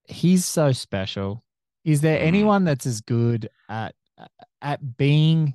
he's 0.06 0.44
so 0.44 0.72
special. 0.72 1.44
Is 1.84 2.00
there 2.00 2.18
mm. 2.18 2.22
anyone 2.22 2.64
that's 2.64 2.86
as 2.86 3.00
good 3.00 3.48
at 3.68 3.94
at 4.62 4.96
being 4.96 5.54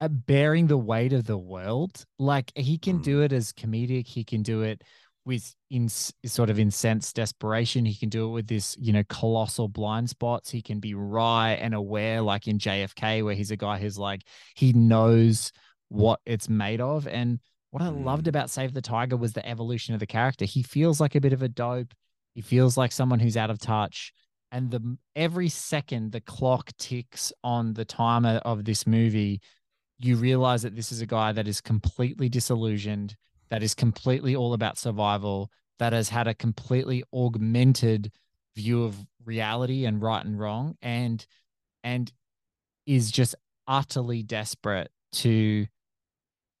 at 0.00 0.26
bearing 0.26 0.66
the 0.66 0.78
weight 0.78 1.12
of 1.12 1.26
the 1.26 1.38
world? 1.38 2.04
Like 2.18 2.52
he 2.54 2.78
can 2.78 3.00
do 3.00 3.20
mm. 3.20 3.24
it 3.24 3.32
as 3.32 3.52
comedic. 3.52 4.06
He 4.06 4.24
can 4.24 4.42
do 4.42 4.62
it 4.62 4.82
with 5.24 5.54
in 5.70 5.88
sort 5.88 6.50
of 6.50 6.58
incensed 6.58 7.14
desperation. 7.14 7.84
He 7.84 7.94
can 7.94 8.08
do 8.08 8.28
it 8.28 8.32
with 8.32 8.46
this, 8.46 8.76
you 8.78 8.92
know, 8.92 9.04
colossal 9.08 9.68
blind 9.68 10.10
spots. 10.10 10.50
He 10.50 10.62
can 10.62 10.80
be 10.80 10.94
wry 10.94 11.52
and 11.52 11.74
aware, 11.74 12.22
like 12.22 12.48
in 12.48 12.58
JFK, 12.58 13.24
where 13.24 13.34
he's 13.34 13.50
a 13.50 13.56
guy 13.56 13.78
who's 13.78 13.98
like 13.98 14.22
he 14.56 14.72
knows 14.72 15.52
what 15.88 16.20
it's 16.24 16.48
made 16.48 16.80
of. 16.80 17.06
And 17.06 17.40
what 17.70 17.82
I 17.82 17.88
loved 17.88 18.24
mm. 18.24 18.28
about 18.28 18.50
Save 18.50 18.72
the 18.72 18.82
Tiger 18.82 19.16
was 19.16 19.32
the 19.32 19.46
evolution 19.46 19.94
of 19.94 20.00
the 20.00 20.06
character. 20.06 20.44
He 20.44 20.62
feels 20.62 21.00
like 21.00 21.14
a 21.14 21.20
bit 21.20 21.32
of 21.32 21.42
a 21.42 21.48
dope. 21.48 21.92
He 22.34 22.40
feels 22.40 22.76
like 22.76 22.92
someone 22.92 23.20
who's 23.20 23.36
out 23.36 23.50
of 23.50 23.58
touch. 23.58 24.12
And 24.52 24.70
the 24.70 24.96
every 25.14 25.48
second 25.48 26.12
the 26.12 26.20
clock 26.20 26.70
ticks 26.78 27.32
on 27.44 27.74
the 27.74 27.84
timer 27.84 28.40
of 28.44 28.64
this 28.64 28.86
movie, 28.86 29.40
you 30.00 30.16
realize 30.16 30.62
that 30.62 30.74
this 30.74 30.90
is 30.90 31.00
a 31.00 31.06
guy 31.06 31.32
that 31.32 31.46
is 31.46 31.60
completely 31.60 32.28
disillusioned, 32.28 33.14
that 33.50 33.62
is 33.62 33.74
completely 33.74 34.36
all 34.36 34.54
about 34.54 34.78
survival, 34.78 35.50
that 35.78 35.92
has 35.92 36.08
had 36.08 36.26
a 36.28 36.34
completely 36.34 37.02
augmented 37.12 38.12
view 38.56 38.84
of 38.84 38.96
reality 39.24 39.84
and 39.84 40.00
right 40.02 40.24
and 40.24 40.38
wrong, 40.38 40.76
and 40.82 41.24
and 41.84 42.12
is 42.86 43.10
just 43.10 43.34
utterly 43.66 44.22
desperate 44.22 44.90
to 45.12 45.66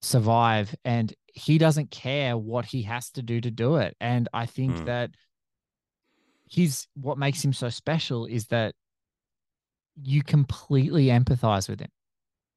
survive. 0.02 0.74
And 0.84 1.12
he 1.26 1.58
doesn't 1.58 1.90
care 1.90 2.36
what 2.36 2.64
he 2.64 2.82
has 2.82 3.10
to 3.12 3.22
do 3.22 3.40
to 3.40 3.50
do 3.50 3.76
it. 3.76 3.96
And 4.00 4.28
I 4.32 4.46
think 4.46 4.76
Hmm. 4.78 4.84
that 4.84 5.10
he's 6.46 6.88
what 6.94 7.18
makes 7.18 7.44
him 7.44 7.52
so 7.52 7.68
special 7.68 8.26
is 8.26 8.46
that 8.46 8.74
you 10.02 10.22
completely 10.22 11.06
empathize 11.06 11.68
with 11.68 11.80
him 11.80 11.90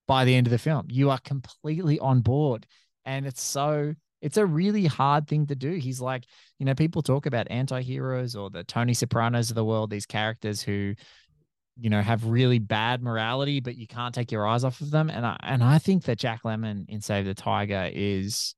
by 0.07 0.25
the 0.25 0.35
end 0.35 0.47
of 0.47 0.51
the 0.51 0.57
film. 0.57 0.87
You 0.89 1.09
are 1.09 1.19
completely 1.19 1.99
on 1.99 2.21
board. 2.21 2.65
And 3.05 3.25
it's 3.25 3.41
so, 3.41 3.93
it's 4.23 4.37
a 4.37 4.45
really 4.45 4.85
hard 4.85 5.27
thing 5.27 5.47
to 5.47 5.55
do. 5.55 5.73
He's 5.73 5.99
like, 5.99 6.23
you 6.57 6.65
know, 6.65 6.73
people 6.73 7.01
talk 7.01 7.25
about 7.25 7.51
anti 7.51 7.81
heroes 7.81 8.37
or 8.37 8.49
the 8.49 8.63
Tony 8.63 8.93
Sopranos 8.93 9.49
of 9.49 9.55
the 9.55 9.65
world, 9.65 9.89
these 9.89 10.05
characters 10.05 10.61
who, 10.61 10.95
you 11.77 11.89
know, 11.89 12.01
have 12.01 12.25
really 12.25 12.57
bad 12.57 13.03
morality, 13.03 13.59
but 13.59 13.75
you 13.75 13.85
can't 13.85 14.15
take 14.15 14.31
your 14.31 14.47
eyes 14.47 14.63
off 14.63 14.79
of 14.79 14.91
them. 14.91 15.09
And 15.09 15.25
I, 15.25 15.37
and 15.43 15.61
I 15.61 15.77
think 15.77 16.05
that 16.05 16.19
Jack 16.19 16.43
Lemmon 16.43 16.85
in 16.87 17.01
Save 17.01 17.25
the 17.25 17.33
Tiger 17.33 17.89
is, 17.93 18.55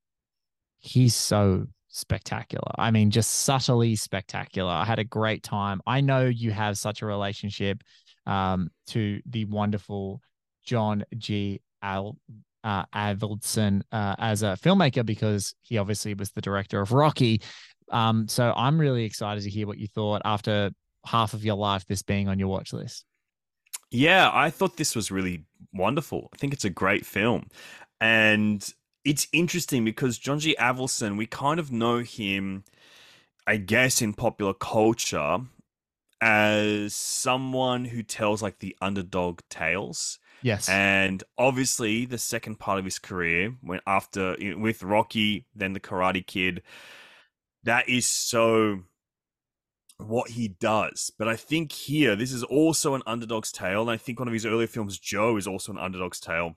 he's 0.78 1.16
so 1.16 1.66
spectacular. 1.88 2.72
I 2.78 2.92
mean, 2.92 3.10
just 3.10 3.32
subtly 3.32 3.96
spectacular. 3.96 4.72
I 4.72 4.86
had 4.86 5.00
a 5.00 5.04
great 5.04 5.42
time. 5.42 5.82
I 5.88 6.00
know 6.02 6.26
you 6.26 6.52
have 6.52 6.78
such 6.78 7.02
a 7.02 7.08
relationship 7.08 7.82
um, 8.28 8.70
to 8.90 9.20
the 9.26 9.46
wonderful 9.46 10.22
John 10.64 11.06
G. 11.18 11.62
Al 11.82 12.18
uh, 12.66 12.84
Avildsen 12.94 13.84
uh, 13.92 14.16
as 14.18 14.44
a 14.44 14.58
filmmaker 14.62 15.06
because 15.06 15.56
he 15.62 15.78
obviously 15.78 16.16
was 16.16 16.32
the 16.32 16.42
director 16.42 16.82
of 16.82 16.92
Rocky. 16.92 17.42
Um, 17.92 18.28
so 18.28 18.52
I'm 18.58 18.80
really 18.82 19.06
excited 19.06 19.44
to 19.44 19.50
hear 19.50 19.68
what 19.68 19.78
you 19.78 19.88
thought 19.88 20.24
after 20.26 20.72
half 21.06 21.34
of 21.34 21.46
your 21.46 21.56
life 21.56 21.86
this 21.86 22.02
being 22.02 22.28
on 22.28 22.40
your 22.40 22.48
watch 22.48 22.74
list. 22.74 23.06
Yeah, 23.92 24.32
I 24.34 24.50
thought 24.50 24.78
this 24.78 24.96
was 24.96 25.12
really 25.12 25.46
wonderful. 25.72 26.30
I 26.34 26.38
think 26.38 26.54
it's 26.54 26.66
a 26.66 26.70
great 26.70 27.06
film. 27.06 27.48
And 28.02 28.68
it's 29.06 29.28
interesting 29.32 29.86
because 29.86 30.18
John 30.18 30.40
G. 30.40 30.56
Avildsen, 30.60 31.18
we 31.18 31.28
kind 31.28 31.60
of 31.60 31.72
know 31.72 32.00
him, 32.00 32.64
I 33.46 33.58
guess, 33.58 34.02
in 34.02 34.14
popular 34.14 34.56
culture 34.56 35.38
as 36.20 36.96
someone 36.96 37.86
who 37.86 38.02
tells 38.02 38.42
like 38.42 38.58
the 38.58 38.76
underdog 38.82 39.42
tales. 39.50 40.18
Yes. 40.42 40.70
And 40.70 41.24
obviously, 41.38 42.06
the 42.06 42.18
second 42.18 42.60
part 42.60 42.80
of 42.80 42.86
his 42.86 43.00
career, 43.00 43.56
when 43.62 43.80
after 43.88 44.36
with 44.58 44.84
Rocky, 44.84 45.46
then 45.56 45.74
the 45.74 45.80
Karate 45.80 46.26
Kid, 46.26 46.62
that 47.64 47.90
is 47.90 48.06
so 48.06 48.84
what 49.98 50.32
he 50.32 50.50
does. 50.50 51.12
But 51.18 51.28
I 51.28 51.36
think 51.36 51.72
here, 51.72 52.16
this 52.16 52.32
is 52.32 52.44
also 52.44 52.96
an 52.96 53.04
underdog's 53.06 53.52
tale. 53.52 53.82
And 53.82 53.92
I 53.92 53.98
think 53.98 54.20
one 54.20 54.28
of 54.28 54.34
his 54.34 54.46
earlier 54.46 54.68
films, 54.68 55.00
Joe, 55.00 55.38
is 55.38 55.48
also 55.48 55.72
an 55.72 55.80
underdog's 55.80 56.20
tale 56.20 56.56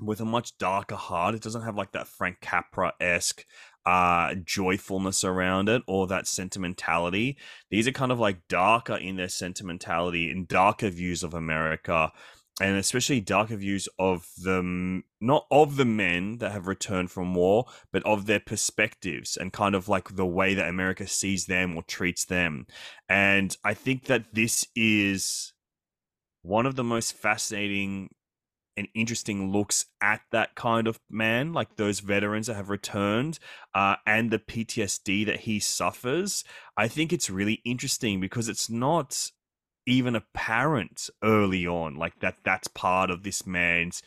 with 0.00 0.20
a 0.20 0.24
much 0.24 0.56
darker 0.58 0.96
heart. 0.96 1.34
It 1.34 1.42
doesn't 1.42 1.62
have 1.62 1.76
like 1.76 1.92
that 1.92 2.08
Frank 2.08 2.40
Capra 2.40 2.92
esque 3.00 3.44
uh 3.84 4.36
joyfulness 4.44 5.24
around 5.24 5.68
it 5.68 5.82
or 5.88 6.06
that 6.06 6.26
sentimentality. 6.26 7.36
These 7.68 7.88
are 7.88 7.92
kind 7.92 8.12
of 8.12 8.20
like 8.20 8.46
darker 8.48 8.94
in 8.94 9.16
their 9.16 9.28
sentimentality 9.28 10.30
and 10.30 10.46
darker 10.46 10.88
views 10.88 11.24
of 11.24 11.34
America 11.34 12.12
and 12.60 12.76
especially 12.76 13.20
darker 13.20 13.56
views 13.56 13.88
of 13.98 14.28
them 14.42 15.04
not 15.20 15.46
of 15.50 15.76
the 15.76 15.84
men 15.84 16.38
that 16.38 16.52
have 16.52 16.66
returned 16.66 17.10
from 17.10 17.34
war 17.34 17.64
but 17.92 18.04
of 18.04 18.26
their 18.26 18.40
perspectives 18.40 19.36
and 19.36 19.52
kind 19.52 19.74
of 19.74 19.88
like 19.88 20.16
the 20.16 20.26
way 20.26 20.54
that 20.54 20.68
america 20.68 21.06
sees 21.06 21.46
them 21.46 21.76
or 21.76 21.82
treats 21.82 22.24
them 22.26 22.66
and 23.08 23.56
i 23.64 23.72
think 23.72 24.04
that 24.04 24.34
this 24.34 24.66
is 24.76 25.52
one 26.42 26.66
of 26.66 26.76
the 26.76 26.84
most 26.84 27.12
fascinating 27.14 28.10
and 28.76 28.88
interesting 28.94 29.52
looks 29.52 29.86
at 30.00 30.22
that 30.30 30.54
kind 30.54 30.86
of 30.86 30.98
man, 31.10 31.52
like 31.52 31.76
those 31.76 32.00
veterans 32.00 32.46
that 32.46 32.54
have 32.54 32.70
returned, 32.70 33.38
uh, 33.74 33.96
and 34.06 34.30
the 34.30 34.38
PTSD 34.38 35.26
that 35.26 35.40
he 35.40 35.60
suffers. 35.60 36.44
I 36.76 36.88
think 36.88 37.12
it's 37.12 37.30
really 37.30 37.60
interesting 37.64 38.20
because 38.20 38.48
it's 38.48 38.70
not 38.70 39.30
even 39.86 40.14
apparent 40.14 41.08
early 41.22 41.66
on, 41.66 41.96
like 41.96 42.20
that 42.20 42.36
that's 42.44 42.68
part 42.68 43.10
of 43.10 43.22
this 43.22 43.46
man's 43.46 44.02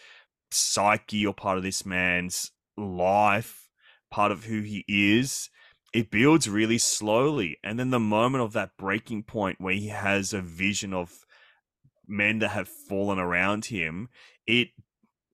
psyche 0.52 1.26
or 1.26 1.34
part 1.34 1.58
of 1.58 1.64
this 1.64 1.86
man's 1.86 2.52
life, 2.78 3.70
part 4.10 4.32
of 4.32 4.46
who 4.46 4.62
he 4.62 4.86
is. 4.88 5.50
It 5.94 6.12
builds 6.12 6.50
really 6.50 6.78
slowly. 6.78 7.58
And 7.64 7.80
then 7.80 7.90
the 7.90 8.00
moment 8.00 8.44
of 8.44 8.54
that 8.54 8.72
breaking 8.78 9.24
point 9.24 9.62
where 9.62 9.74
he 9.74 9.88
has 9.88 10.34
a 10.34 10.42
vision 10.42 10.94
of 10.94 11.26
men 12.08 12.40
that 12.40 12.50
have 12.50 12.68
fallen 12.68 13.20
around 13.20 13.66
him, 13.66 14.10
it 14.46 14.70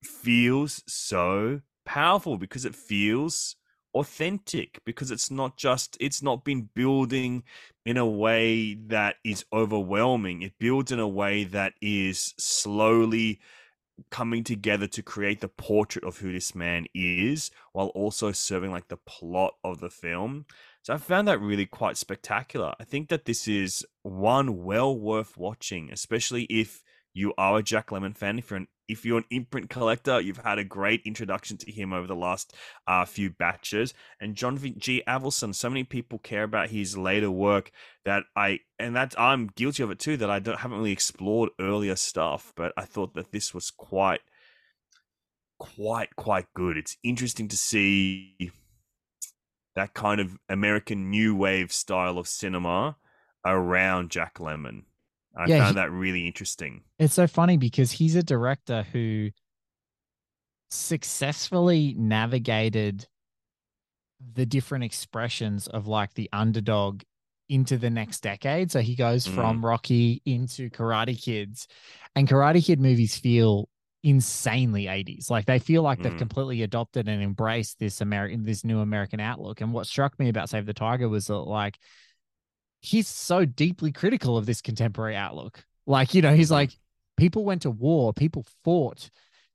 feels 0.03 0.83
so 0.87 1.61
powerful 1.85 2.37
because 2.37 2.65
it 2.65 2.75
feels 2.75 3.55
authentic 3.93 4.79
because 4.85 5.11
it's 5.11 5.29
not 5.31 5.57
just 5.57 5.97
it's 5.99 6.21
not 6.21 6.43
been 6.43 6.69
building 6.73 7.43
in 7.85 7.97
a 7.97 8.05
way 8.05 8.73
that 8.73 9.15
is 9.23 9.45
overwhelming. 9.51 10.41
It 10.41 10.53
builds 10.59 10.91
in 10.91 10.99
a 10.99 11.07
way 11.07 11.43
that 11.45 11.73
is 11.81 12.33
slowly 12.37 13.39
coming 14.09 14.43
together 14.43 14.87
to 14.87 15.03
create 15.03 15.41
the 15.41 15.47
portrait 15.47 16.03
of 16.03 16.17
who 16.17 16.31
this 16.31 16.55
man 16.55 16.87
is 16.93 17.51
while 17.73 17.87
also 17.87 18.31
serving 18.31 18.71
like 18.71 18.87
the 18.87 18.97
plot 18.97 19.53
of 19.63 19.79
the 19.79 19.89
film. 19.89 20.45
So 20.83 20.93
i 20.93 20.97
found 20.97 21.27
that 21.27 21.39
really 21.39 21.67
quite 21.67 21.97
spectacular. 21.97 22.73
I 22.79 22.83
think 22.83 23.09
that 23.09 23.25
this 23.25 23.47
is 23.47 23.85
one 24.03 24.63
well 24.63 24.97
worth 24.97 25.37
watching 25.37 25.91
especially 25.91 26.43
if 26.43 26.83
you 27.13 27.33
are 27.37 27.59
a 27.59 27.63
jack 27.63 27.89
lemmon 27.89 28.15
fan 28.15 28.39
if 28.39 28.49
you're 28.49 28.57
an 28.57 28.67
if 28.91 29.05
you're 29.05 29.19
an 29.19 29.25
imprint 29.29 29.69
collector, 29.69 30.19
you've 30.19 30.37
had 30.37 30.59
a 30.59 30.65
great 30.65 31.01
introduction 31.05 31.55
to 31.57 31.71
him 31.71 31.93
over 31.93 32.07
the 32.07 32.15
last 32.15 32.53
uh, 32.87 33.05
few 33.05 33.29
batches. 33.29 33.93
And 34.19 34.35
John 34.35 34.57
G. 34.77 35.01
Avildsen, 35.07 35.55
so 35.55 35.69
many 35.69 35.85
people 35.85 36.19
care 36.19 36.43
about 36.43 36.69
his 36.69 36.97
later 36.97 37.31
work 37.31 37.71
that 38.03 38.23
I, 38.35 38.59
and 38.77 38.95
that 38.97 39.17
I'm 39.17 39.47
guilty 39.55 39.81
of 39.81 39.91
it 39.91 39.99
too, 39.99 40.17
that 40.17 40.29
I 40.29 40.39
don't 40.39 40.59
haven't 40.59 40.77
really 40.77 40.91
explored 40.91 41.51
earlier 41.59 41.95
stuff. 41.95 42.51
But 42.57 42.73
I 42.75 42.83
thought 42.83 43.13
that 43.13 43.31
this 43.31 43.53
was 43.53 43.71
quite, 43.71 44.21
quite, 45.57 46.13
quite 46.17 46.47
good. 46.53 46.75
It's 46.75 46.97
interesting 47.01 47.47
to 47.47 47.57
see 47.57 48.51
that 49.75 49.93
kind 49.93 50.19
of 50.19 50.37
American 50.49 51.09
new 51.09 51.33
wave 51.33 51.71
style 51.71 52.17
of 52.17 52.27
cinema 52.27 52.97
around 53.45 54.11
Jack 54.11 54.35
Lemmon. 54.35 54.83
I 55.35 55.45
yeah, 55.47 55.59
found 55.59 55.77
he, 55.77 55.81
that 55.81 55.91
really 55.91 56.27
interesting. 56.27 56.81
It's 56.99 57.13
so 57.13 57.27
funny 57.27 57.57
because 57.57 57.91
he's 57.91 58.15
a 58.15 58.23
director 58.23 58.83
who 58.91 59.29
successfully 60.69 61.95
navigated 61.97 63.07
the 64.33 64.45
different 64.45 64.83
expressions 64.83 65.67
of 65.67 65.87
like 65.87 66.13
the 66.13 66.29
underdog 66.31 67.01
into 67.49 67.77
the 67.77 67.89
next 67.89 68.21
decade. 68.21 68.71
So 68.71 68.79
he 68.79 68.95
goes 68.95 69.27
mm. 69.27 69.35
from 69.35 69.65
Rocky 69.65 70.21
into 70.25 70.69
Karate 70.69 71.21
Kids, 71.21 71.67
and 72.15 72.27
Karate 72.27 72.63
Kid 72.63 72.79
movies 72.79 73.17
feel 73.17 73.67
insanely 74.03 74.85
80s. 74.85 75.29
Like 75.29 75.45
they 75.45 75.59
feel 75.59 75.81
like 75.81 75.99
mm. 75.99 76.03
they've 76.03 76.17
completely 76.17 76.63
adopted 76.63 77.07
and 77.07 77.21
embraced 77.21 77.77
this 77.79 78.01
American, 78.01 78.43
this 78.43 78.63
new 78.63 78.79
American 78.79 79.19
outlook. 79.19 79.61
And 79.61 79.73
what 79.73 79.85
struck 79.85 80.17
me 80.17 80.29
about 80.29 80.49
Save 80.49 80.65
the 80.65 80.73
Tiger 80.73 81.09
was 81.09 81.27
that 81.27 81.35
like 81.35 81.77
he's 82.81 83.07
so 83.07 83.45
deeply 83.45 83.91
critical 83.91 84.37
of 84.37 84.45
this 84.45 84.61
contemporary 84.61 85.15
outlook. 85.15 85.63
Like, 85.85 86.13
you 86.13 86.21
know, 86.21 86.33
he's 86.33 86.47
mm-hmm. 86.47 86.55
like, 86.55 86.71
people 87.17 87.45
went 87.45 87.61
to 87.63 87.71
war, 87.71 88.13
people 88.13 88.45
fought, 88.63 89.09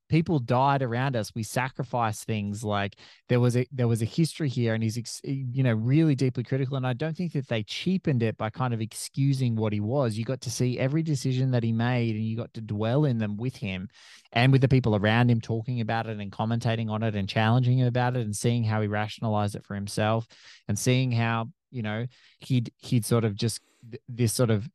people 0.08 0.38
died 0.38 0.82
around 0.82 1.16
us. 1.16 1.34
We 1.34 1.42
sacrificed 1.42 2.24
things. 2.24 2.62
Like 2.64 2.96
there 3.28 3.40
was 3.40 3.56
a 3.56 3.66
there 3.72 3.88
was 3.88 4.02
a 4.02 4.06
history 4.06 4.48
here, 4.48 4.74
and 4.74 4.82
he's 4.82 5.20
you 5.24 5.62
know 5.62 5.72
really 5.72 6.14
deeply 6.14 6.44
critical. 6.44 6.76
And 6.76 6.86
I 6.86 6.92
don't 6.92 7.16
think 7.16 7.32
that 7.32 7.48
they 7.48 7.62
cheapened 7.62 8.22
it 8.22 8.36
by 8.36 8.50
kind 8.50 8.74
of 8.74 8.80
excusing 8.80 9.56
what 9.56 9.72
he 9.72 9.80
was. 9.80 10.16
You 10.16 10.24
got 10.24 10.40
to 10.42 10.50
see 10.50 10.78
every 10.78 11.02
decision 11.02 11.50
that 11.52 11.62
he 11.62 11.72
made, 11.72 12.16
and 12.16 12.24
you 12.24 12.36
got 12.36 12.54
to 12.54 12.60
dwell 12.60 13.04
in 13.04 13.18
them 13.18 13.36
with 13.36 13.56
him, 13.56 13.88
and 14.32 14.52
with 14.52 14.60
the 14.60 14.68
people 14.68 14.96
around 14.96 15.30
him 15.30 15.40
talking 15.40 15.80
about 15.80 16.06
it 16.06 16.18
and 16.18 16.32
commentating 16.32 16.90
on 16.90 17.02
it 17.02 17.14
and 17.14 17.28
challenging 17.28 17.78
him 17.78 17.86
about 17.86 18.16
it, 18.16 18.24
and 18.24 18.36
seeing 18.36 18.64
how 18.64 18.80
he 18.80 18.88
rationalized 18.88 19.56
it 19.56 19.64
for 19.64 19.74
himself, 19.74 20.26
and 20.68 20.78
seeing 20.78 21.10
how 21.12 21.48
you 21.76 21.82
know 21.82 22.06
he'd 22.38 22.72
he'd 22.78 23.04
sort 23.04 23.24
of 23.24 23.36
just 23.36 23.60
this 24.08 24.32
sort 24.32 24.50
of 24.50 24.68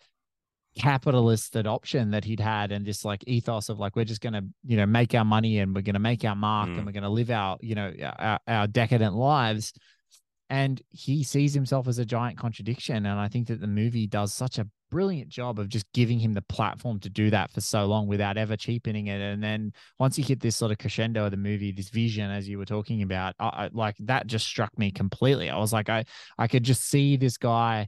capitalist 0.77 1.55
adoption 1.57 2.11
that 2.11 2.23
he'd 2.23 2.39
had 2.39 2.71
and 2.71 2.85
this 2.85 3.03
like 3.03 3.23
ethos 3.27 3.67
of 3.67 3.77
like 3.77 3.95
we're 3.95 4.05
just 4.05 4.21
going 4.21 4.33
to 4.33 4.43
you 4.63 4.77
know 4.77 4.85
make 4.85 5.13
our 5.13 5.25
money 5.25 5.59
and 5.59 5.75
we're 5.75 5.81
going 5.81 5.95
to 5.95 5.99
make 5.99 6.23
our 6.23 6.35
mark 6.35 6.69
mm. 6.69 6.77
and 6.77 6.85
we're 6.85 6.93
going 6.93 7.03
to 7.03 7.09
live 7.09 7.29
our 7.29 7.57
you 7.59 7.75
know 7.75 7.91
our, 8.17 8.39
our 8.47 8.67
decadent 8.67 9.13
lives 9.13 9.73
and 10.49 10.81
he 10.89 11.23
sees 11.23 11.53
himself 11.53 11.87
as 11.89 11.97
a 11.97 12.05
giant 12.05 12.37
contradiction 12.37 13.05
and 13.05 13.19
i 13.19 13.27
think 13.27 13.47
that 13.47 13.59
the 13.59 13.67
movie 13.67 14.07
does 14.07 14.33
such 14.33 14.59
a 14.59 14.67
brilliant 14.91 15.29
job 15.29 15.57
of 15.57 15.69
just 15.69 15.91
giving 15.93 16.19
him 16.19 16.33
the 16.33 16.41
platform 16.43 16.99
to 16.99 17.09
do 17.09 17.31
that 17.31 17.49
for 17.49 17.61
so 17.61 17.85
long 17.85 18.05
without 18.05 18.37
ever 18.37 18.55
cheapening 18.55 19.07
it. 19.07 19.19
And 19.21 19.41
then 19.41 19.73
once 19.97 20.17
you 20.17 20.23
hit 20.23 20.41
this 20.41 20.55
sort 20.55 20.71
of 20.71 20.77
crescendo 20.77 21.25
of 21.25 21.31
the 21.31 21.37
movie 21.37 21.71
this 21.71 21.89
vision 21.89 22.29
as 22.29 22.47
you 22.47 22.59
were 22.59 22.65
talking 22.65 23.01
about 23.01 23.33
I, 23.39 23.45
I, 23.45 23.69
like 23.71 23.95
that 24.01 24.27
just 24.27 24.45
struck 24.45 24.77
me 24.77 24.91
completely. 24.91 25.49
I 25.49 25.57
was 25.57 25.73
like 25.73 25.89
i 25.89 26.05
i 26.37 26.47
could 26.47 26.63
just 26.63 26.83
see 26.83 27.15
this 27.15 27.37
guy 27.37 27.87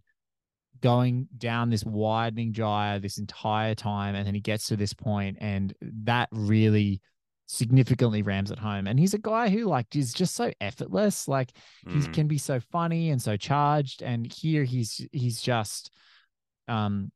going 0.82 1.28
down 1.38 1.70
this 1.70 1.84
widening 1.86 2.54
gyre 2.54 3.00
this 3.00 3.18
entire 3.18 3.76
time 3.76 4.16
and 4.16 4.26
then 4.26 4.34
he 4.34 4.42
gets 4.42 4.68
to 4.68 4.76
this 4.76 4.94
point 4.94 5.38
and 5.40 5.74
that 5.82 6.30
really 6.32 7.02
significantly 7.48 8.22
rams 8.22 8.52
at 8.52 8.60
home. 8.60 8.88
And 8.88 9.00
he's 9.00 9.14
a 9.14 9.20
guy 9.20 9.50
who 9.50 9.66
like 9.66 9.96
is 9.96 10.14
just 10.14 10.36
so 10.36 10.52
effortless. 10.60 11.28
Like 11.28 11.52
mm. 11.86 12.02
he 12.02 12.08
can 12.12 12.28
be 12.28 12.38
so 12.38 12.60
funny 12.72 13.10
and 13.12 13.22
so 13.22 13.38
charged 13.38 14.02
and 14.02 14.32
here 14.32 14.64
he's 14.64 15.06
he's 15.12 15.42
just 15.42 15.92
um 16.68 17.12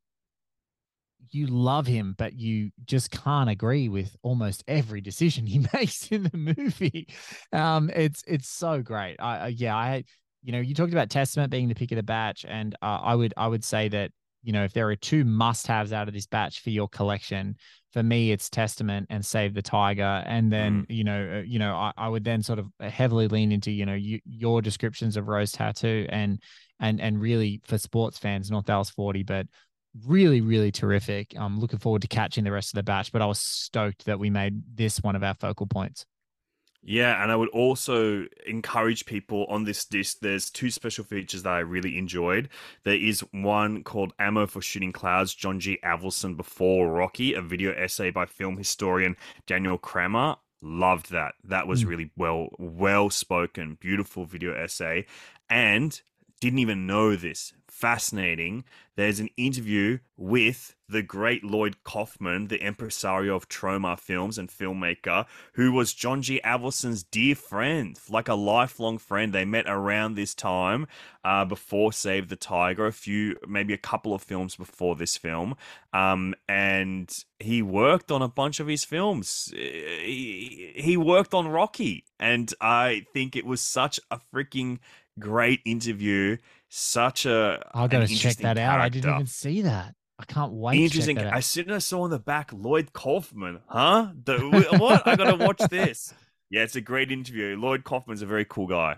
you 1.30 1.46
love 1.46 1.86
him, 1.86 2.14
but 2.16 2.34
you 2.34 2.70
just 2.84 3.10
can't 3.10 3.50
agree 3.50 3.88
with 3.88 4.16
almost 4.22 4.64
every 4.66 5.00
decision 5.00 5.46
he 5.46 5.66
makes 5.74 6.08
in 6.08 6.24
the 6.24 6.36
movie. 6.36 7.08
Um, 7.52 7.90
it's 7.94 8.22
it's 8.26 8.48
so 8.48 8.82
great. 8.82 9.16
I, 9.18 9.48
yeah, 9.48 9.76
I 9.76 10.04
you 10.42 10.52
know 10.52 10.60
you 10.60 10.74
talked 10.74 10.92
about 10.92 11.10
Testament 11.10 11.50
being 11.50 11.68
the 11.68 11.74
pick 11.74 11.92
of 11.92 11.96
the 11.96 12.02
batch, 12.02 12.44
and 12.48 12.74
uh, 12.82 13.00
I 13.02 13.14
would 13.14 13.34
I 13.36 13.46
would 13.46 13.64
say 13.64 13.88
that 13.88 14.12
you 14.42 14.52
know 14.52 14.64
if 14.64 14.72
there 14.72 14.88
are 14.88 14.96
two 14.96 15.24
must-haves 15.24 15.92
out 15.92 16.08
of 16.08 16.14
this 16.14 16.26
batch 16.26 16.60
for 16.60 16.70
your 16.70 16.88
collection, 16.88 17.56
for 17.92 18.02
me 18.02 18.32
it's 18.32 18.48
Testament 18.48 19.06
and 19.10 19.24
Save 19.24 19.54
the 19.54 19.62
Tiger, 19.62 20.22
and 20.26 20.52
then 20.52 20.82
mm. 20.82 20.94
you 20.94 21.04
know 21.04 21.38
uh, 21.38 21.42
you 21.42 21.58
know 21.58 21.74
I, 21.74 21.92
I 21.96 22.08
would 22.08 22.24
then 22.24 22.42
sort 22.42 22.58
of 22.58 22.68
heavily 22.80 23.28
lean 23.28 23.52
into 23.52 23.70
you 23.70 23.86
know 23.86 23.94
you, 23.94 24.20
your 24.24 24.62
descriptions 24.62 25.16
of 25.16 25.28
Rose 25.28 25.52
Tattoo 25.52 26.06
and 26.08 26.40
and 26.80 27.00
and 27.00 27.20
really 27.20 27.60
for 27.64 27.78
sports 27.78 28.18
fans, 28.18 28.50
North 28.50 28.66
Dallas 28.66 28.90
40, 28.90 29.22
but 29.22 29.46
really, 30.06 30.40
really 30.40 30.70
terrific. 30.72 31.34
I'm 31.36 31.58
looking 31.60 31.78
forward 31.78 32.02
to 32.02 32.08
catching 32.08 32.44
the 32.44 32.52
rest 32.52 32.72
of 32.72 32.76
the 32.78 32.82
batch, 32.82 33.12
but 33.12 33.22
I 33.22 33.26
was 33.26 33.40
stoked 33.40 34.04
that 34.06 34.18
we 34.18 34.30
made 34.30 34.62
this 34.76 34.98
one 35.02 35.16
of 35.16 35.22
our 35.22 35.34
focal 35.34 35.66
points. 35.66 36.06
Yeah, 36.82 37.22
and 37.22 37.32
I 37.32 37.36
would 37.36 37.48
also 37.48 38.26
encourage 38.46 39.04
people 39.04 39.44
on 39.46 39.64
this 39.64 39.84
disc. 39.84 40.18
There's 40.22 40.48
two 40.48 40.70
special 40.70 41.04
features 41.04 41.42
that 41.42 41.52
I 41.52 41.58
really 41.58 41.98
enjoyed. 41.98 42.48
There 42.84 42.94
is 42.94 43.20
one 43.32 43.82
called 43.82 44.12
Ammo 44.18 44.46
for 44.46 44.62
Shooting 44.62 44.92
Clouds, 44.92 45.34
John 45.34 45.58
G. 45.58 45.78
Avildsen 45.84 46.36
Before 46.36 46.88
Rocky, 46.90 47.34
a 47.34 47.42
video 47.42 47.72
essay 47.72 48.10
by 48.10 48.26
film 48.26 48.56
historian 48.56 49.16
Daniel 49.46 49.76
Kramer 49.78 50.36
Loved 50.60 51.10
that. 51.12 51.34
That 51.44 51.68
was 51.68 51.84
Mm. 51.84 51.88
really 51.88 52.10
well 52.16 52.48
well 52.58 53.10
spoken, 53.10 53.76
beautiful 53.80 54.24
video 54.24 54.54
essay. 54.54 55.06
And 55.48 56.00
didn't 56.40 56.60
even 56.60 56.86
know 56.86 57.16
this. 57.16 57.52
Fascinating. 57.68 58.64
There's 58.96 59.20
an 59.20 59.28
interview 59.36 59.98
with 60.16 60.74
the 60.88 61.02
great 61.02 61.44
Lloyd 61.44 61.76
Kaufman, 61.84 62.48
the 62.48 62.60
impresario 62.60 63.36
of 63.36 63.48
Troma 63.48 63.98
Films 63.98 64.38
and 64.38 64.48
filmmaker, 64.48 65.26
who 65.52 65.70
was 65.70 65.94
John 65.94 66.22
G. 66.22 66.40
Avildsen's 66.44 67.04
dear 67.04 67.36
friend, 67.36 67.96
like 68.08 68.26
a 68.26 68.34
lifelong 68.34 68.98
friend. 68.98 69.32
They 69.32 69.44
met 69.44 69.66
around 69.68 70.14
this 70.14 70.34
time 70.34 70.88
uh, 71.24 71.44
before 71.44 71.92
Save 71.92 72.28
the 72.28 72.36
Tiger, 72.36 72.86
a 72.86 72.92
few, 72.92 73.36
maybe 73.46 73.74
a 73.74 73.78
couple 73.78 74.14
of 74.14 74.22
films 74.22 74.56
before 74.56 74.96
this 74.96 75.16
film. 75.16 75.54
Um, 75.92 76.34
and 76.48 77.12
he 77.38 77.62
worked 77.62 78.10
on 78.10 78.22
a 78.22 78.28
bunch 78.28 78.58
of 78.58 78.66
his 78.66 78.84
films. 78.84 79.52
He, 79.54 80.72
he 80.74 80.96
worked 80.96 81.34
on 81.34 81.46
Rocky. 81.46 82.04
And 82.18 82.52
I 82.60 83.06
think 83.12 83.36
it 83.36 83.46
was 83.46 83.60
such 83.60 84.00
a 84.10 84.18
freaking 84.34 84.78
great 85.18 85.60
interview. 85.64 86.36
Such 86.68 87.26
a 87.26 87.62
I 87.74 87.84
an 87.84 87.90
got 87.90 88.06
to 88.08 88.14
check 88.14 88.36
that 88.38 88.58
out. 88.58 88.80
I 88.80 88.88
didn't 88.88 89.12
even 89.14 89.26
see 89.26 89.62
that. 89.62 89.94
I 90.18 90.24
can't 90.24 90.52
wait. 90.52 90.74
to 90.76 90.98
check 90.98 91.08
Interesting. 91.08 91.18
As 91.18 91.46
soon 91.46 91.70
as 91.70 91.76
I 91.76 91.78
saw 91.78 92.02
on 92.02 92.10
the 92.10 92.18
back 92.18 92.52
Lloyd 92.52 92.92
Kaufman, 92.92 93.60
huh? 93.68 94.08
The, 94.24 94.38
what? 94.78 95.06
I 95.06 95.16
gotta 95.16 95.36
watch 95.36 95.58
this. 95.70 96.12
Yeah, 96.50 96.62
it's 96.62 96.76
a 96.76 96.80
great 96.80 97.12
interview. 97.12 97.56
Lloyd 97.56 97.84
Kaufman's 97.84 98.22
a 98.22 98.26
very 98.26 98.44
cool 98.44 98.66
guy. 98.66 98.96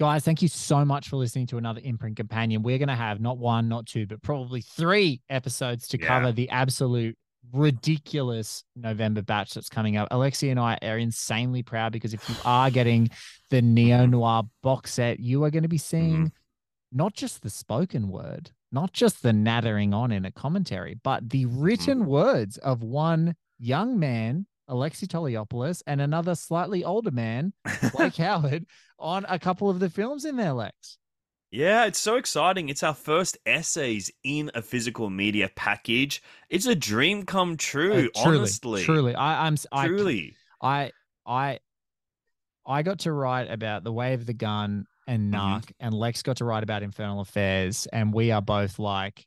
Guys, 0.00 0.24
thank 0.24 0.42
you 0.42 0.48
so 0.48 0.84
much 0.84 1.08
for 1.08 1.16
listening 1.16 1.46
to 1.48 1.58
another 1.58 1.80
Imprint 1.84 2.16
Companion. 2.16 2.62
We're 2.62 2.78
going 2.78 2.88
to 2.88 2.96
have 2.96 3.20
not 3.20 3.38
one, 3.38 3.68
not 3.68 3.86
two, 3.86 4.06
but 4.06 4.22
probably 4.22 4.60
three 4.62 5.20
episodes 5.30 5.86
to 5.88 6.00
Yeah. 6.00 6.08
cover 6.08 6.32
the 6.32 6.48
absolute 6.50 7.16
ridiculous 7.52 8.64
November 8.76 9.22
batch 9.22 9.54
that's 9.54 9.68
coming 9.68 9.96
up. 9.96 10.08
Alexi 10.10 10.50
and 10.50 10.60
I 10.60 10.78
are 10.82 10.98
insanely 10.98 11.62
proud 11.62 11.92
because 11.92 12.14
if 12.14 12.28
you 12.28 12.36
are 12.44 12.70
getting 12.70 13.10
the 13.50 13.62
Neo 13.62 14.06
Noir 14.06 14.44
box 14.62 14.94
set, 14.94 15.20
you 15.20 15.44
are 15.44 15.50
going 15.50 15.62
to 15.62 15.68
be 15.68 15.78
seeing 15.78 16.12
mm-hmm. 16.12 16.26
not 16.96 17.14
just 17.14 17.42
the 17.42 17.50
spoken 17.50 18.08
word, 18.08 18.50
not 18.70 18.92
just 18.92 19.22
the 19.22 19.32
nattering 19.32 19.92
on 19.92 20.12
in 20.12 20.24
a 20.24 20.30
commentary, 20.30 20.98
but 21.02 21.28
the 21.30 21.46
written 21.46 22.00
mm-hmm. 22.00 22.08
words 22.08 22.56
of 22.58 22.82
one 22.82 23.34
young 23.58 23.98
man, 23.98 24.46
Alexi 24.68 25.06
Toliopoulos, 25.06 25.82
and 25.86 26.00
another 26.00 26.34
slightly 26.34 26.84
older 26.84 27.10
man, 27.10 27.52
Blake 27.94 28.16
Howard, 28.16 28.66
on 28.98 29.26
a 29.28 29.38
couple 29.38 29.68
of 29.68 29.80
the 29.80 29.90
films 29.90 30.24
in 30.24 30.36
there, 30.36 30.52
Lex. 30.52 30.98
Yeah, 31.52 31.84
it's 31.84 31.98
so 31.98 32.16
exciting. 32.16 32.70
It's 32.70 32.82
our 32.82 32.94
first 32.94 33.36
essays 33.44 34.10
in 34.24 34.50
a 34.54 34.62
physical 34.62 35.10
media 35.10 35.50
package. 35.54 36.22
It's 36.48 36.64
a 36.64 36.74
dream 36.74 37.24
come 37.24 37.58
true, 37.58 38.08
Uh, 38.14 38.22
truly, 38.22 38.38
honestly. 38.38 38.82
Truly, 38.84 39.14
I, 39.14 39.46
I'm 39.46 39.56
Truly. 39.86 40.34
I, 40.62 40.92
I, 41.26 41.58
I 42.66 42.82
got 42.82 43.00
to 43.00 43.12
write 43.12 43.50
about 43.50 43.84
the 43.84 43.92
way 43.92 44.14
of 44.14 44.24
the 44.24 44.32
gun 44.32 44.86
and 45.06 45.30
Mm-hmm. 45.32 45.72
And 45.78 45.94
Lex 45.94 46.22
got 46.22 46.38
to 46.38 46.44
write 46.46 46.62
about 46.62 46.82
Infernal 46.82 47.20
Affairs, 47.20 47.86
and 47.92 48.14
we 48.14 48.30
are 48.30 48.40
both 48.40 48.78
like 48.78 49.26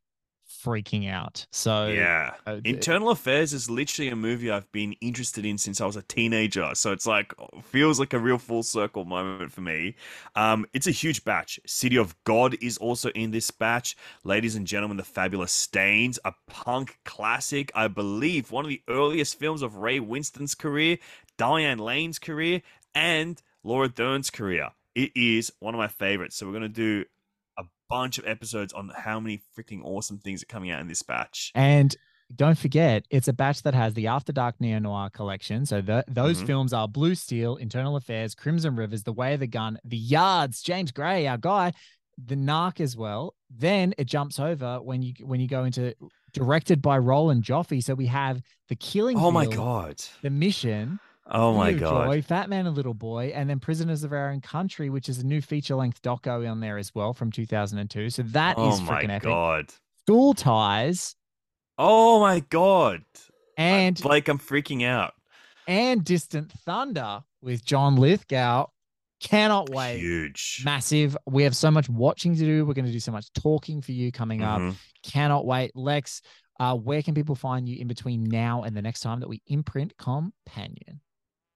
freaking 0.66 1.10
out. 1.10 1.46
So 1.52 1.88
Yeah. 1.88 2.34
uh, 2.48 2.60
Infernal 2.66 3.10
Affairs 3.12 3.54
is 3.54 3.70
literally 3.70 4.10
a 4.10 4.16
movie 4.16 4.50
I've 4.50 4.72
been 4.72 4.94
interested 5.02 5.46
in 5.46 5.58
since 5.58 5.80
I 5.80 5.86
was 5.86 5.96
a 5.96 6.02
teenager. 6.02 6.72
So 6.74 6.92
it's 6.92 7.06
like 7.06 7.34
feels 7.64 8.00
like 8.00 8.14
a 8.14 8.20
real 8.20 8.38
full 8.40 8.64
circle 8.64 9.06
moment 9.06 9.52
for 9.52 9.62
me. 9.62 9.96
Um, 10.36 10.66
it's 10.74 10.88
a 10.88 10.92
huge 10.92 11.24
batch. 11.24 11.60
City 11.66 11.98
of 11.98 12.16
God 12.24 12.56
is 12.62 12.78
also 12.78 13.10
in 13.12 13.32
this 13.32 13.52
batch. 13.52 13.96
Ladies 14.24 14.56
and 14.56 14.66
gentlemen, 14.66 14.98
The 14.98 15.04
Fabulous 15.04 15.52
Stains, 15.52 16.20
a 16.26 16.34
punk 16.48 16.98
classic, 17.06 17.72
I 17.76 17.88
believe, 17.88 18.52
one 18.52 18.66
of 18.66 18.70
the 18.70 18.82
earliest 18.90 19.38
films 19.38 19.62
of 19.62 19.78
Ray 19.78 20.00
Winstone's 20.00 20.56
career, 20.56 20.98
Diane 21.38 21.78
Lane's 21.78 22.18
career, 22.20 22.62
and 22.94 23.42
Laura 23.64 23.88
Dern's 23.90 24.30
career. 24.30 24.70
It 24.96 25.12
is 25.16 25.52
one 25.60 25.74
of 25.74 25.78
my 25.78 25.90
favorites. 25.90 26.38
So 26.38 26.48
we're 26.48 26.54
gonna 26.54 26.70
do 26.70 27.04
bunch 27.90 28.18
of 28.18 28.26
episodes 28.28 28.74
on 28.74 28.92
how 28.96 29.20
many 29.20 29.42
freaking 29.58 29.82
awesome 29.84 30.18
things 30.18 30.42
are 30.44 30.48
coming 30.48 30.72
out 30.72 30.82
in 30.82 30.88
this 30.88 31.02
batch. 31.04 31.52
And 31.56 31.96
don't 32.36 32.58
forget, 32.58 33.06
it's 33.12 33.28
a 33.28 33.34
batch 33.34 33.62
that 33.64 33.76
has 33.76 33.94
the 33.94 34.08
After 34.08 34.32
Dark 34.34 34.56
Neo 34.60 34.80
Noir 34.80 35.10
collection. 35.12 35.66
So 35.66 35.82
the, 35.82 36.04
those 36.08 36.42
Mhm. 36.42 36.48
films 36.48 36.74
are 36.74 36.88
Blue 36.88 37.14
Steel, 37.14 37.56
Infernal 37.58 37.96
Affairs, 37.96 38.34
Crimson 38.34 38.76
Rivers, 38.76 39.04
The 39.04 39.14
Way 39.14 39.36
of 39.36 39.40
the 39.42 39.48
Gun, 39.48 39.78
The 39.84 39.98
Yards, 39.98 40.62
James 40.64 40.92
Gray, 40.92 41.28
our 41.28 41.38
guy, 41.38 41.72
The 42.18 42.36
Narc 42.36 42.80
as 42.80 42.96
well. 42.98 43.36
Then 43.50 43.94
it 43.98 44.06
jumps 44.06 44.40
over 44.40 44.82
when 44.82 45.02
you 45.04 45.14
when 45.22 45.40
you 45.40 45.48
go 45.48 45.66
into 45.66 45.94
directed 46.34 46.82
by 46.82 46.98
Roland 46.98 47.44
Joffe. 47.44 47.84
So 47.84 47.94
we 47.94 48.08
have 48.08 48.42
The 48.70 48.76
Killing. 48.76 49.18
Oh 49.20 49.32
my 49.32 49.46
god. 49.46 50.02
The 50.22 50.30
Mission. 50.30 51.00
Oh 51.28 51.54
my 51.58 51.74
god. 51.74 52.06
Joy, 52.06 52.22
Fat 52.22 52.50
Man 52.50 52.68
and 52.68 52.76
Little 52.76 52.94
Boy, 52.94 53.32
and 53.36 53.50
then 53.50 53.60
Prisoners 53.60 54.04
of 54.04 54.14
Our 54.14 54.30
Own 54.30 54.42
Country, 54.42 54.90
which 54.90 55.10
is 55.10 55.20
a 55.20 55.26
new 55.26 55.42
feature 55.42 55.76
length 55.76 56.02
doco 56.04 56.50
on 56.50 56.60
there 56.60 56.78
as 56.78 56.94
well 56.94 57.14
from 57.14 57.32
2002. 57.32 58.10
So 58.12 58.22
that 58.24 58.58
is 58.60 58.80
oh 58.80 58.82
my 58.82 59.04
freaking 59.04 59.10
epic. 59.10 59.28
Oh 59.28 59.32
god. 59.32 59.74
School 60.04 60.34
Ties 60.36 61.16
Oh 61.80 62.20
my 62.20 62.42
god. 62.42 63.04
and 63.58 64.04
like 64.06 64.28
I'm 64.28 64.38
freaking 64.40 64.86
out. 64.86 65.14
and 65.68 66.04
Distant 66.04 66.52
Thunder 66.52 67.24
with 67.42 67.66
John 67.66 67.96
Lithgow. 67.96 68.68
Cannot 69.22 69.70
wait. 69.72 69.98
Huge. 70.00 70.62
Massive. 70.64 71.18
We 71.26 71.44
have 71.44 71.56
so 71.56 71.72
much 71.72 71.90
watching 71.90 72.36
to 72.36 72.40
do. 72.42 72.66
We're 72.66 72.74
going 72.76 72.86
to 72.86 72.92
do 72.92 73.00
so 73.00 73.12
much 73.12 73.32
talking 73.34 73.82
for 73.82 73.94
you 73.94 74.12
coming 74.12 74.42
Mhm. 74.42 74.70
up. 74.72 74.76
Cannot 75.04 75.46
wait. 75.48 75.72
Lex, 75.76 76.22
uh, 76.60 76.76
where 76.76 77.02
can 77.02 77.16
people 77.16 77.34
find 77.34 77.68
you 77.68 77.78
in 77.80 77.88
between 77.88 78.24
now 78.26 78.62
and 78.64 78.76
the 78.78 78.82
next 78.82 79.00
time 79.00 79.22
that 79.22 79.30
we 79.30 79.42
imprint 79.48 79.98
Companion? 79.98 81.00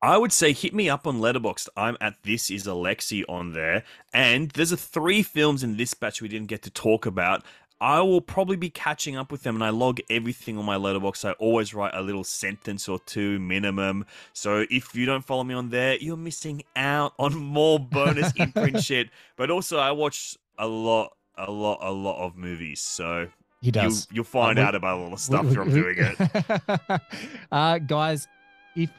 I 0.02 0.18
would 0.18 0.32
say 0.32 0.54
hit 0.54 0.74
me 0.74 0.89
up 0.89 1.06
on 1.06 1.20
Letterboxd. 1.20 1.68
I'm 1.76 1.97
at 2.00 2.16
this 2.24 2.50
is 2.50 2.66
Alexi 2.66 3.24
on 3.28 3.52
there, 3.54 3.84
and 4.14 4.50
there's 4.52 4.72
a 4.72 4.78
three 4.78 5.22
films 5.24 5.62
in 5.64 5.76
this 5.78 5.93
batch 5.93 6.22
we 6.22 6.28
didn't 6.30 6.47
get 6.47 6.62
to 6.64 6.70
talk 6.70 7.06
about. 7.06 7.43
I 7.82 8.02
will 8.02 8.20
probably 8.22 8.58
be 8.58 8.70
catching 8.70 9.16
up 9.16 9.32
with 9.32 9.43
them, 9.43 9.56
and 9.56 9.64
I 9.64 9.70
log 9.70 10.00
everything 10.10 10.58
on 10.58 10.66
my 10.66 10.76
Letterboxd. 10.78 11.26
I 11.30 11.32
always 11.34 11.74
write 11.74 11.93
a 11.93 12.02
little 12.02 12.24
sentence 12.26 12.88
or 12.89 13.00
two 13.00 13.39
minimum. 13.39 14.06
So 14.34 14.66
if 14.70 14.93
you 14.95 15.06
don't 15.06 15.24
follow 15.24 15.43
me 15.45 15.54
on 15.54 15.70
there, 15.70 15.95
you're 15.97 16.18
missing 16.18 16.64
out 16.76 17.14
on 17.20 17.36
more 17.36 17.80
bonus 17.80 18.32
imprint 18.38 18.82
shit. 18.84 19.10
But 19.38 19.50
also, 19.50 19.80
I 19.80 19.91
watch 19.91 20.38
a 20.58 20.68
lot, 20.68 21.14
a 21.38 21.50
lot, 21.52 21.80
a 21.82 21.91
lot 21.91 22.26
of 22.26 22.36
movies. 22.38 22.82
So 22.82 23.30
He 23.62 23.72
does. 23.72 24.08
You'll, 24.12 24.16
you'll 24.18 24.24
find 24.26 24.60
Uh, 24.60 24.62
we- 24.62 24.68
out 24.68 24.76
about 24.76 25.00
all 25.00 25.10
the 25.12 25.18
stuff 25.18 25.45
we- 25.45 25.56
from 25.56 25.70
doing 25.72 25.95
it. 26.00 27.02
uh, 27.52 27.78
guys, 27.80 28.28
if 28.76 28.89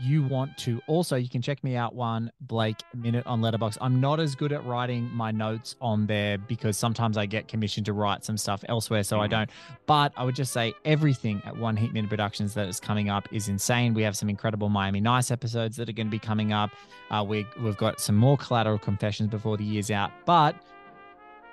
you 0.00 0.22
want 0.24 0.56
to, 0.58 0.80
also 0.86 1.16
you 1.16 1.28
can 1.28 1.40
check 1.42 1.62
me 1.64 1.76
out 1.76 1.94
one 1.94 2.30
Blake 2.42 2.82
minute 2.94 3.26
on 3.26 3.40
Letterboxd. 3.40 3.78
I'm 3.80 4.00
not 4.00 4.20
as 4.20 4.34
good 4.34 4.52
at 4.52 4.64
writing 4.66 5.10
my 5.12 5.30
notes 5.30 5.74
on 5.80 6.06
there 6.06 6.38
because 6.38 6.76
sometimes 6.76 7.16
I 7.16 7.26
get 7.26 7.48
commissioned 7.48 7.86
to 7.86 7.92
write 7.92 8.24
some 8.24 8.36
stuff 8.36 8.64
elsewhere, 8.68 9.02
so 9.02 9.20
I 9.20 9.26
Mhm. 9.26 9.30
don't. 9.30 9.50
But 9.86 10.12
I 10.16 10.24
would 10.24 10.34
just 10.36 10.52
say 10.52 10.74
everything 10.84 11.40
at 11.44 11.56
One 11.56 11.76
Heat 11.76 11.92
Minute 11.92 12.10
Productions 12.10 12.54
that 12.54 12.68
is 12.68 12.78
coming 12.80 13.08
up 13.08 13.28
is 13.32 13.48
insane. 13.48 13.94
We 13.94 14.02
have 14.02 14.16
some 14.16 14.28
incredible 14.28 14.68
Miami 14.68 15.00
Nice 15.00 15.30
episodes 15.30 15.76
that 15.76 15.88
are 15.88 15.92
going 15.92 16.08
to 16.08 16.10
be 16.10 16.18
coming 16.18 16.52
up. 16.52 16.70
Uh, 17.10 17.24
we 17.26 17.46
we've 17.60 17.76
got 17.76 18.00
some 18.00 18.16
more 18.16 18.36
collateral 18.36 18.78
confessions 18.78 19.30
before 19.30 19.56
the 19.56 19.64
year's 19.64 19.90
out, 19.90 20.10
but 20.26 20.54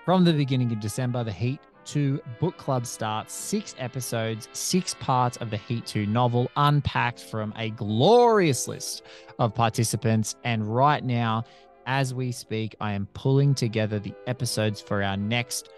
from 0.06 0.26
the 0.26 0.34
beginning 0.34 0.72
of 0.72 0.80
December, 0.80 1.24
the 1.24 1.32
Heat 1.32 1.62
2 1.86 2.22
book 2.40 2.58
club 2.58 2.86
starts. 2.86 3.34
Six 3.34 3.76
episodes, 3.78 4.48
six 4.54 4.94
parts 4.96 5.38
of 5.38 5.50
the 5.50 5.58
Heat 5.58 5.86
2 5.86 6.06
novel, 6.06 6.50
unpacked 6.56 7.22
from 7.22 7.54
a 7.58 7.70
glorious 7.72 8.68
list 8.68 9.04
of 9.40 9.54
participants. 9.54 10.36
And 10.44 10.74
right 10.74 11.04
now, 11.04 11.44
as 11.86 12.14
we 12.14 12.32
speak, 12.32 12.76
I 12.80 12.94
am 12.94 13.08
pulling 13.14 13.56
together 13.56 14.00
the 14.00 14.14
episodes 14.28 14.82
for 14.82 15.04
our 15.04 15.18
next 15.18 15.70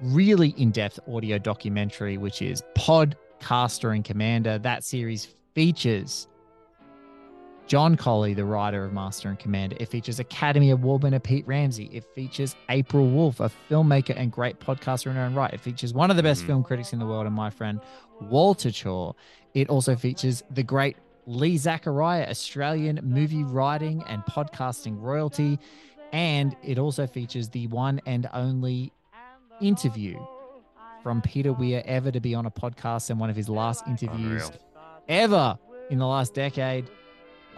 really 0.00 0.50
in 0.56 0.70
depth 0.70 0.98
audio 1.08 1.38
documentary, 1.38 2.16
which 2.16 2.42
is 2.42 2.62
Podcaster 2.76 3.94
and 3.94 4.04
Commander. 4.04 4.58
That 4.58 4.84
series 4.84 5.28
features 5.54 6.28
John 7.70 7.96
Collee, 7.96 8.34
the 8.34 8.44
writer 8.44 8.84
of 8.84 8.92
Master 8.92 9.28
and 9.28 9.38
Commander. 9.38 9.76
It 9.78 9.86
features 9.88 10.18
Academy 10.18 10.70
Award 10.70 11.04
winner 11.04 11.20
Pete 11.20 11.46
Ramsey. 11.46 11.88
It 11.92 12.02
features 12.16 12.56
April 12.68 13.06
Wolfe, 13.06 13.38
a 13.38 13.48
filmmaker 13.70 14.12
and 14.16 14.32
great 14.32 14.58
podcaster 14.58 15.06
in 15.06 15.12
her 15.14 15.22
own 15.22 15.36
right. 15.36 15.54
It 15.54 15.60
features 15.60 15.94
one 15.94 16.10
of 16.10 16.16
the 16.16 16.22
best 16.24 16.42
Mhm. 16.42 16.46
film 16.46 16.62
critics 16.64 16.92
in 16.92 16.98
the 16.98 17.06
world 17.06 17.26
and 17.26 17.34
my 17.36 17.48
friend 17.48 17.80
Walter 18.22 18.72
Chaw. 18.72 19.12
It 19.54 19.68
also 19.68 19.94
features 19.94 20.42
the 20.50 20.64
great 20.64 20.96
Lee 21.26 21.56
Zachariah, 21.58 22.26
Australian 22.28 22.98
movie 23.04 23.44
writing 23.44 24.02
and 24.08 24.24
podcasting 24.24 25.00
royalty. 25.00 25.60
And 26.12 26.56
it 26.64 26.76
also 26.76 27.06
features 27.06 27.50
the 27.50 27.68
one 27.68 28.00
and 28.04 28.28
only 28.34 28.92
interview 29.60 30.18
from 31.04 31.22
Peter 31.22 31.52
Weir 31.52 31.84
ever 31.86 32.10
to 32.10 32.18
be 32.18 32.34
on 32.34 32.46
a 32.46 32.50
podcast 32.50 33.10
and 33.10 33.20
one 33.20 33.30
of 33.30 33.36
his 33.36 33.48
last 33.48 33.86
interviews 33.86 34.48
Unreal. 34.48 34.50
ever 35.08 35.56
in 35.88 35.98
the 35.98 36.06
last 36.08 36.34
decade 36.34 36.90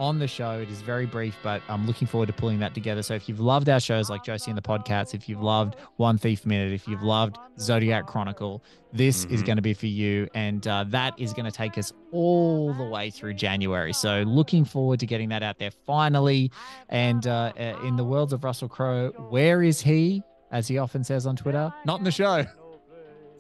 on 0.03 0.19
the 0.19 0.27
show. 0.27 0.59
It 0.59 0.69
is 0.69 0.83
very 0.83 1.07
brief, 1.07 1.37
but 1.45 1.63
I'm 1.69 1.87
looking 1.87 2.09
forward 2.09 2.27
to 2.27 2.33
pulling 2.33 2.59
that 2.59 2.75
together. 2.75 3.03
So 3.03 3.15
if 3.15 3.29
you've 3.29 3.39
loved 3.39 3.69
our 3.69 3.79
shows 3.79 4.11
like 4.11 4.25
Josie 4.25 4.51
and 4.51 4.59
the 4.59 4.63
Podcasts, 4.63 5.15
if 5.15 5.29
you've 5.29 5.41
loved 5.43 5.77
One 5.97 6.19
Thief 6.19 6.45
Minute, 6.45 6.73
if 6.73 6.89
you've 6.89 7.05
loved 7.05 7.37
Zodiac 7.61 8.07
Chronicle, 8.07 8.65
this 8.93 9.25
is 9.27 9.43
Mhm. 9.43 9.47
going 9.47 9.57
to 9.57 9.63
be 9.63 9.75
for 9.75 9.87
you. 9.87 10.27
And 10.35 10.67
uh, 10.67 10.85
that 10.89 11.15
is 11.21 11.33
going 11.33 11.45
to 11.45 11.53
take 11.53 11.79
us 11.79 11.93
all 12.11 12.73
the 12.75 12.83
way 12.85 13.11
through 13.11 13.35
January. 13.35 13.93
So 13.93 14.23
looking 14.27 14.65
forward 14.65 14.99
to 15.01 15.07
getting 15.07 15.29
that 15.29 15.45
out 15.45 15.59
there 15.59 15.71
finally. 15.87 16.51
And 16.89 17.25
uh, 17.27 17.53
uh, 17.57 17.77
in 17.85 17.95
the 17.97 18.05
worlds 18.05 18.33
of 18.33 18.43
Russell 18.43 18.69
Crowe, 18.69 19.11
where 19.31 19.63
is 19.63 19.81
he? 19.81 20.23
As 20.51 20.67
he 20.67 20.79
often 20.79 21.05
says 21.05 21.27
on 21.27 21.37
Twitter, 21.37 21.73
not 21.87 21.99
in 22.01 22.05
the 22.05 22.11
show. 22.11 22.45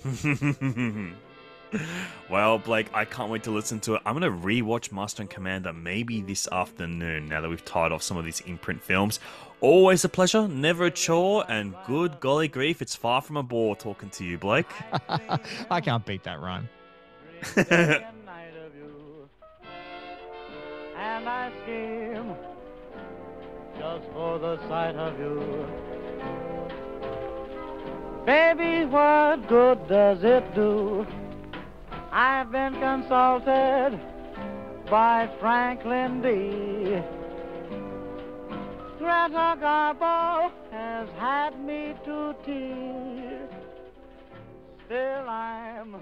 well, 2.30 2.58
Blake, 2.58 2.88
I 2.94 3.04
can't 3.04 3.30
wait 3.30 3.44
to 3.44 3.50
listen 3.50 3.80
to 3.80 3.94
it. 3.94 4.02
I'm 4.04 4.18
going 4.18 4.30
to 4.30 4.46
rewatch 4.46 4.92
Master 4.92 5.22
and 5.22 5.30
Commander 5.30 5.72
maybe 5.72 6.20
this 6.20 6.48
afternoon 6.50 7.28
now 7.28 7.40
that 7.40 7.48
we've 7.48 7.64
tied 7.64 7.92
off 7.92 8.02
some 8.02 8.16
of 8.16 8.24
these 8.24 8.40
imprint 8.40 8.82
films. 8.82 9.20
Always 9.60 10.04
a 10.04 10.08
pleasure, 10.08 10.48
never 10.48 10.86
a 10.86 10.90
chore, 10.90 11.44
and 11.48 11.74
good 11.86 12.18
golly 12.20 12.48
grief, 12.48 12.82
it's 12.82 12.96
far 12.96 13.20
from 13.20 13.36
a 13.36 13.42
bore 13.42 13.76
talking 13.76 14.10
to 14.10 14.24
you, 14.24 14.38
Blake. 14.38 14.66
I 15.70 15.80
can't 15.80 16.04
beat 16.04 16.24
that 16.24 16.40
rhyme. 16.40 16.68
and 17.56 18.04
I 21.28 21.52
scheme 21.62 22.34
just 23.78 24.04
for 24.12 24.38
the 24.38 24.58
sight 24.68 24.96
of 24.96 25.18
you. 25.18 25.66
Baby, 28.26 28.84
what 28.86 29.48
good 29.48 29.88
does 29.88 30.22
it 30.22 30.54
do? 30.54 31.06
I've 32.14 32.52
been 32.52 32.74
consulted 32.74 33.98
by 34.90 35.30
Franklin 35.40 36.20
D. 36.20 36.28
Greta 38.98 39.56
Garbo 39.58 40.50
has 40.70 41.08
had 41.18 41.58
me 41.58 41.94
to 42.04 42.34
tea. 42.44 43.38
Still 44.84 45.26
I'm 45.26 45.96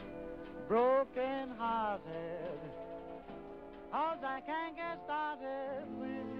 broken 0.67 1.51
hearted. 1.57 2.59
Cause 3.93 4.19
I 4.25 4.41
can't 4.41 4.75
get 4.75 4.99
started 5.05 5.85
with 6.01 6.11
you. 6.37 6.40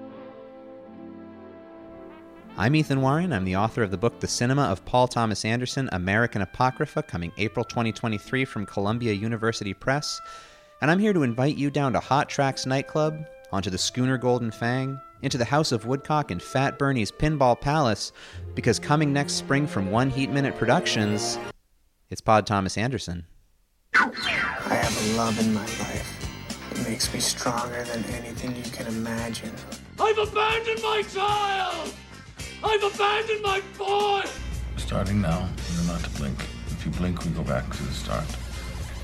I'm 2.57 2.75
Ethan 2.75 3.01
Warren. 3.01 3.33
I'm 3.33 3.45
the 3.45 3.57
author 3.57 3.83
of 3.83 3.91
the 3.91 3.97
book 3.97 4.21
The 4.21 4.29
Cinema 4.29 4.65
of 4.65 4.85
Paul 4.85 5.09
Thomas 5.09 5.45
Anderson, 5.45 5.89
American 5.93 6.43
Apocrypha, 6.43 7.03
coming 7.03 7.33
April 7.39 7.65
2023 7.65 8.45
from 8.45 8.67
Columbia 8.67 9.13
University 9.13 9.73
Press. 9.73 10.21
And 10.83 10.91
I'm 10.91 10.99
here 10.99 11.13
to 11.15 11.23
invite 11.23 11.57
you 11.57 11.71
down 11.71 11.93
to 11.95 12.01
Hot 12.01 12.29
Tracks 12.29 12.67
nightclub, 12.67 13.25
onto 13.51 13.71
the 13.71 13.79
Schooner 13.79 14.19
Golden 14.19 14.51
Fang, 14.51 15.01
into 15.23 15.39
the 15.39 15.45
House 15.45 15.73
of 15.73 15.87
Woodcock 15.87 16.31
and 16.31 16.43
Fat 16.43 16.79
Bernie's 16.79 17.11
Pinball 17.13 17.59
Palace, 17.59 18.13
because 18.55 18.79
coming 18.79 19.13
next 19.13 19.35
spring 19.35 19.67
from 19.67 19.91
One 19.91 20.11
Heat 20.11 20.31
Minute 20.31 20.57
Productions, 20.59 21.39
it's 22.11 22.21
Pod 22.21 22.47
Thomas 22.47 22.77
Anderson. 22.77 23.25
I 23.95 24.75
have 24.75 25.11
a 25.11 25.17
love 25.17 25.39
in 25.41 25.55
my 25.55 25.61
life. 25.61 26.73
It 26.73 26.89
makes 26.89 27.13
me 27.13 27.21
stronger 27.21 27.85
than 27.85 28.05
anything 28.07 28.55
you 28.57 28.71
can 28.71 28.87
imagine. 28.87 29.53
I've 29.99 30.19
abandoned 30.19 30.83
my 30.83 31.03
child! 31.13 31.95
I've 32.63 32.83
abandoned 32.83 33.43
my 33.43 33.63
boy! 33.79 34.23
Starting 34.77 35.21
now, 35.21 35.49
you're 35.75 35.87
not 35.87 36.03
to 36.03 36.11
blink. 36.11 36.39
If 36.67 36.85
you 36.85 36.93
blink, 36.93 37.25
we 37.25 37.31
go 37.31 37.43
back 37.43 37.69
to 37.71 37.83
the 37.83 37.93
start. 37.93 38.25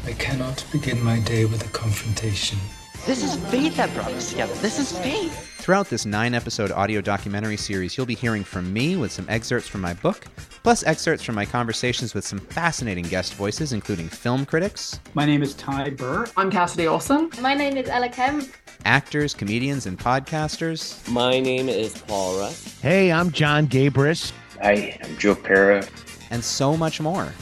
I 0.05 0.13
cannot 0.13 0.65
begin 0.73 1.03
my 1.03 1.21
day 1.21 1.45
with 1.47 1.65
a 1.67 1.71
confrontation. 1.71 2.59
This 3.07 3.23
is 3.23 3.37
fate 3.51 3.75
that 3.77 3.93
brought 3.95 4.13
us 4.13 4.31
together. 4.31 4.55
This 4.57 4.79
is 4.79 4.97
fate. 4.99 5.31
Throughout 5.31 5.89
this 5.89 6.05
nine 6.07 6.35
episode 6.35 6.71
audio 6.71 7.01
documentary 7.01 7.57
series, 7.57 7.97
you'll 7.97 8.07
be 8.07 8.15
hearing 8.15 8.45
from 8.45 8.73
me 8.73 8.97
with 8.97 9.11
some 9.11 9.27
excerpts 9.29 9.69
from 9.69 9.81
my 9.81 9.95
book, 9.95 10.27
plus 10.63 10.85
excerpts 10.85 11.25
from 11.25 11.35
my 11.35 11.45
conversations 11.45 12.15
with 12.15 12.27
some 12.27 12.39
fascinating 12.39 13.05
guest 13.05 13.35
voices, 13.35 13.73
including 13.73 14.09
film 14.09 14.45
critics, 14.45 15.01
My 15.15 15.25
name 15.25 15.43
is 15.43 15.55
Ty 15.55 15.91
Burr. 15.91 16.27
I'm 16.37 16.51
Cassidy 16.51 16.87
Olson. 16.89 17.31
My 17.41 17.55
name 17.55 17.77
is 17.77 17.89
Ella 17.89 18.09
Kemp. 18.09 18.49
Actors, 18.91 19.35
comedians, 19.35 19.87
and 19.87 19.99
podcasters. 19.99 21.07
My 21.11 21.41
name 21.41 21.69
is 21.69 21.93
Paul 22.03 22.39
Rust. 22.39 22.81
Hey, 22.81 23.11
I'm 23.11 23.33
John 23.33 23.67
Gabrus. 23.67 24.31
Hi, 24.63 24.97
I'm 25.03 25.19
Joe 25.19 25.35
Pera. 25.35 25.85
and 26.31 26.43
so 26.43 26.77
much 26.77 27.01
more. 27.01 27.33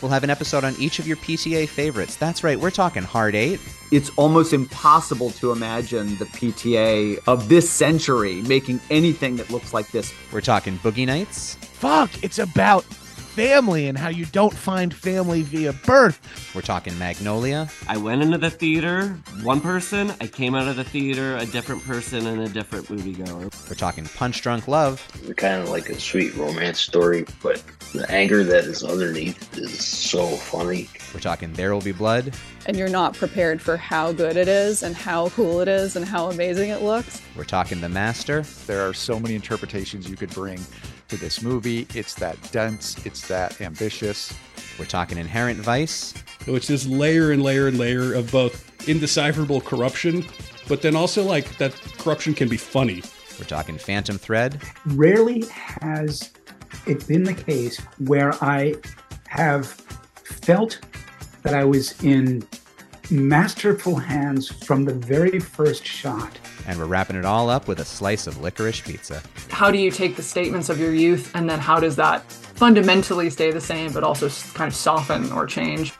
We'll 0.00 0.12
have 0.12 0.22
an 0.22 0.30
episode 0.30 0.62
on 0.62 0.74
each 0.78 1.00
of 1.00 1.06
your 1.08 1.16
PTA 1.16 1.68
favorites. 1.68 2.14
That's 2.14 2.44
right, 2.44 2.58
we're 2.58 2.70
talking 2.70 3.02
Hard 3.02 3.34
Eight, 3.34 3.58
It's 3.90 4.10
almost 4.16 4.52
impossible 4.52 5.30
to 5.32 5.50
imagine 5.50 6.16
the 6.18 6.26
PTA 6.26 7.18
of 7.26 7.48
this 7.48 7.68
century 7.68 8.42
making 8.42 8.78
anything 8.88 9.34
that 9.38 9.50
looks 9.50 9.74
like 9.74 9.90
this. 9.90 10.14
we're 10.32 10.40
talking 10.40 10.78
Boogie 10.78 11.06
Nights, 11.06 11.56
Fuck, 11.56 12.10
it's 12.22 12.38
about 12.38 12.84
family 13.40 13.86
and 13.86 13.98
how 13.98 14.08
you 14.08 14.24
don't 14.26 14.54
find 14.54 14.94
family 14.94 15.42
via 15.42 15.70
birth. 15.84 16.18
we're 16.54 16.62
talking 16.62 16.98
Magnolia, 16.98 17.68
I 17.86 17.98
went 17.98 18.22
into 18.22 18.38
the 18.38 18.48
theater, 18.48 19.08
one 19.42 19.60
person. 19.60 20.10
I 20.22 20.26
came 20.26 20.54
out 20.54 20.66
of 20.68 20.76
the 20.76 20.84
theater, 20.84 21.36
a 21.36 21.44
different 21.44 21.84
person 21.84 22.26
and 22.26 22.40
a 22.40 22.48
different 22.48 22.86
moviegoer. 22.86 23.68
we're 23.68 23.76
talking 23.76 24.06
Punch 24.06 24.40
Drunk 24.40 24.66
Love, 24.68 25.06
It's 25.22 25.34
Kind 25.34 25.62
of 25.62 25.68
like 25.68 25.90
a 25.90 26.00
sweet 26.00 26.34
romance 26.34 26.80
story, 26.80 27.26
but 27.42 27.62
the 27.92 28.10
anger 28.10 28.42
that 28.42 28.64
is 28.64 28.82
underneath 28.82 29.58
is 29.58 29.84
so 29.84 30.26
funny. 30.28 30.88
we're 31.12 31.20
talking 31.20 31.52
There 31.52 31.74
Will 31.74 31.82
Be 31.82 31.92
Blood, 31.92 32.34
And 32.64 32.74
you're 32.74 32.88
not 32.88 33.12
prepared 33.14 33.60
for 33.60 33.76
how 33.76 34.12
good 34.12 34.38
it 34.38 34.48
is 34.48 34.82
and 34.82 34.96
how 34.96 35.28
cool 35.30 35.60
it 35.60 35.68
is 35.68 35.94
and 35.94 36.06
how 36.06 36.30
amazing 36.30 36.70
it 36.70 36.80
looks. 36.80 37.20
we're 37.36 37.44
talking 37.44 37.82
The 37.82 37.90
Master, 37.90 38.40
There 38.66 38.88
are 38.88 38.94
so 38.94 39.20
many 39.20 39.34
interpretations 39.34 40.08
you 40.08 40.16
could 40.16 40.30
bring 40.30 40.58
to 41.08 41.16
this 41.16 41.42
movie. 41.42 41.86
It's 41.94 42.14
that 42.14 42.36
dense, 42.52 43.04
it's 43.06 43.26
that 43.28 43.60
ambitious. 43.60 44.32
we're 44.78 44.84
talking 44.84 45.18
Inherent 45.18 45.60
Vice, 45.60 46.14
So 46.44 46.54
it's 46.54 46.68
this 46.68 46.86
layer 46.86 47.32
and 47.32 47.42
layer 47.42 47.68
and 47.68 47.78
layer 47.78 48.14
of 48.14 48.30
both 48.30 48.88
indecipherable 48.88 49.60
corruption, 49.60 50.24
but 50.68 50.82
then 50.82 50.96
also 50.96 51.24
like 51.24 51.56
that 51.58 51.72
corruption 51.98 52.34
can 52.34 52.48
be 52.48 52.56
funny. 52.56 53.02
we're 53.38 53.46
talking 53.46 53.78
Phantom 53.78 54.18
Thread, 54.18 54.62
Rarely 54.86 55.44
has 55.50 56.32
it 56.86 57.06
been 57.06 57.24
the 57.24 57.34
case 57.34 57.78
where 57.98 58.32
I 58.42 58.74
have 59.28 59.66
felt 60.24 60.80
that 61.42 61.54
I 61.54 61.64
was 61.64 62.02
in 62.02 62.46
masterful 63.10 63.96
hands 63.96 64.48
from 64.48 64.84
the 64.84 64.94
very 64.94 65.38
first 65.38 65.84
shot. 65.84 66.38
And 66.66 66.78
we're 66.78 66.86
wrapping 66.86 67.16
it 67.16 67.24
all 67.24 67.48
up 67.48 67.68
with 67.68 67.80
a 67.80 67.84
slice 67.84 68.26
of 68.26 68.40
licorice 68.40 68.80
pizza. 68.80 69.22
How 69.50 69.70
do 69.70 69.78
you 69.78 69.90
take 69.90 70.16
the 70.16 70.22
statements 70.22 70.68
of 70.68 70.78
your 70.78 70.92
youth 70.92 71.30
and 71.34 71.48
then 71.48 71.58
how 71.58 71.80
does 71.80 71.96
that 71.96 72.30
fundamentally 72.30 73.30
stay 73.30 73.50
the 73.50 73.60
same 73.60 73.92
but 73.92 74.04
also 74.04 74.28
kind 74.54 74.68
of 74.68 74.74
soften 74.74 75.32
or 75.32 75.46
change? 75.46 75.92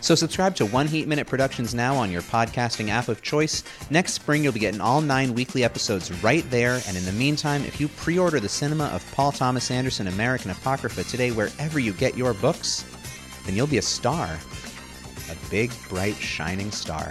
So 0.00 0.14
subscribe 0.14 0.54
to 0.56 0.66
One 0.66 0.86
Heat 0.86 1.08
Minute 1.08 1.26
Productions 1.26 1.74
now 1.74 1.96
on 1.96 2.12
your 2.12 2.22
podcasting 2.22 2.90
app 2.90 3.08
of 3.08 3.22
choice. 3.22 3.64
Next 3.90 4.12
spring, 4.12 4.44
you'll 4.44 4.52
be 4.52 4.60
getting 4.60 4.80
all 4.80 5.00
nine 5.00 5.34
weekly 5.34 5.64
episodes 5.64 6.12
right 6.22 6.48
there. 6.48 6.80
And 6.86 6.96
in 6.96 7.04
the 7.04 7.12
meantime, 7.12 7.64
if 7.64 7.80
you 7.80 7.88
pre-order 7.88 8.38
the 8.38 8.48
Cinema 8.48 8.84
of 8.94 9.04
Paul 9.14 9.32
Thomas 9.32 9.68
Anderson 9.68 10.06
American 10.06 10.52
Apocrypha 10.52 11.02
today, 11.02 11.32
wherever 11.32 11.80
you 11.80 11.92
get 11.92 12.16
your 12.16 12.34
books, 12.34 12.84
then 13.46 13.56
you'll 13.56 13.66
be 13.66 13.78
a 13.78 13.82
star, 13.82 14.38
a 15.28 15.50
big, 15.50 15.72
bright, 15.88 16.14
shining 16.14 16.70
star. 16.70 17.10